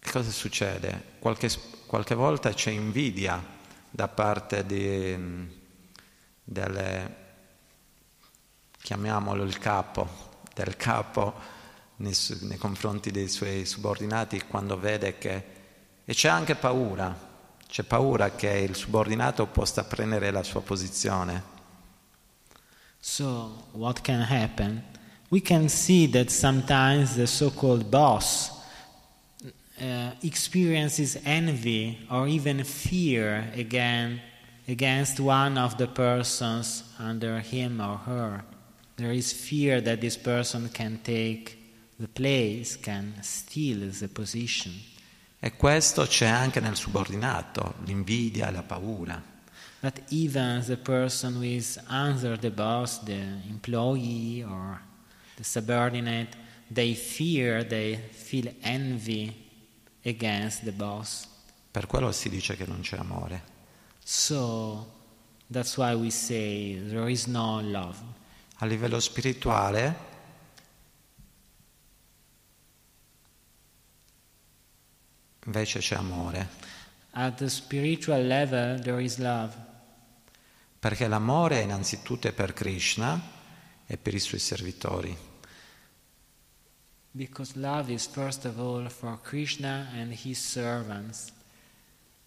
Che 0.00 0.10
cosa 0.10 0.30
succede? 0.30 1.16
Qualche, 1.18 1.48
qualche 1.86 2.14
volta 2.14 2.52
c'è 2.52 2.70
invidia 2.70 3.42
da 3.90 4.08
parte 4.08 4.66
di, 4.66 5.16
delle, 6.44 7.27
chiamiamolo 8.88 9.44
il 9.44 9.58
capo, 9.58 10.08
del 10.54 10.74
capo 10.78 11.34
nei, 11.96 12.16
nei 12.40 12.56
confronti 12.56 13.10
dei 13.10 13.28
suoi 13.28 13.66
subordinati 13.66 14.42
quando 14.48 14.78
vede 14.78 15.18
che... 15.18 15.44
E 16.06 16.14
c'è 16.14 16.30
anche 16.30 16.54
paura, 16.54 17.14
c'è 17.68 17.82
paura 17.82 18.30
che 18.30 18.48
il 18.48 18.74
subordinato 18.74 19.44
possa 19.44 19.84
prendere 19.84 20.30
la 20.30 20.42
sua 20.42 20.62
posizione. 20.62 21.42
So, 22.98 23.66
what 23.72 24.00
can 24.00 24.22
happen? 24.22 24.82
We 25.28 25.42
can 25.42 25.68
see 25.68 26.08
that 26.08 26.30
sometimes 26.30 27.14
the 27.14 27.26
so 27.26 27.50
called 27.50 27.84
boss 27.90 28.50
uh, 29.82 30.12
experiences 30.22 31.18
envy 31.24 32.06
or 32.08 32.26
even 32.26 32.64
fear 32.64 33.52
again 33.54 34.22
against 34.66 35.20
one 35.20 35.58
of 35.58 35.76
the 35.76 35.88
persons 35.88 36.84
under 36.98 37.40
him 37.40 37.82
or 37.82 37.98
her. 38.06 38.44
There 38.98 39.12
is 39.12 39.32
fear 39.32 39.80
that 39.82 40.00
this 40.00 40.16
person 40.16 40.70
can 40.70 40.98
take 41.02 41.56
the 42.00 42.08
place, 42.08 42.76
can 42.76 43.14
steal 43.22 43.88
the 43.90 44.08
position. 44.08 44.72
E 45.38 45.52
questo 45.52 46.02
c'è 46.02 46.26
anche 46.26 46.58
nel 46.58 46.74
subordinato, 46.74 47.76
l'invidia 47.84 48.48
e 48.48 48.50
la 48.50 48.62
paura. 48.64 49.22
But 49.78 50.02
even 50.08 50.64
the 50.66 50.76
person 50.76 51.36
who 51.36 51.44
is 51.44 51.78
under 51.88 52.36
the 52.36 52.50
boss, 52.50 52.98
the 53.04 53.20
employee 53.48 54.42
or 54.42 54.80
the 55.36 55.44
subordinate, 55.44 56.36
they 56.68 56.94
fear, 56.94 57.64
they 57.64 58.00
feel 58.10 58.52
envy 58.62 59.32
against 60.04 60.64
the 60.64 60.72
boss. 60.72 61.28
Per 61.70 61.86
quello 61.86 62.10
si 62.10 62.28
dice 62.28 62.56
che 62.56 62.66
non 62.66 62.80
c'è 62.80 62.98
amore. 62.98 63.44
So 64.02 64.84
that's 65.48 65.76
why 65.76 65.94
we 65.94 66.10
say 66.10 66.80
there 66.88 67.08
is 67.08 67.26
no 67.26 67.60
love. 67.60 67.96
A 68.60 68.66
livello 68.66 68.98
spirituale 68.98 70.06
invece 75.44 75.78
c'è 75.78 75.94
amore. 75.94 76.48
At 77.12 77.36
the 77.36 77.48
spiritual 77.48 78.26
level 78.26 78.80
there 78.80 79.00
is 79.00 79.18
love. 79.18 79.54
Perché 80.80 81.06
l'amore 81.06 81.60
innanzitutto 81.60 82.26
è 82.26 82.32
per 82.32 82.52
Krishna 82.52 83.20
e 83.86 83.96
per 83.96 84.14
i 84.14 84.20
suoi 84.20 84.40
servitori. 84.40 85.16
Because 87.12 87.56
love 87.56 87.92
is 87.92 88.06
first 88.08 88.44
of 88.44 88.58
all 88.58 88.88
for 88.90 89.20
Krishna 89.20 89.88
and 89.92 90.12
his 90.12 90.44
servants. 90.44 91.32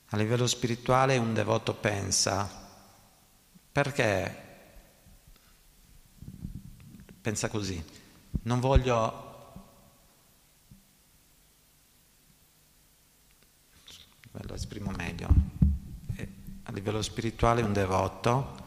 A 0.08 0.18
livello 0.18 0.48
spirituale 0.48 1.18
un 1.18 1.34
devoto 1.34 1.74
pensa, 1.76 2.50
perché 3.70 4.51
pensa 7.22 7.50
così, 7.50 7.84
non 8.44 8.60
voglio, 8.60 9.30
lo 14.32 14.54
esprimo 14.54 14.92
meglio, 14.92 15.28
a 16.64 16.72
livello 16.72 17.02
spirituale 17.02 17.62
un 17.62 17.74
devoto 17.74 18.60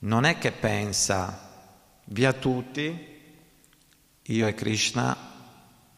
non 0.00 0.24
è 0.24 0.38
che 0.38 0.52
pensa 0.52 1.50
via 2.04 2.32
tutti, 2.32 3.12
io 4.22 4.46
e 4.46 4.54
Krishna 4.54 5.16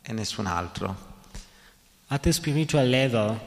e 0.01 0.13
nessun 0.13 0.47
altro. 0.47 1.15
At 2.09 2.23
the 2.23 2.33
spiritual 2.33 2.89
level, 2.89 3.39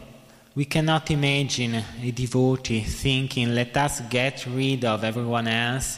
we 0.54 0.68
cannot 0.68 1.10
imagine 1.10 1.78
a 1.78 2.12
devotee 2.12 2.82
thinking, 2.82 3.54
let 3.54 3.76
us 3.78 4.04
get 4.10 4.44
rid 4.54 4.84
of 4.84 5.04
everyone 5.04 5.50
else, 5.50 5.98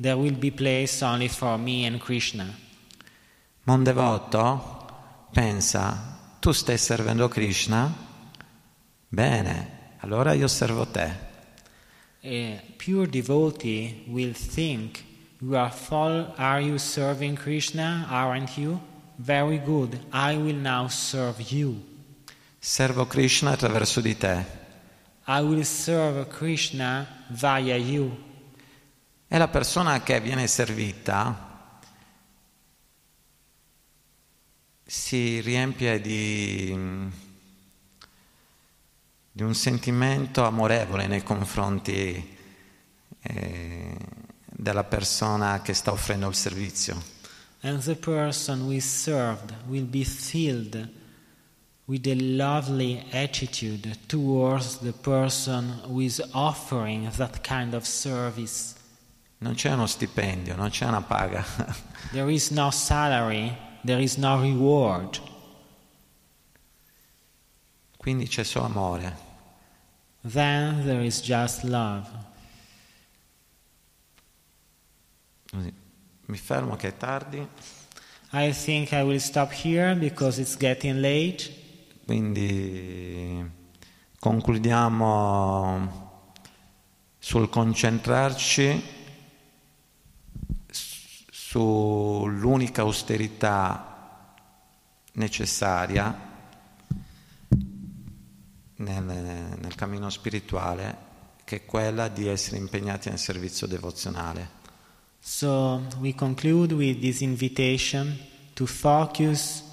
there 0.00 0.16
will 0.16 0.36
be 0.36 0.50
place 0.50 1.02
only 1.02 1.28
for 1.28 1.58
me 1.58 1.84
and 1.84 2.00
Krishna. 2.00 2.56
Ma 3.64 3.74
un 3.74 3.82
devoto 3.82 5.28
pensa, 5.30 6.18
tu 6.40 6.52
stai 6.52 6.78
servendo 6.78 7.28
Krishna? 7.28 7.94
Bene, 9.08 9.96
allora 9.98 10.32
io 10.32 10.48
servo 10.48 10.86
te. 10.86 11.28
A 12.22 12.62
pure 12.76 13.08
devotee 13.08 14.04
will 14.06 14.32
think, 14.32 15.04
you 15.38 15.54
are, 15.54 15.70
full, 15.70 16.32
are 16.36 16.62
you 16.62 16.78
serving 16.78 17.36
Krishna, 17.36 18.06
aren't 18.08 18.56
you? 18.56 18.80
Very 19.16 19.58
good, 19.62 19.98
I 20.12 20.34
will 20.36 20.56
now 20.56 20.88
serve 20.88 21.42
you. 21.52 21.78
Servo 22.58 23.06
Krishna 23.06 23.50
attraverso 23.50 24.00
di 24.00 24.16
te. 24.16 24.44
I 25.26 25.40
will 25.42 25.62
serve 25.62 26.26
Krishna 26.28 27.06
via 27.28 27.76
you. 27.76 28.28
E 29.32 29.38
la 29.38 29.46
persona 29.46 30.02
che 30.02 30.20
viene 30.20 30.48
servita 30.48 31.78
si 34.84 35.40
riempie 35.40 36.00
di, 36.00 36.76
di 39.30 39.42
un 39.42 39.54
sentimento 39.54 40.44
amorevole 40.44 41.06
nei 41.06 41.22
confronti 41.22 42.36
eh, 43.22 43.96
della 44.44 44.84
persona 44.84 45.62
che 45.62 45.74
sta 45.74 45.92
offrendo 45.92 46.26
il 46.26 46.34
servizio. 46.34 47.18
and 47.62 47.82
the 47.82 47.94
person 47.94 48.72
is 48.72 48.84
served 48.84 49.52
will 49.68 49.84
be 49.84 50.04
filled 50.04 50.88
with 51.86 52.06
a 52.06 52.14
lovely 52.14 53.04
attitude 53.12 53.98
towards 54.08 54.78
the 54.78 54.92
person 54.92 55.68
who 55.86 56.00
is 56.00 56.22
offering 56.32 57.10
that 57.16 57.42
kind 57.42 57.74
of 57.74 57.84
service. 57.84 58.76
Non 59.42 59.54
c'è 59.54 59.72
uno 59.72 59.86
stipendio, 59.86 60.54
non 60.54 60.68
c'è 60.68 60.84
una 60.84 61.00
paga. 61.00 61.42
there 62.12 62.30
is 62.30 62.50
no 62.50 62.70
salary, 62.70 63.56
there 63.84 64.02
is 64.02 64.16
no 64.16 64.38
reward. 64.38 65.18
Quindi 67.96 68.28
c'è 68.28 68.44
solo 68.44 68.66
amore. 68.66 69.16
Then 70.20 70.84
there 70.84 71.02
is 71.02 71.22
just 71.22 71.62
love. 71.62 72.06
Mi 76.26 76.36
fermo 76.36 76.76
che 76.76 76.88
è 76.88 76.96
tardi. 76.98 77.46
I 78.32 78.52
think 78.52 78.92
I 78.92 79.00
will 79.00 79.18
stop 79.18 79.52
here 79.52 79.94
because 79.94 80.38
it's 80.38 80.56
getting 80.58 81.00
late. 81.00 81.50
Quindi 82.04 83.50
concludiamo 84.18 86.08
sul 87.18 87.48
concentrarci 87.48 88.98
sull'unica 91.50 92.82
austerità 92.82 94.34
necessaria 95.14 96.28
nel, 98.76 99.02
nel 99.04 99.74
cammino 99.74 100.10
spirituale, 100.10 100.96
che 101.42 101.56
è 101.56 101.64
quella 101.66 102.06
di 102.06 102.28
essere 102.28 102.56
impegnati 102.56 103.08
nel 103.08 103.18
servizio 103.18 103.66
devozionale. 103.66 104.58
So 105.18 105.88
we 105.98 106.14
conclude 106.14 106.72
with 106.72 107.00
this 107.00 107.20
invitation 107.20 108.16
to 108.54 108.64
focus 108.64 109.64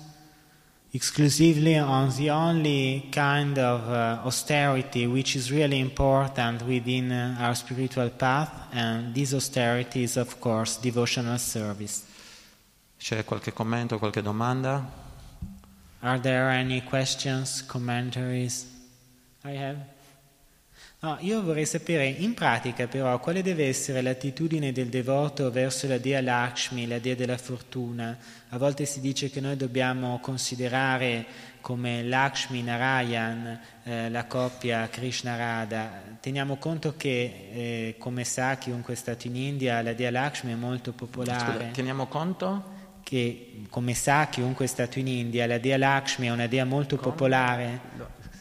exclusively 0.97 1.77
on 1.77 2.09
the 2.17 2.31
only 2.31 3.07
kind 3.11 3.55
of 3.59 3.87
uh, 3.87 4.25
austerity 4.25 5.05
which 5.05 5.35
is 5.35 5.51
really 5.51 5.79
important 5.79 6.63
within 6.63 7.11
uh, 7.11 7.37
our 7.39 7.53
spiritual 7.53 8.09
path, 8.09 8.49
and 8.73 9.13
this 9.13 9.31
austerity 9.31 10.01
is, 10.01 10.17
of 10.17 10.39
course, 10.39 10.79
devotional 10.81 11.37
service. 11.37 12.03
C'è 12.97 13.23
qualche 13.23 13.53
commento, 13.53 13.99
qualche 13.99 14.23
domanda? 14.23 14.83
Are 16.01 16.19
there 16.19 16.49
any 16.49 16.81
questions, 16.81 17.63
commentaries? 17.67 18.65
I 19.43 19.51
have. 19.51 19.96
No, 20.99 21.15
io 21.19 21.43
vorrei 21.43 21.67
sapere 21.67 22.07
in 22.07 22.33
pratica 22.33 22.87
però 22.87 23.19
quale 23.19 23.43
deve 23.43 23.67
essere 23.67 24.01
l'attitudine 24.01 24.71
del 24.71 24.87
devoto 24.87 25.51
verso 25.51 25.87
la 25.87 25.99
dea 25.99 26.21
Lakshmi, 26.21 26.87
la 26.87 26.97
dea 26.97 27.13
della 27.13 27.37
fortuna. 27.37 28.17
A 28.49 28.57
volte 28.57 28.85
si 28.85 28.99
dice 28.99 29.29
che 29.29 29.39
noi 29.39 29.55
dobbiamo 29.55 30.19
considerare 30.19 31.23
come 31.61 32.01
Lakshmi 32.01 32.63
Narayan 32.63 33.59
eh, 33.83 34.09
la 34.09 34.25
coppia 34.25 34.89
Krishna-Radha. 34.89 36.17
Teniamo 36.19 36.55
conto 36.57 36.95
che, 36.97 37.49
eh, 37.51 37.95
come 37.99 38.23
sa 38.23 38.57
chiunque 38.57 38.93
è 38.93 38.97
stato 38.97 39.27
in 39.27 39.35
India, 39.35 39.83
la 39.83 39.93
dea 39.93 40.09
Lakshmi 40.09 40.53
è 40.53 40.55
molto 40.55 40.93
popolare. 40.93 41.59
Scusa, 41.59 41.71
teniamo 41.73 42.07
conto? 42.07 42.75
Che, 43.03 43.65
come 43.69 43.93
sa 43.93 44.29
chiunque 44.29 44.65
è 44.65 44.67
stato 44.67 44.97
in 44.97 45.07
India, 45.07 45.45
la 45.45 45.59
dea 45.59 45.77
Lakshmi 45.77 46.25
è 46.25 46.31
una 46.31 46.47
dea 46.47 46.65
molto 46.65 46.95
come, 46.95 47.11
popolare. 47.11 47.79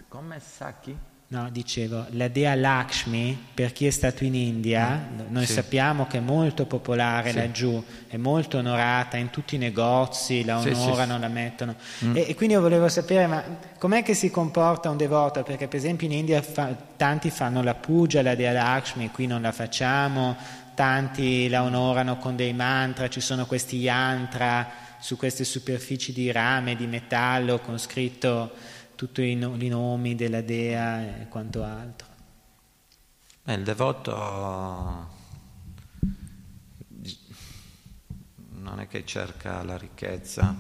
Come 0.09 0.41
sa 0.41 0.75
chi? 0.81 0.97
No, 1.29 1.49
dicevo, 1.51 2.07
la 2.11 2.29
dea 2.29 2.55
Lakshmi, 2.55 3.37
per 3.53 3.73
chi 3.73 3.85
è 3.89 3.91
stato 3.91 4.23
in 4.23 4.37
India, 4.37 5.09
noi 5.29 5.45
Sì. 5.45 5.55
sappiamo 5.55 6.07
che 6.07 6.19
è 6.19 6.21
molto 6.21 6.67
popolare 6.67 7.31
Sì. 7.31 7.37
laggiù, 7.37 7.85
è 8.07 8.17
molto 8.17 8.59
onorata 8.59 9.17
in 9.17 9.31
tutti 9.31 9.57
i 9.57 9.59
negozi, 9.59 10.45
la 10.45 10.61
onorano, 10.61 11.15
sì. 11.15 11.21
la 11.21 11.27
mettono. 11.29 11.75
E, 12.13 12.27
e 12.29 12.35
quindi 12.37 12.55
io 12.55 12.61
volevo 12.61 12.89
sapere, 12.89 13.27
ma 13.27 13.43
com'è 13.77 14.05
che 14.05 14.15
si 14.15 14.31
comporta 14.31 14.89
un 14.89 14.97
devoto? 14.97 15.43
Perché 15.43 15.67
per 15.67 15.81
esempio 15.81 16.07
in 16.07 16.13
India 16.13 16.41
fa- 16.43 16.73
tanti 16.97 17.29
fanno 17.31 17.61
la 17.61 17.75
puja 17.75 18.21
alla 18.21 18.37
dea 18.37 18.53
Lakshmi, 18.53 19.11
qui 19.11 19.27
non 19.27 19.43
la 19.43 19.51
facciamo, 19.51 20.37
tanti 20.77 21.49
la 21.49 21.65
onorano 21.65 22.19
con 22.19 22.37
dei 22.37 22.53
mantra, 22.53 23.09
ci 23.09 23.21
sono 23.21 23.47
questi 23.47 23.79
yantra 23.79 24.85
su 25.01 25.17
queste 25.17 25.43
superfici 25.43 26.13
di 26.13 26.31
rame, 26.31 26.77
di 26.77 26.87
metallo, 26.87 27.59
con 27.59 27.79
scritto 27.79 28.53
tutti 28.97 29.23
i, 29.23 29.37
no- 29.37 29.55
i 29.57 29.69
nomi 29.69 30.15
della 30.17 30.41
dea 30.41 31.21
e 31.21 31.29
quanto 31.29 31.63
altro. 31.63 32.07
Beh, 33.45 33.55
il 33.55 33.63
devoto 33.63 35.09
non 38.51 38.81
è 38.81 38.89
che 38.89 39.05
cerca 39.07 39.63
la 39.63 39.77
ricchezza, 39.79 40.55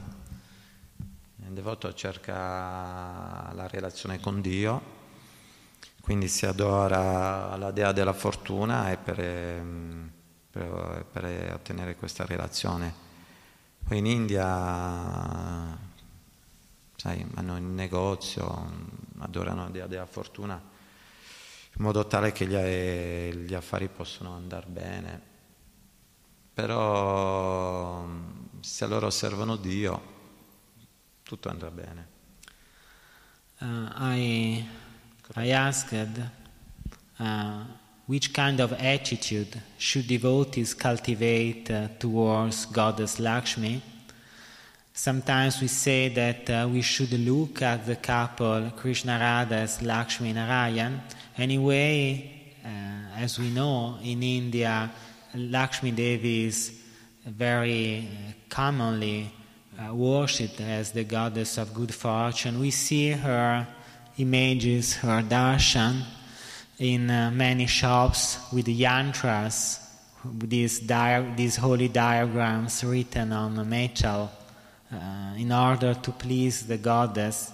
il 1.38 1.52
devoto 1.52 1.92
cerca 1.94 3.52
la 3.52 3.66
relazione 3.68 4.20
con 4.20 4.40
Dio, 4.40 4.94
quindi 6.00 6.28
si 6.28 6.46
adora 6.46 7.56
la 7.56 7.70
dea 7.72 7.90
della 7.92 8.12
fortuna 8.12 8.92
e 8.92 8.96
per, 8.96 9.16
per- 10.50 11.04
per 11.10 11.52
ottenere 11.54 11.96
questa 11.96 12.24
relazione. 12.24 12.94
Poi 13.86 13.98
in 13.98 14.06
India, 14.06 15.76
sai, 16.96 17.24
hanno 17.34 17.56
il 17.56 17.62
negozio, 17.62 18.70
adorano 19.18 19.62
la 19.62 19.70
dea 19.70 19.86
della 19.86 20.06
fortuna 20.06 20.74
in 21.78 21.84
modo 21.84 22.06
tale 22.06 22.32
che 22.32 22.46
gli, 22.46 23.46
gli 23.46 23.54
affari 23.54 23.88
possono 23.88 24.34
andare 24.34 24.66
bene. 24.66 25.20
Però 26.54 28.08
se 28.60 28.86
loro 28.86 29.10
servono 29.10 29.56
Dio, 29.56 30.14
tutto 31.22 31.50
andrà 31.50 31.70
bene. 31.70 32.14
Uh, 33.58 33.88
I, 34.14 34.66
I 35.34 35.52
asked 35.52 36.30
uh, 37.18 37.24
which 38.06 38.30
kind 38.32 38.60
of 38.60 38.72
attitude 38.72 39.60
should 39.76 40.06
devotees 40.06 40.74
cultivate 40.74 41.70
uh, 41.70 41.88
towards 41.98 42.70
Goddess 42.70 43.18
Lakshmi. 43.18 43.82
Sometimes 44.98 45.60
we 45.60 45.68
say 45.68 46.08
that 46.08 46.48
uh, 46.48 46.66
we 46.72 46.80
should 46.80 47.12
look 47.12 47.60
at 47.60 47.84
the 47.84 47.96
couple 47.96 48.70
Krishna 48.78 49.18
Radha 49.20 49.56
as 49.56 49.82
Lakshmi 49.82 50.32
Narayan. 50.32 51.02
Anyway, 51.36 52.54
uh, 52.64 52.68
as 53.18 53.38
we 53.38 53.50
know, 53.50 53.98
in 54.02 54.22
India, 54.22 54.90
Lakshmi 55.34 55.90
Devi 55.90 56.46
is 56.46 56.80
very 57.26 58.08
uh, 58.08 58.32
commonly 58.48 59.30
uh, 59.78 59.94
worshipped 59.94 60.62
as 60.62 60.92
the 60.92 61.04
goddess 61.04 61.58
of 61.58 61.74
good 61.74 61.94
fortune. 61.94 62.58
We 62.58 62.70
see 62.70 63.10
her 63.10 63.68
images, 64.16 64.94
her 64.94 65.22
darshan, 65.22 66.04
in 66.78 67.10
uh, 67.10 67.30
many 67.32 67.66
shops 67.66 68.38
with 68.50 68.66
yantras, 68.66 69.78
these, 70.24 70.80
these 71.36 71.56
holy 71.56 71.88
diagrams 71.88 72.82
written 72.82 73.34
on 73.34 73.68
metal 73.68 74.30
uh, 74.92 75.34
in 75.36 75.52
order 75.52 75.94
to 75.94 76.12
please 76.12 76.66
the 76.66 76.78
goddess. 76.78 77.52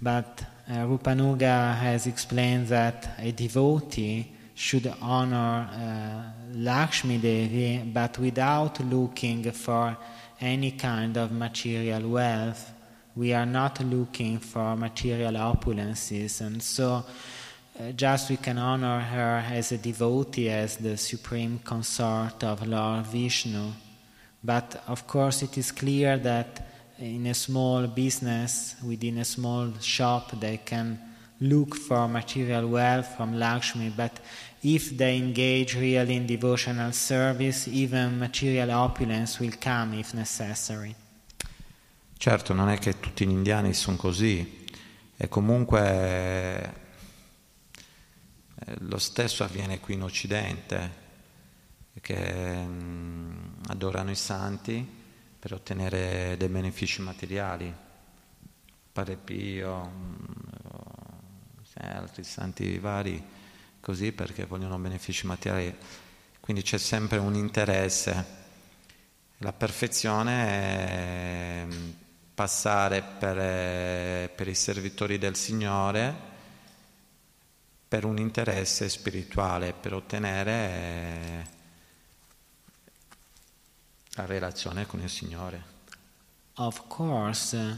But 0.00 0.44
uh, 0.68 0.74
Rupanuga 0.86 1.76
has 1.76 2.06
explained 2.06 2.68
that 2.68 3.16
a 3.18 3.32
devotee 3.32 4.32
should 4.54 4.92
honor 5.00 5.68
uh, 5.72 6.56
Lakshmi 6.56 7.18
Devi, 7.18 7.90
but 7.92 8.18
without 8.18 8.80
looking 8.80 9.50
for 9.52 9.96
any 10.40 10.72
kind 10.72 11.16
of 11.16 11.32
material 11.32 12.08
wealth. 12.10 12.72
We 13.14 13.32
are 13.32 13.46
not 13.46 13.82
looking 13.84 14.38
for 14.38 14.76
material 14.76 15.34
opulences, 15.34 16.40
and 16.40 16.62
so 16.62 17.04
uh, 17.78 17.92
just 17.92 18.30
we 18.30 18.36
can 18.36 18.58
honor 18.58 19.00
her 19.00 19.44
as 19.50 19.72
a 19.72 19.78
devotee, 19.78 20.48
as 20.48 20.76
the 20.76 20.96
supreme 20.96 21.60
consort 21.62 22.42
of 22.44 22.66
Lord 22.66 23.06
Vishnu. 23.06 23.72
But 24.42 24.82
of 24.88 25.06
course, 25.06 25.42
it 25.42 25.56
is 25.56 25.70
clear 25.72 26.18
that 26.18 26.60
in 26.98 27.26
a 27.26 27.34
small 27.34 27.86
business, 27.86 28.76
within 28.82 29.18
a 29.18 29.24
small 29.24 29.72
shop, 29.80 30.32
they 30.38 30.60
can 30.64 30.98
look 31.40 31.74
for 31.74 32.08
material 32.08 32.68
wealth 32.68 33.16
from 33.16 33.38
Lakshmi, 33.38 33.90
but 33.90 34.20
if 34.62 34.96
they 34.96 35.16
engage 35.16 35.76
really 35.76 36.14
in 36.14 36.26
devotional 36.26 36.92
service, 36.92 37.68
even 37.68 38.18
material 38.18 38.70
opulence 38.70 39.40
will 39.40 39.54
come 39.60 39.98
if 39.98 40.14
necessary. 40.14 40.94
Certo, 42.16 42.54
non 42.54 42.68
è 42.68 42.78
che 42.78 43.00
tutti 43.00 43.26
gli 43.26 43.30
indiani 43.30 43.74
sono 43.74 43.96
così, 43.96 44.66
e 45.16 45.28
comunque 45.28 46.72
eh, 48.54 48.74
lo 48.78 48.98
stesso 48.98 49.42
avviene 49.42 49.80
qui 49.80 49.94
in 49.94 50.02
Occidente, 50.02 51.01
che 52.00 52.62
mm, 52.62 53.54
adorano 53.68 54.10
i 54.10 54.16
santi 54.16 55.00
per 55.38 55.52
ottenere 55.52 56.36
dei 56.38 56.48
benefici 56.48 57.02
materiali, 57.02 57.74
Padre 58.92 59.16
Pio, 59.16 59.90
mm, 59.90 60.42
e 61.74 61.86
altri 61.86 62.22
santi 62.22 62.78
vari, 62.78 63.22
così 63.80 64.12
perché 64.12 64.44
vogliono 64.44 64.78
benefici 64.78 65.26
materiali. 65.26 65.74
Quindi 66.40 66.62
c'è 66.62 66.78
sempre 66.78 67.18
un 67.18 67.34
interesse. 67.34 68.40
La 69.38 69.52
perfezione 69.52 70.46
è 70.46 71.64
mm, 71.64 71.90
passare 72.34 73.02
per, 73.02 73.38
eh, 73.38 74.30
per 74.34 74.48
i 74.48 74.54
servitori 74.54 75.18
del 75.18 75.36
Signore 75.36 76.30
per 77.92 78.04
un 78.06 78.16
interesse 78.18 78.88
spirituale, 78.88 79.74
per 79.74 79.92
ottenere 79.92 80.52
eh, 80.52 81.46
la 84.14 84.26
relazione 84.26 84.86
con 84.86 85.00
il 85.00 85.08
Signore. 85.08 85.70
Of 86.54 86.86
course, 86.88 87.56
uh, 87.56 87.76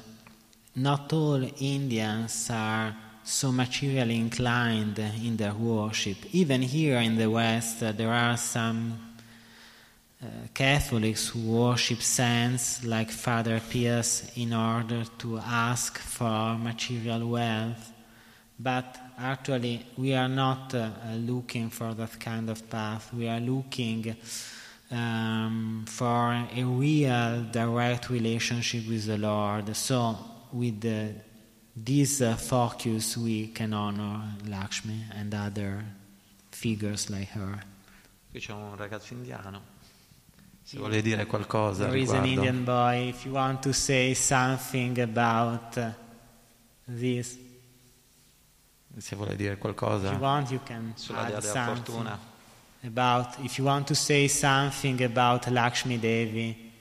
not 0.72 1.12
all 1.12 1.48
Indians 1.58 2.48
are 2.50 2.94
so 3.22 3.52
materially 3.52 4.16
inclined 4.16 4.98
in 4.98 5.36
their 5.36 5.54
worship. 5.54 6.16
Even 6.32 6.60
here 6.60 6.98
in 6.98 7.16
the 7.16 7.26
West, 7.26 7.82
uh, 7.82 7.92
there 7.92 8.12
are 8.12 8.36
some 8.36 8.98
uh, 10.20 10.26
Catholics 10.52 11.28
who 11.28 11.40
worship 11.40 12.02
saints 12.02 12.84
like 12.84 13.10
Father 13.10 13.60
Pius 13.60 14.30
in 14.36 14.52
order 14.52 15.04
to 15.18 15.38
ask 15.38 15.98
for 15.98 16.58
material 16.58 17.28
wealth. 17.28 17.92
But 18.58 18.98
actually, 19.18 19.86
we 19.96 20.14
are 20.14 20.28
not 20.28 20.74
uh, 20.74 20.78
uh, 20.78 21.14
looking 21.14 21.70
for 21.70 21.94
that 21.94 22.18
kind 22.18 22.50
of 22.50 22.68
path. 22.68 23.12
We 23.12 23.28
are 23.28 23.40
looking 23.40 24.16
um, 24.94 25.84
for 25.86 26.46
a 26.54 26.62
real 26.62 27.42
direct 27.50 28.08
relationship 28.08 28.86
with 28.88 29.06
the 29.06 29.18
Lord. 29.18 29.74
So, 29.74 30.16
with 30.52 30.84
uh, 30.84 31.18
this 31.76 32.20
uh, 32.20 32.36
focus, 32.36 33.16
we 33.16 33.48
can 33.48 33.72
honor 33.72 34.22
Lakshmi 34.46 35.04
and 35.14 35.34
other 35.34 35.84
figures 36.50 37.10
like 37.10 37.30
her. 37.32 37.58
Qui 38.30 38.40
c'è 38.40 38.52
un 38.52 38.74
ragazzo 38.76 39.14
indiano, 39.14 39.60
se 40.62 40.78
vuole 40.78 41.02
dire 41.02 41.26
qualcosa 41.26 41.86
There 41.86 41.98
is 41.98 42.10
an 42.10 42.22
riguardo. 42.22 42.48
Indian 42.48 42.64
boy. 42.64 43.08
If 43.08 43.24
you 43.24 43.32
want 43.32 43.60
to 43.62 43.72
say 43.72 44.14
something 44.14 44.98
about 45.00 45.76
uh, 45.76 45.90
this, 46.86 47.38
Se 48.96 49.16
vuole 49.16 49.34
dire 49.34 49.52
if 49.52 49.58
qualcosa 49.58 50.12
you 50.12 50.18
want, 50.18 50.50
you 50.50 50.60
can 50.64 50.92
sulla 50.94 51.24
dea 51.24 51.40
della 51.40 51.42
something 51.42 51.84
fortuna. 51.84 52.18
About. 52.84 53.38
If 53.40 53.58
you 53.58 53.64
want 53.64 53.86
to 53.88 53.94
say 53.94 54.28
something 54.28 55.02
about 55.02 55.50
Lakshmi 55.50 55.98
Devi. 55.98 56.72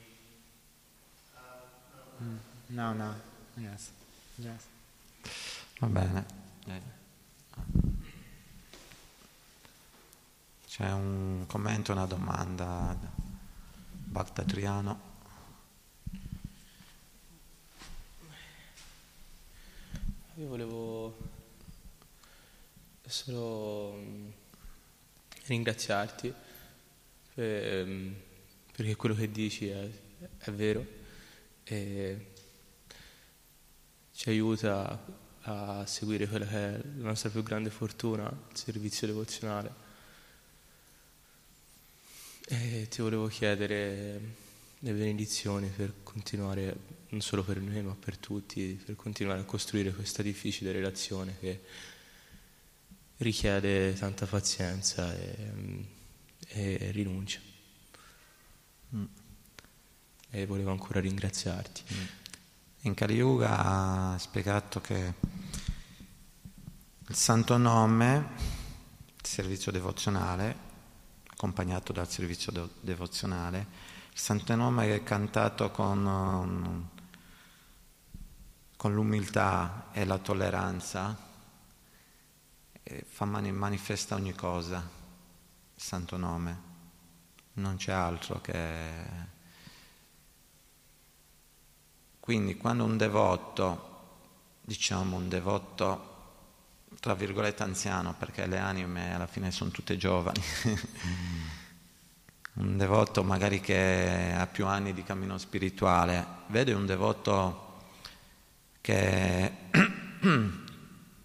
Mm, 2.22 2.38
No, 2.70 2.94
no. 2.94 3.14
Yes. 3.58 3.92
Yes. 4.38 4.66
Va 5.80 5.88
bene. 5.88 6.42
C'è 10.68 10.92
un 10.92 11.44
commento, 11.48 11.92
una 11.92 12.06
domanda. 12.06 12.98
Bhakta 13.92 14.44
Triano. 14.44 15.12
Io 20.36 20.48
volevo 20.48 21.16
solo 23.06 23.96
ringraziarti 25.46 26.34
mm, 27.40 28.12
perché 28.76 28.96
quello 28.96 29.16
che 29.16 29.32
dici 29.32 29.68
è, 29.68 29.90
è 30.38 30.52
vero 30.52 30.86
e 31.64 32.32
ci 34.14 34.30
aiuta 34.30 35.22
a 35.42 35.86
seguire 35.86 36.28
quella 36.28 36.46
che 36.46 36.56
è 36.56 36.72
la 36.98 37.08
nostra 37.08 37.30
più 37.30 37.44
grande 37.44 37.70
fortuna, 37.70 38.26
il 38.26 38.58
servizio 38.58 39.08
devozionale. 39.08 39.82
E 42.46 42.88
ti 42.90 43.02
volevo 43.02 43.28
chiedere 43.28 44.20
le 44.80 44.92
benedizioni 44.92 45.68
per 45.68 45.94
continuare, 46.04 46.76
non 47.10 47.22
solo 47.22 47.44
per 47.44 47.60
noi, 47.60 47.82
ma 47.82 47.96
per 47.96 48.18
tutti, 48.18 48.80
per 48.86 48.96
continuare 48.96 49.42
a 49.42 49.46
costruire 49.46 49.94
questa 49.94 50.22
difficile 50.22 50.72
relazione 50.72 51.38
che 51.40 51.62
richiede 53.18 53.94
tanta 53.94 54.26
pazienza 54.26 55.14
e, 55.16 55.90
e 56.48 56.92
rinuncia. 56.92 57.40
Mm. 58.96 59.06
E 60.30 60.46
volevo 60.46 60.72
ancora 60.72 61.00
ringraziarti. 61.00 61.84
Mm. 61.94 62.04
In 62.82 62.94
Kali 62.94 63.16
Yuga 63.16 63.58
ha 63.60 64.18
spiegato 64.18 64.82
che 64.82 65.14
il 67.08 67.16
santo 67.16 67.58
nome, 67.58 68.28
il 69.20 69.26
servizio 69.26 69.72
devozionale, 69.72 70.72
accompagnato 71.28 71.94
dal 71.94 72.10
servizio 72.10 72.52
de- 72.52 72.70
devozionale, 72.82 73.68
il 74.12 74.20
santo 74.20 74.56
nome 74.56 74.94
è 74.94 75.04
cantato 75.04 75.72
con, 75.72 76.06
um, 76.06 76.90
con 78.76 78.94
l'umiltà 78.94 79.90
e 79.92 80.06
la 80.06 80.18
tolleranza, 80.18 81.18
fa 83.06 83.26
mani- 83.26 83.52
manifesta 83.52 84.16
ogni 84.16 84.34
cosa, 84.34 84.78
il 84.78 85.82
santo 85.82 86.18
nome, 86.18 86.62
non 87.54 87.76
c'è 87.78 87.92
altro 87.92 88.42
che 88.42 89.32
quindi 92.20 92.56
quando 92.56 92.86
un 92.86 92.98
devoto, 92.98 93.92
diciamo 94.62 95.18
un 95.18 95.28
devoto 95.28 96.12
tra 97.00 97.14
virgolette 97.16 97.64
anziano, 97.64 98.16
perché 98.18 98.46
le 98.48 98.58
anime 98.58 99.14
alla 99.14 99.28
fine 99.28 99.52
sono 99.52 99.72
tutte 99.72 99.98
giovani, 99.98 100.42
un 102.56 102.78
devoto 102.78 103.24
magari 103.24 103.60
che 103.60 104.34
ha 104.38 104.48
più 104.48 104.66
anni 104.68 104.94
di 104.94 105.04
cammino 105.04 105.38
spirituale, 105.38 106.26
vede 106.48 106.74
un 106.74 106.86
devoto 106.86 107.82
che 108.80 109.52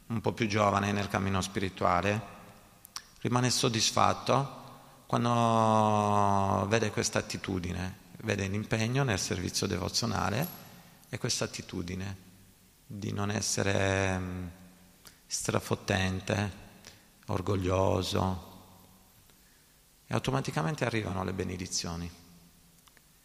un 0.09 0.21
po' 0.21 0.33
più 0.33 0.47
giovane 0.47 0.93
nel 0.93 1.09
cammino 1.09 1.41
spirituale, 1.41 2.37
rimane 3.21 3.51
soddisfatto 3.51 4.57
quando 5.07 6.67
vede 6.69 6.91
questa 6.91 7.19
attitudine, 7.19 8.07
vede 8.19 8.47
l'impegno 8.47 9.05
nel 9.05 9.19
servizio 9.19 9.67
devozionale 9.67 10.67
è 11.09 11.17
questa 11.19 11.45
attitudine 11.45 12.27
di 12.87 13.13
non 13.13 13.31
essere 13.31 14.19
mm, 14.19 14.47
strafottente, 15.27 16.53
orgoglioso, 17.27 18.47
e 20.07 20.15
automaticamente 20.15 20.85
arrivano 20.85 21.25
le 21.25 21.33
benedizioni, 21.33 22.11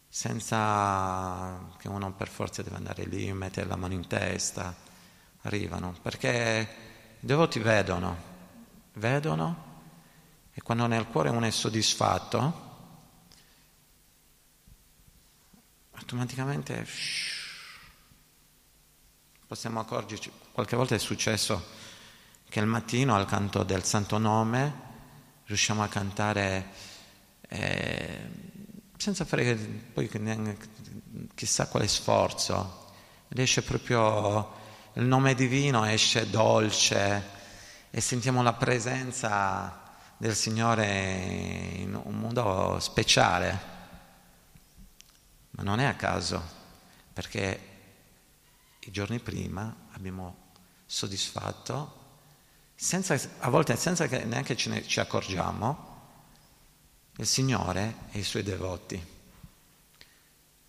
senza 0.08 1.70
che 1.78 1.88
uno 1.88 2.12
per 2.12 2.28
forza 2.28 2.62
deve 2.62 2.76
andare 2.76 3.04
lì, 3.04 3.32
mettere 3.32 3.66
la 3.66 3.76
mano 3.76 3.94
in 3.94 4.06
testa, 4.06 4.74
arrivano, 5.44 5.94
perché 6.02 6.68
i 7.20 7.26
devoti 7.26 7.58
vedono, 7.58 8.16
vedono, 8.94 9.72
e 10.52 10.62
quando 10.62 10.86
nel 10.86 11.06
cuore 11.06 11.30
uno 11.30 11.46
è 11.46 11.50
soddisfatto, 11.50 12.72
automaticamente 15.92 16.86
possiamo 19.46 19.80
accorgerci, 19.80 20.30
qualche 20.52 20.76
volta 20.76 20.94
è 20.94 20.98
successo 20.98 21.82
che 22.48 22.60
il 22.60 22.66
mattino 22.66 23.14
al 23.14 23.26
canto 23.26 23.62
del 23.64 23.84
Santo 23.84 24.18
Nome 24.18 24.82
riusciamo 25.44 25.82
a 25.82 25.88
cantare 25.88 26.70
eh, 27.48 28.28
senza 28.96 29.24
fare 29.24 29.54
poi 29.54 30.08
chissà 31.34 31.68
quale 31.68 31.88
sforzo, 31.88 32.92
ed 33.28 33.38
esce 33.38 33.62
proprio 33.62 34.62
il 34.94 35.04
nome 35.04 35.34
divino, 35.34 35.84
esce 35.84 36.30
dolce 36.30 37.22
e 37.90 38.00
sentiamo 38.00 38.42
la 38.42 38.52
presenza 38.52 39.82
del 40.16 40.34
Signore 40.34 41.76
in 41.76 42.00
un 42.00 42.18
modo 42.18 42.78
speciale, 42.80 43.72
ma 45.50 45.62
non 45.62 45.80
è 45.80 45.84
a 45.84 45.94
caso, 45.94 46.42
perché 47.12 47.72
i 48.80 48.90
giorni 48.90 49.18
prima 49.18 49.74
abbiamo 49.92 50.52
soddisfatto, 50.86 52.02
senza, 52.74 53.18
a 53.38 53.48
volte 53.50 53.76
senza 53.76 54.06
che 54.06 54.24
neanche 54.24 54.56
ce 54.56 54.68
ne, 54.70 54.86
ci 54.86 55.00
accorgiamo, 55.00 55.92
il 57.16 57.26
Signore 57.26 57.96
e 58.12 58.18
i 58.20 58.24
Suoi 58.24 58.42
devoti. 58.42 59.13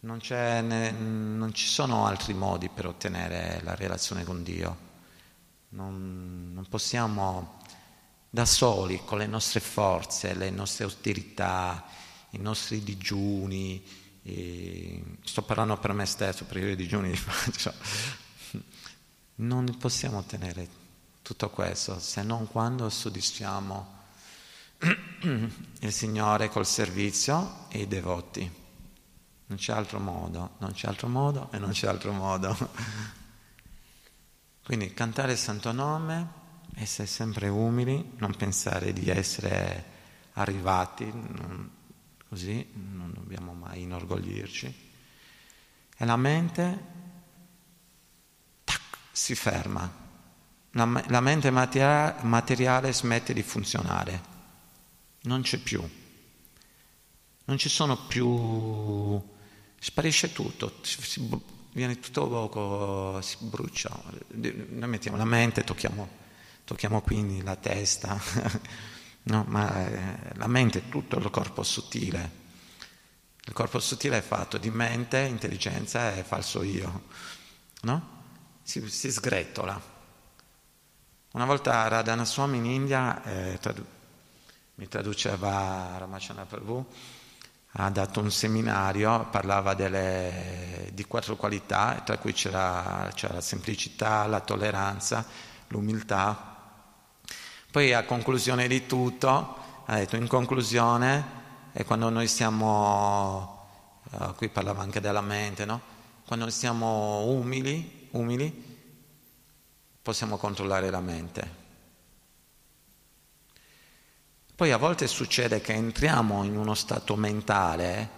Non, 0.06 0.20
ne, 0.30 0.92
non, 0.92 1.52
ci 1.52 1.66
sono 1.66 2.06
altri 2.06 2.36
modi 2.36 2.70
per 2.70 2.86
ottenere 2.86 3.60
la 3.64 3.74
relazione 3.74 4.24
con 4.24 4.44
Dio. 4.44 4.78
Non, 5.70 6.52
non 6.54 6.68
possiamo 6.70 7.60
da 8.30 8.46
soli, 8.46 9.02
con 9.04 9.18
le 9.18 9.26
nostre 9.26 9.62
forze, 9.62 10.36
le 10.36 10.52
nostre 10.52 10.84
austerità, 10.84 11.84
i 12.30 12.38
nostri 12.38 12.84
digiuni, 12.84 13.84
e 14.22 15.04
sto 15.24 15.42
parlando 15.42 15.76
per 15.78 15.94
me 15.94 16.06
stesso, 16.06 16.46
perché 16.46 16.66
io 16.68 16.74
i 16.74 16.76
digiuni 16.76 17.10
li 17.10 17.18
faccio. 17.18 17.74
Non 19.38 19.76
possiamo 19.80 20.20
ottenere 20.20 20.70
tutto 21.24 21.50
questo 21.50 21.98
se 21.98 22.22
non 22.22 22.48
quando 22.48 22.88
soddisfiamo 22.92 24.04
il 25.80 25.92
Signore 25.92 26.50
col 26.50 26.68
servizio 26.68 27.66
e 27.70 27.80
i 27.80 27.88
devoti. 27.88 28.64
Non 29.48 29.58
c'è 29.58 29.74
altro 29.74 30.00
modo, 30.00 30.56
non 30.60 30.72
c'è 30.72 30.88
altro 30.88 31.08
modo 31.08 31.52
e 31.52 31.60
non 31.60 31.72
c'è 31.72 31.88
altro 31.88 32.12
modo. 32.12 32.56
Quindi 34.66 34.94
cantare 34.94 35.34
il 35.34 35.38
Santo 35.38 35.72
Nome, 35.72 36.28
essere 36.74 37.08
sempre 37.08 37.50
umili, 37.50 38.14
non 38.18 38.36
pensare 38.36 38.94
di 38.94 39.10
essere 39.10 39.94
arrivati, 40.34 41.12
così 42.28 42.68
non 42.74 43.12
dobbiamo 43.14 43.54
mai 43.54 43.84
inorgoglirci. 43.84 44.84
E 45.98 46.06
la 46.06 46.18
mente 46.18 46.84
tac, 48.64 48.82
si 49.12 49.36
ferma, 49.36 49.90
la, 50.72 51.04
la 51.08 51.22
mente 51.22 51.52
materiale, 51.52 52.24
materiale 52.24 52.92
smette 52.92 53.34
di 53.34 53.44
funzionare, 53.44 54.34
non 55.22 55.42
c'è 55.42 55.60
più, 55.60 55.82
non 57.46 57.58
ci 57.58 57.70
sono 57.70 57.98
più, 58.08 59.34
sparisce 59.86 60.34
tutto, 60.34 60.80
si, 60.82 61.30
viene 61.74 62.00
tutto 62.00 62.28
poco, 62.28 63.22
si 63.22 63.38
brucia. 63.40 63.92
Noi 64.30 64.88
mettiamo 64.88 65.16
la 65.16 65.26
mente, 65.26 65.64
tocchiamo, 65.64 66.10
tocchiamo 66.64 67.02
quindi 67.02 67.44
la 67.44 67.56
testa. 67.56 68.20
No, 69.28 69.44
ma 69.48 69.88
eh, 69.88 70.36
la 70.36 70.46
mente 70.46 70.78
è 70.78 70.88
tutto 70.88 71.18
il 71.18 71.28
corpo 71.32 71.64
sottile. 71.64 72.30
Il 73.44 73.54
corpo 73.54 73.80
sottile 73.80 74.20
è 74.20 74.22
fatto 74.22 74.60
di 74.60 74.70
mente, 74.70 75.18
intelligenza 75.22 76.14
e 76.14 76.24
falso 76.24 76.62
io. 76.62 77.06
No? 77.82 78.10
Si, 78.62 78.88
si 78.88 79.12
sgretola. 79.12 79.82
Una 81.32 81.46
volta 81.46 81.88
Radhana 81.88 82.24
Swami 82.24 82.58
in 82.58 82.66
India, 82.66 83.24
eh, 83.24 83.58
tradu- 83.60 83.88
mi 84.76 84.88
traduceva 84.88 85.96
Ramachandra 85.98 86.46
Prabhu, 86.46 86.86
ha 87.78 87.90
dato 87.90 88.20
un 88.22 88.32
seminario, 88.32 89.28
parlava 89.30 89.74
delle, 89.74 90.90
di 90.94 91.06
quattro 91.06 91.36
qualità, 91.36 92.02
tra 92.06 92.18
cui 92.18 92.34
c'era, 92.34 93.10
c'era 93.14 93.36
la 93.36 93.42
semplicità, 93.42 94.26
la 94.28 94.40
tolleranza, 94.40 95.26
l'umiltà 95.68 96.54
poi 97.76 97.92
a 97.92 98.06
conclusione 98.06 98.70
di 98.70 98.86
tutto, 98.86 99.58
ha 99.86 99.96
detto 99.98 100.16
in 100.16 100.30
conclusione, 100.30 101.26
e 101.74 101.84
quando 101.84 102.08
noi 102.08 102.26
siamo, 102.26 103.68
uh, 104.12 104.34
qui 104.36 104.48
parlava 104.48 104.82
anche 104.82 105.02
della 105.02 105.20
mente, 105.20 105.66
no? 105.66 105.82
quando 106.26 106.50
siamo 106.50 107.26
umili, 107.26 108.08
umili, 108.12 108.88
possiamo 110.02 110.38
controllare 110.38 110.90
la 110.90 111.02
mente. 111.02 111.65
Poi 114.56 114.72
a 114.72 114.78
volte 114.78 115.08
succede 115.08 115.60
che 115.62 115.74
entriamo 115.74 116.44
in 116.44 116.56
uno 116.56 116.74
stato 116.76 117.16
mentale 117.16 118.10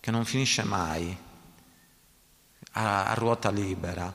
che 0.00 0.10
non 0.10 0.24
finisce 0.24 0.62
mai, 0.62 1.16
a, 2.72 3.06
a 3.06 3.14
ruota 3.14 3.50
libera. 3.50 4.14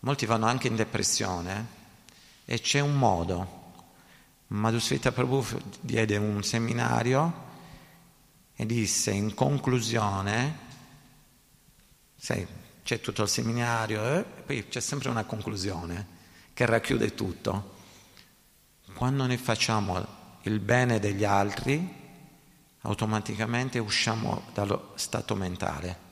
Molti 0.00 0.26
vanno 0.26 0.46
anche 0.46 0.66
in 0.66 0.76
depressione 0.76 1.66
e 2.44 2.60
c'è 2.60 2.80
un 2.80 2.96
modo 2.96 3.64
Madhusvita 4.48 5.10
Prabhu 5.10 5.44
diede 5.80 6.16
un 6.18 6.40
seminario 6.44 7.44
e 8.54 8.64
disse 8.64 9.10
in 9.10 9.34
conclusione, 9.34 10.58
sai, 12.14 12.46
c'è 12.84 13.00
tutto 13.00 13.22
il 13.22 13.28
seminario, 13.28 14.18
eh, 14.18 14.22
poi 14.22 14.68
c'è 14.68 14.80
sempre 14.80 15.08
una 15.08 15.24
conclusione, 15.24 16.06
che 16.54 16.64
racchiude 16.64 17.14
tutto. 17.14 17.74
Quando 18.94 19.26
noi 19.26 19.36
facciamo 19.36 20.15
il 20.46 20.60
bene 20.60 21.00
degli 21.00 21.24
altri, 21.24 22.04
automaticamente 22.82 23.78
usciamo 23.78 24.44
dallo 24.54 24.92
stato 24.94 25.34
mentale. 25.34 26.04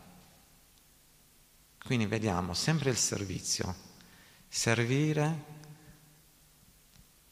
Quindi 1.84 2.06
vediamo 2.06 2.52
sempre 2.54 2.90
il 2.90 2.96
servizio, 2.96 3.74
servire, 4.48 5.44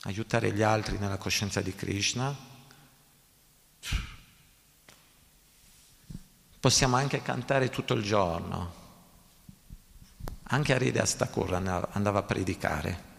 aiutare 0.03 0.53
gli 0.53 0.63
altri 0.63 0.99
nella 0.99 1.17
coscienza 1.17 1.61
di 1.61 1.75
Krishna. 1.75 2.35
Possiamo 6.61 6.97
anche 6.97 7.23
cantare 7.23 7.69
tutto 7.69 7.95
il 7.95 8.05
giorno. 8.05 8.81
Anche 10.45 10.75
Arida 10.75 11.05
Stakur 11.05 11.55
andava 11.55 12.19
a 12.21 12.23
predicare. 12.23 13.12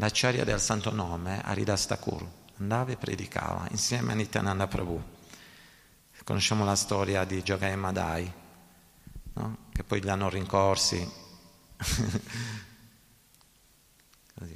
L'acciaria 0.00 0.44
del 0.44 0.60
Santo 0.62 0.90
Nome, 0.94 1.42
Arida 1.44 1.76
Stakur, 1.76 2.26
andava 2.56 2.90
e 2.90 2.96
predicava 2.96 3.66
insieme 3.68 4.12
a 4.12 4.14
Nityananda 4.14 4.66
Prabhu. 4.66 4.98
Conosciamo 6.24 6.64
la 6.64 6.74
storia 6.74 7.24
di 7.24 7.42
Jogai 7.42 7.76
Madai, 7.76 8.32
no? 9.34 9.56
che 9.70 9.84
poi 9.84 10.00
li 10.00 10.08
hanno 10.08 10.30
rincorsi. 10.30 11.06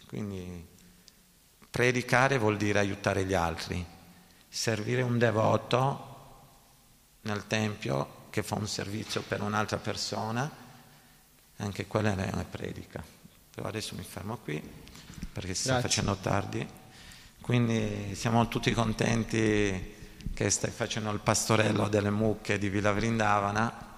Quindi 0.07 0.67
predicare 1.69 2.39
vuol 2.39 2.57
dire 2.57 2.79
aiutare 2.79 3.27
gli 3.27 3.35
altri, 3.35 3.85
servire 4.49 5.03
un 5.03 5.19
devoto 5.19 6.13
nel 7.21 7.47
Tempio 7.47 8.29
che 8.31 8.43
fa 8.43 8.55
un 8.55 8.67
servizio 8.67 9.21
per 9.21 9.43
un'altra 9.43 9.77
persona, 9.77 10.51
anche 11.57 11.87
quella 11.87 12.17
è 12.17 12.31
una 12.33 12.45
predica. 12.45 13.05
Però 13.55 13.69
adesso 13.69 13.95
mi 13.95 14.05
fermo 14.05 14.39
qui 14.39 14.84
perché 15.35 15.53
si 15.53 15.67
Grazie. 15.67 15.81
sta 15.81 15.81
facendo 15.81 16.17
tardi. 16.17 16.67
Quindi 17.41 18.15
siamo 18.15 18.47
tutti 18.47 18.73
contenti 18.73 19.93
che 20.33 20.49
stai 20.49 20.71
facendo 20.71 21.11
il 21.11 21.19
pastorello 21.19 21.89
delle 21.89 22.11
mucche 22.11 22.57
di 22.57 22.69
Villa 22.69 22.93
Vrindavana 22.93 23.97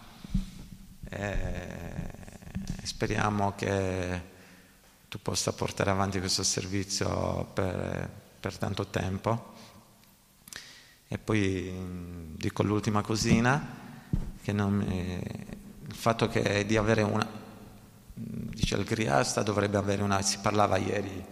e 1.08 1.66
speriamo 2.82 3.54
che 3.54 4.22
tu 5.08 5.20
possa 5.20 5.52
portare 5.52 5.90
avanti 5.90 6.18
questo 6.18 6.42
servizio 6.42 7.44
per, 7.52 8.10
per 8.40 8.56
tanto 8.56 8.86
tempo. 8.86 9.54
E 11.06 11.18
poi 11.18 12.32
dico 12.34 12.62
l'ultima 12.62 13.02
cosina, 13.02 13.84
che 14.42 14.52
mi, 14.52 15.20
il 15.86 15.94
fatto 15.94 16.28
che 16.28 16.64
di 16.64 16.76
avere 16.76 17.02
una, 17.02 17.28
dice 18.18 18.76
il 18.76 18.84
Griasta 18.84 19.42
dovrebbe 19.42 19.76
avere 19.76 20.02
una, 20.02 20.22
si 20.22 20.38
parlava 20.38 20.78
ieri 20.78 21.24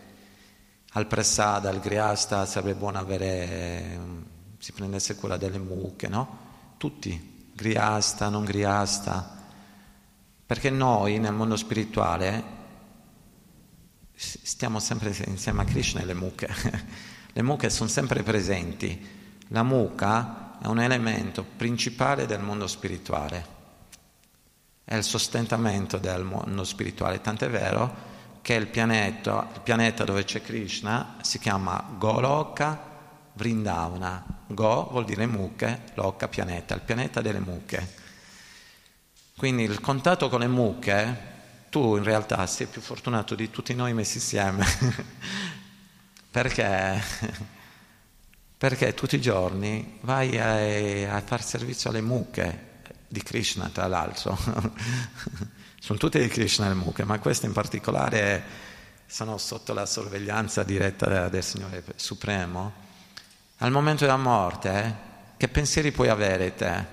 al 0.96 1.06
Pressada, 1.06 1.70
al 1.70 1.80
Griasta, 1.80 2.44
sarebbe 2.46 2.74
buono 2.74 2.98
avere, 2.98 3.98
si 4.58 4.72
prendesse 4.72 5.16
cura 5.16 5.36
delle 5.36 5.58
mucche, 5.58 6.08
no? 6.08 6.38
Tutti, 6.76 7.50
Griasta, 7.52 8.28
non 8.28 8.44
Griasta, 8.44 9.42
perché 10.46 10.70
noi 10.70 11.18
nel 11.18 11.32
mondo 11.32 11.56
spirituale 11.56 12.62
stiamo 14.14 14.78
sempre 14.78 15.16
insieme 15.26 15.62
a 15.62 15.64
Krishna 15.64 16.00
e 16.00 16.04
le 16.04 16.14
mucche. 16.14 16.48
le 17.32 17.42
mucche 17.42 17.70
sono 17.70 17.88
sempre 17.88 18.22
presenti. 18.22 19.22
La 19.48 19.62
mucca 19.62 20.58
è 20.60 20.66
un 20.66 20.80
elemento 20.80 21.44
principale 21.44 22.26
del 22.26 22.40
mondo 22.40 22.66
spirituale, 22.66 23.46
è 24.84 24.94
il 24.94 25.02
sostentamento 25.02 25.96
del 25.98 26.24
mondo 26.24 26.62
spirituale, 26.64 27.20
tant'è 27.20 27.48
vero 27.48 28.12
che 28.42 28.52
il 28.52 28.66
pianeta, 28.66 29.48
il 29.54 29.60
pianeta 29.62 30.04
dove 30.04 30.24
c'è 30.24 30.42
Krishna 30.42 31.16
si 31.22 31.38
chiama 31.38 31.82
Goloka 31.96 32.92
Vrindavana. 33.32 34.22
Go 34.48 34.88
vuol 34.90 35.06
dire 35.06 35.24
mucche, 35.26 35.84
Loka 35.94 36.28
pianeta, 36.28 36.74
il 36.74 36.82
pianeta 36.82 37.22
delle 37.22 37.40
mucche. 37.40 38.02
Quindi 39.36 39.62
il 39.62 39.80
contatto 39.80 40.28
con 40.28 40.40
le 40.40 40.46
mucche, 40.46 41.32
tu 41.70 41.96
in 41.96 42.04
realtà 42.04 42.46
sei 42.46 42.66
più 42.66 42.82
fortunato 42.82 43.34
di 43.34 43.50
tutti 43.50 43.74
noi 43.74 43.94
messi 43.94 44.18
insieme. 44.18 44.64
perché? 46.30 47.02
Perché 48.58 48.92
tutti 48.92 49.16
i 49.16 49.20
giorni 49.22 49.98
vai 50.02 50.38
a, 50.38 51.16
a 51.16 51.20
far 51.22 51.42
servizio 51.42 51.88
alle 51.88 52.02
mucche 52.02 52.72
di 53.14 53.22
Krishna, 53.22 53.70
tra 53.72 53.86
l'altro. 53.86 54.36
sono 55.78 55.98
tutte 55.98 56.18
di 56.18 56.26
Krishna 56.26 56.66
le 56.66 56.74
mucche, 56.74 57.04
ma 57.04 57.20
queste 57.20 57.46
in 57.46 57.52
particolare 57.52 58.42
sono 59.06 59.38
sotto 59.38 59.72
la 59.72 59.86
sorveglianza 59.86 60.64
diretta 60.64 61.28
del 61.28 61.44
Signore 61.44 61.84
Supremo. 61.94 62.82
Al 63.58 63.70
momento 63.70 64.04
della 64.04 64.16
morte, 64.16 64.96
che 65.36 65.46
pensieri 65.48 65.92
puoi 65.92 66.08
avere 66.08 66.54
te? 66.56 66.84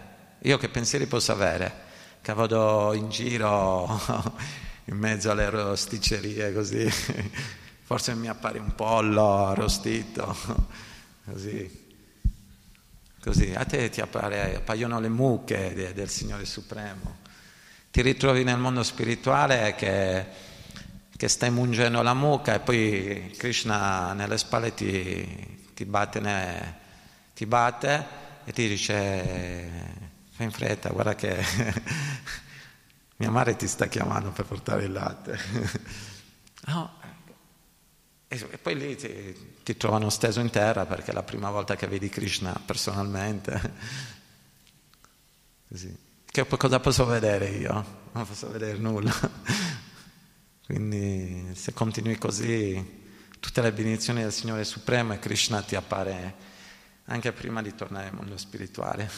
Io 0.43 0.57
che 0.59 0.69
pensieri 0.69 1.07
posso 1.07 1.31
avere? 1.31 1.89
Che 2.21 2.33
vado 2.33 2.93
in 2.93 3.09
giro 3.09 3.99
in 4.85 4.97
mezzo 4.97 5.31
alle 5.31 5.49
rosticcerie 5.49 6.53
così, 6.53 6.87
forse 7.81 8.13
mi 8.13 8.27
appare 8.27 8.59
un 8.59 8.75
pollo 8.75 9.47
arrostito, 9.47 10.35
così. 11.25 11.80
Così, 13.21 13.53
a 13.55 13.63
te 13.65 13.89
ti 13.89 14.01
appare, 14.01 14.55
appaiono 14.55 14.99
le 14.99 15.09
mucche 15.09 15.93
del 15.93 16.09
Signore 16.09 16.45
Supremo 16.45 17.21
ti 17.91 18.01
ritrovi 18.01 18.45
nel 18.45 18.57
mondo 18.57 18.83
spirituale 18.83 19.75
che, 19.75 20.25
che 21.15 21.27
stai 21.27 21.51
mungendo 21.51 22.01
la 22.01 22.13
mucca 22.13 22.53
e 22.53 22.59
poi 22.61 23.33
Krishna 23.37 24.13
nelle 24.13 24.37
spalle 24.37 24.73
ti, 24.73 25.69
ti, 25.73 25.83
batte, 25.83 26.75
ti 27.33 27.45
batte 27.45 28.05
e 28.45 28.53
ti 28.53 28.69
dice 28.69 30.09
fai 30.31 30.45
in 30.45 30.51
fretta, 30.51 30.89
guarda 30.89 31.15
che 31.15 31.35
mia 33.17 33.29
madre 33.29 33.57
ti 33.57 33.67
sta 33.67 33.87
chiamando 33.87 34.31
per 34.31 34.45
portare 34.45 34.85
il 34.85 34.93
latte. 34.93 35.37
no. 36.67 36.99
E 38.33 38.57
poi 38.57 38.77
lì 38.77 38.95
ti, 38.95 39.59
ti, 39.61 39.75
trovano 39.75 40.09
steso 40.09 40.39
in 40.39 40.49
terra 40.49 40.85
perché 40.85 41.11
è 41.11 41.13
la 41.13 41.21
prima 41.21 41.49
volta 41.49 41.75
che 41.75 41.85
vedi 41.85 42.07
Krishna 42.07 42.57
personalmente. 42.65 43.73
Così. 45.67 45.93
Che 46.25 46.47
cosa 46.47 46.79
posso 46.79 47.05
vedere 47.05 47.49
io? 47.49 47.73
Non 48.13 48.25
posso 48.25 48.49
vedere 48.49 48.77
nulla. 48.77 49.11
Quindi 50.65 51.53
se 51.55 51.73
continui 51.73 52.17
così, 52.17 53.01
tutte 53.37 53.61
le 53.61 53.73
benedizioni 53.73 54.21
del 54.21 54.31
Signore 54.31 54.63
Supremo 54.63 55.11
e 55.11 55.19
Krishna 55.19 55.61
ti 55.61 55.75
appare 55.75 56.35
anche 57.05 57.33
prima 57.33 57.61
di 57.61 57.75
tornare 57.75 58.07
al 58.07 58.15
mondo 58.15 58.37
spirituale. 58.37 59.09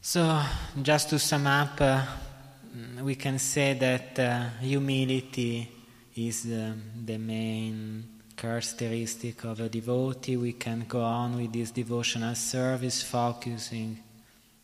So, 0.00 0.42
just 0.72 1.10
to 1.10 1.18
sum 1.18 1.46
up, 1.46 1.78
uh, 1.78 3.00
we 3.00 3.14
can 3.14 3.38
say 3.38 3.76
that 3.76 4.18
uh, 4.18 4.60
humility 4.60 5.81
is 6.16 6.46
uh, 6.46 6.72
the 7.04 7.18
main 7.18 8.04
characteristic 8.36 9.44
of 9.44 9.60
a 9.60 9.68
devotee. 9.68 10.36
We 10.36 10.52
can 10.54 10.84
go 10.88 11.02
on 11.02 11.36
with 11.36 11.52
this 11.52 11.70
devotional 11.70 12.34
service 12.34 13.02
focusing 13.02 13.98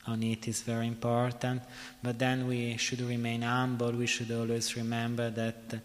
on 0.07 0.23
it 0.23 0.49
is 0.49 0.63
very 0.63 0.87
important. 0.87 1.63
But 2.03 2.19
then 2.19 2.47
we 2.47 2.77
should 2.77 3.01
remain 3.03 3.43
humble. 3.43 3.93
We 3.93 4.07
should 4.07 4.31
always 4.31 4.77
remember 4.77 5.31
that 5.31 5.81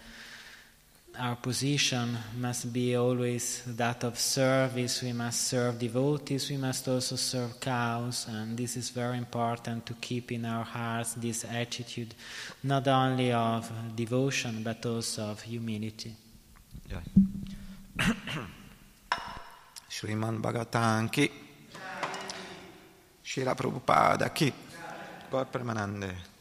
our 1.19 1.35
position 1.35 2.17
must 2.37 2.73
be 2.73 2.95
always 2.95 3.63
that 3.67 4.03
of 4.03 4.17
service. 4.17 5.03
We 5.03 5.13
must 5.13 5.47
serve 5.47 5.77
devotees. 5.79 6.49
We 6.49 6.57
must 6.57 6.87
also 6.87 7.15
serve 7.15 7.59
cows. 7.59 8.27
And 8.29 8.57
this 8.57 8.77
is 8.77 8.89
very 8.89 9.17
important 9.17 9.85
to 9.85 9.93
keep 9.95 10.31
in 10.31 10.45
our 10.45 10.63
hearts 10.63 11.13
this 11.13 11.45
attitude, 11.45 12.15
not 12.63 12.87
only 12.87 13.31
of 13.31 13.71
devotion, 13.95 14.63
but 14.63 14.85
also 14.85 15.23
of 15.23 15.41
humility. 15.41 16.15
Sriman 19.89 20.41
Bhagavatanki 20.41 21.31
Shila 23.21 23.55
Prabhupada, 23.55 24.29
chi? 24.33 24.53
Gaur 25.31 25.45
Premanande. 25.45 26.32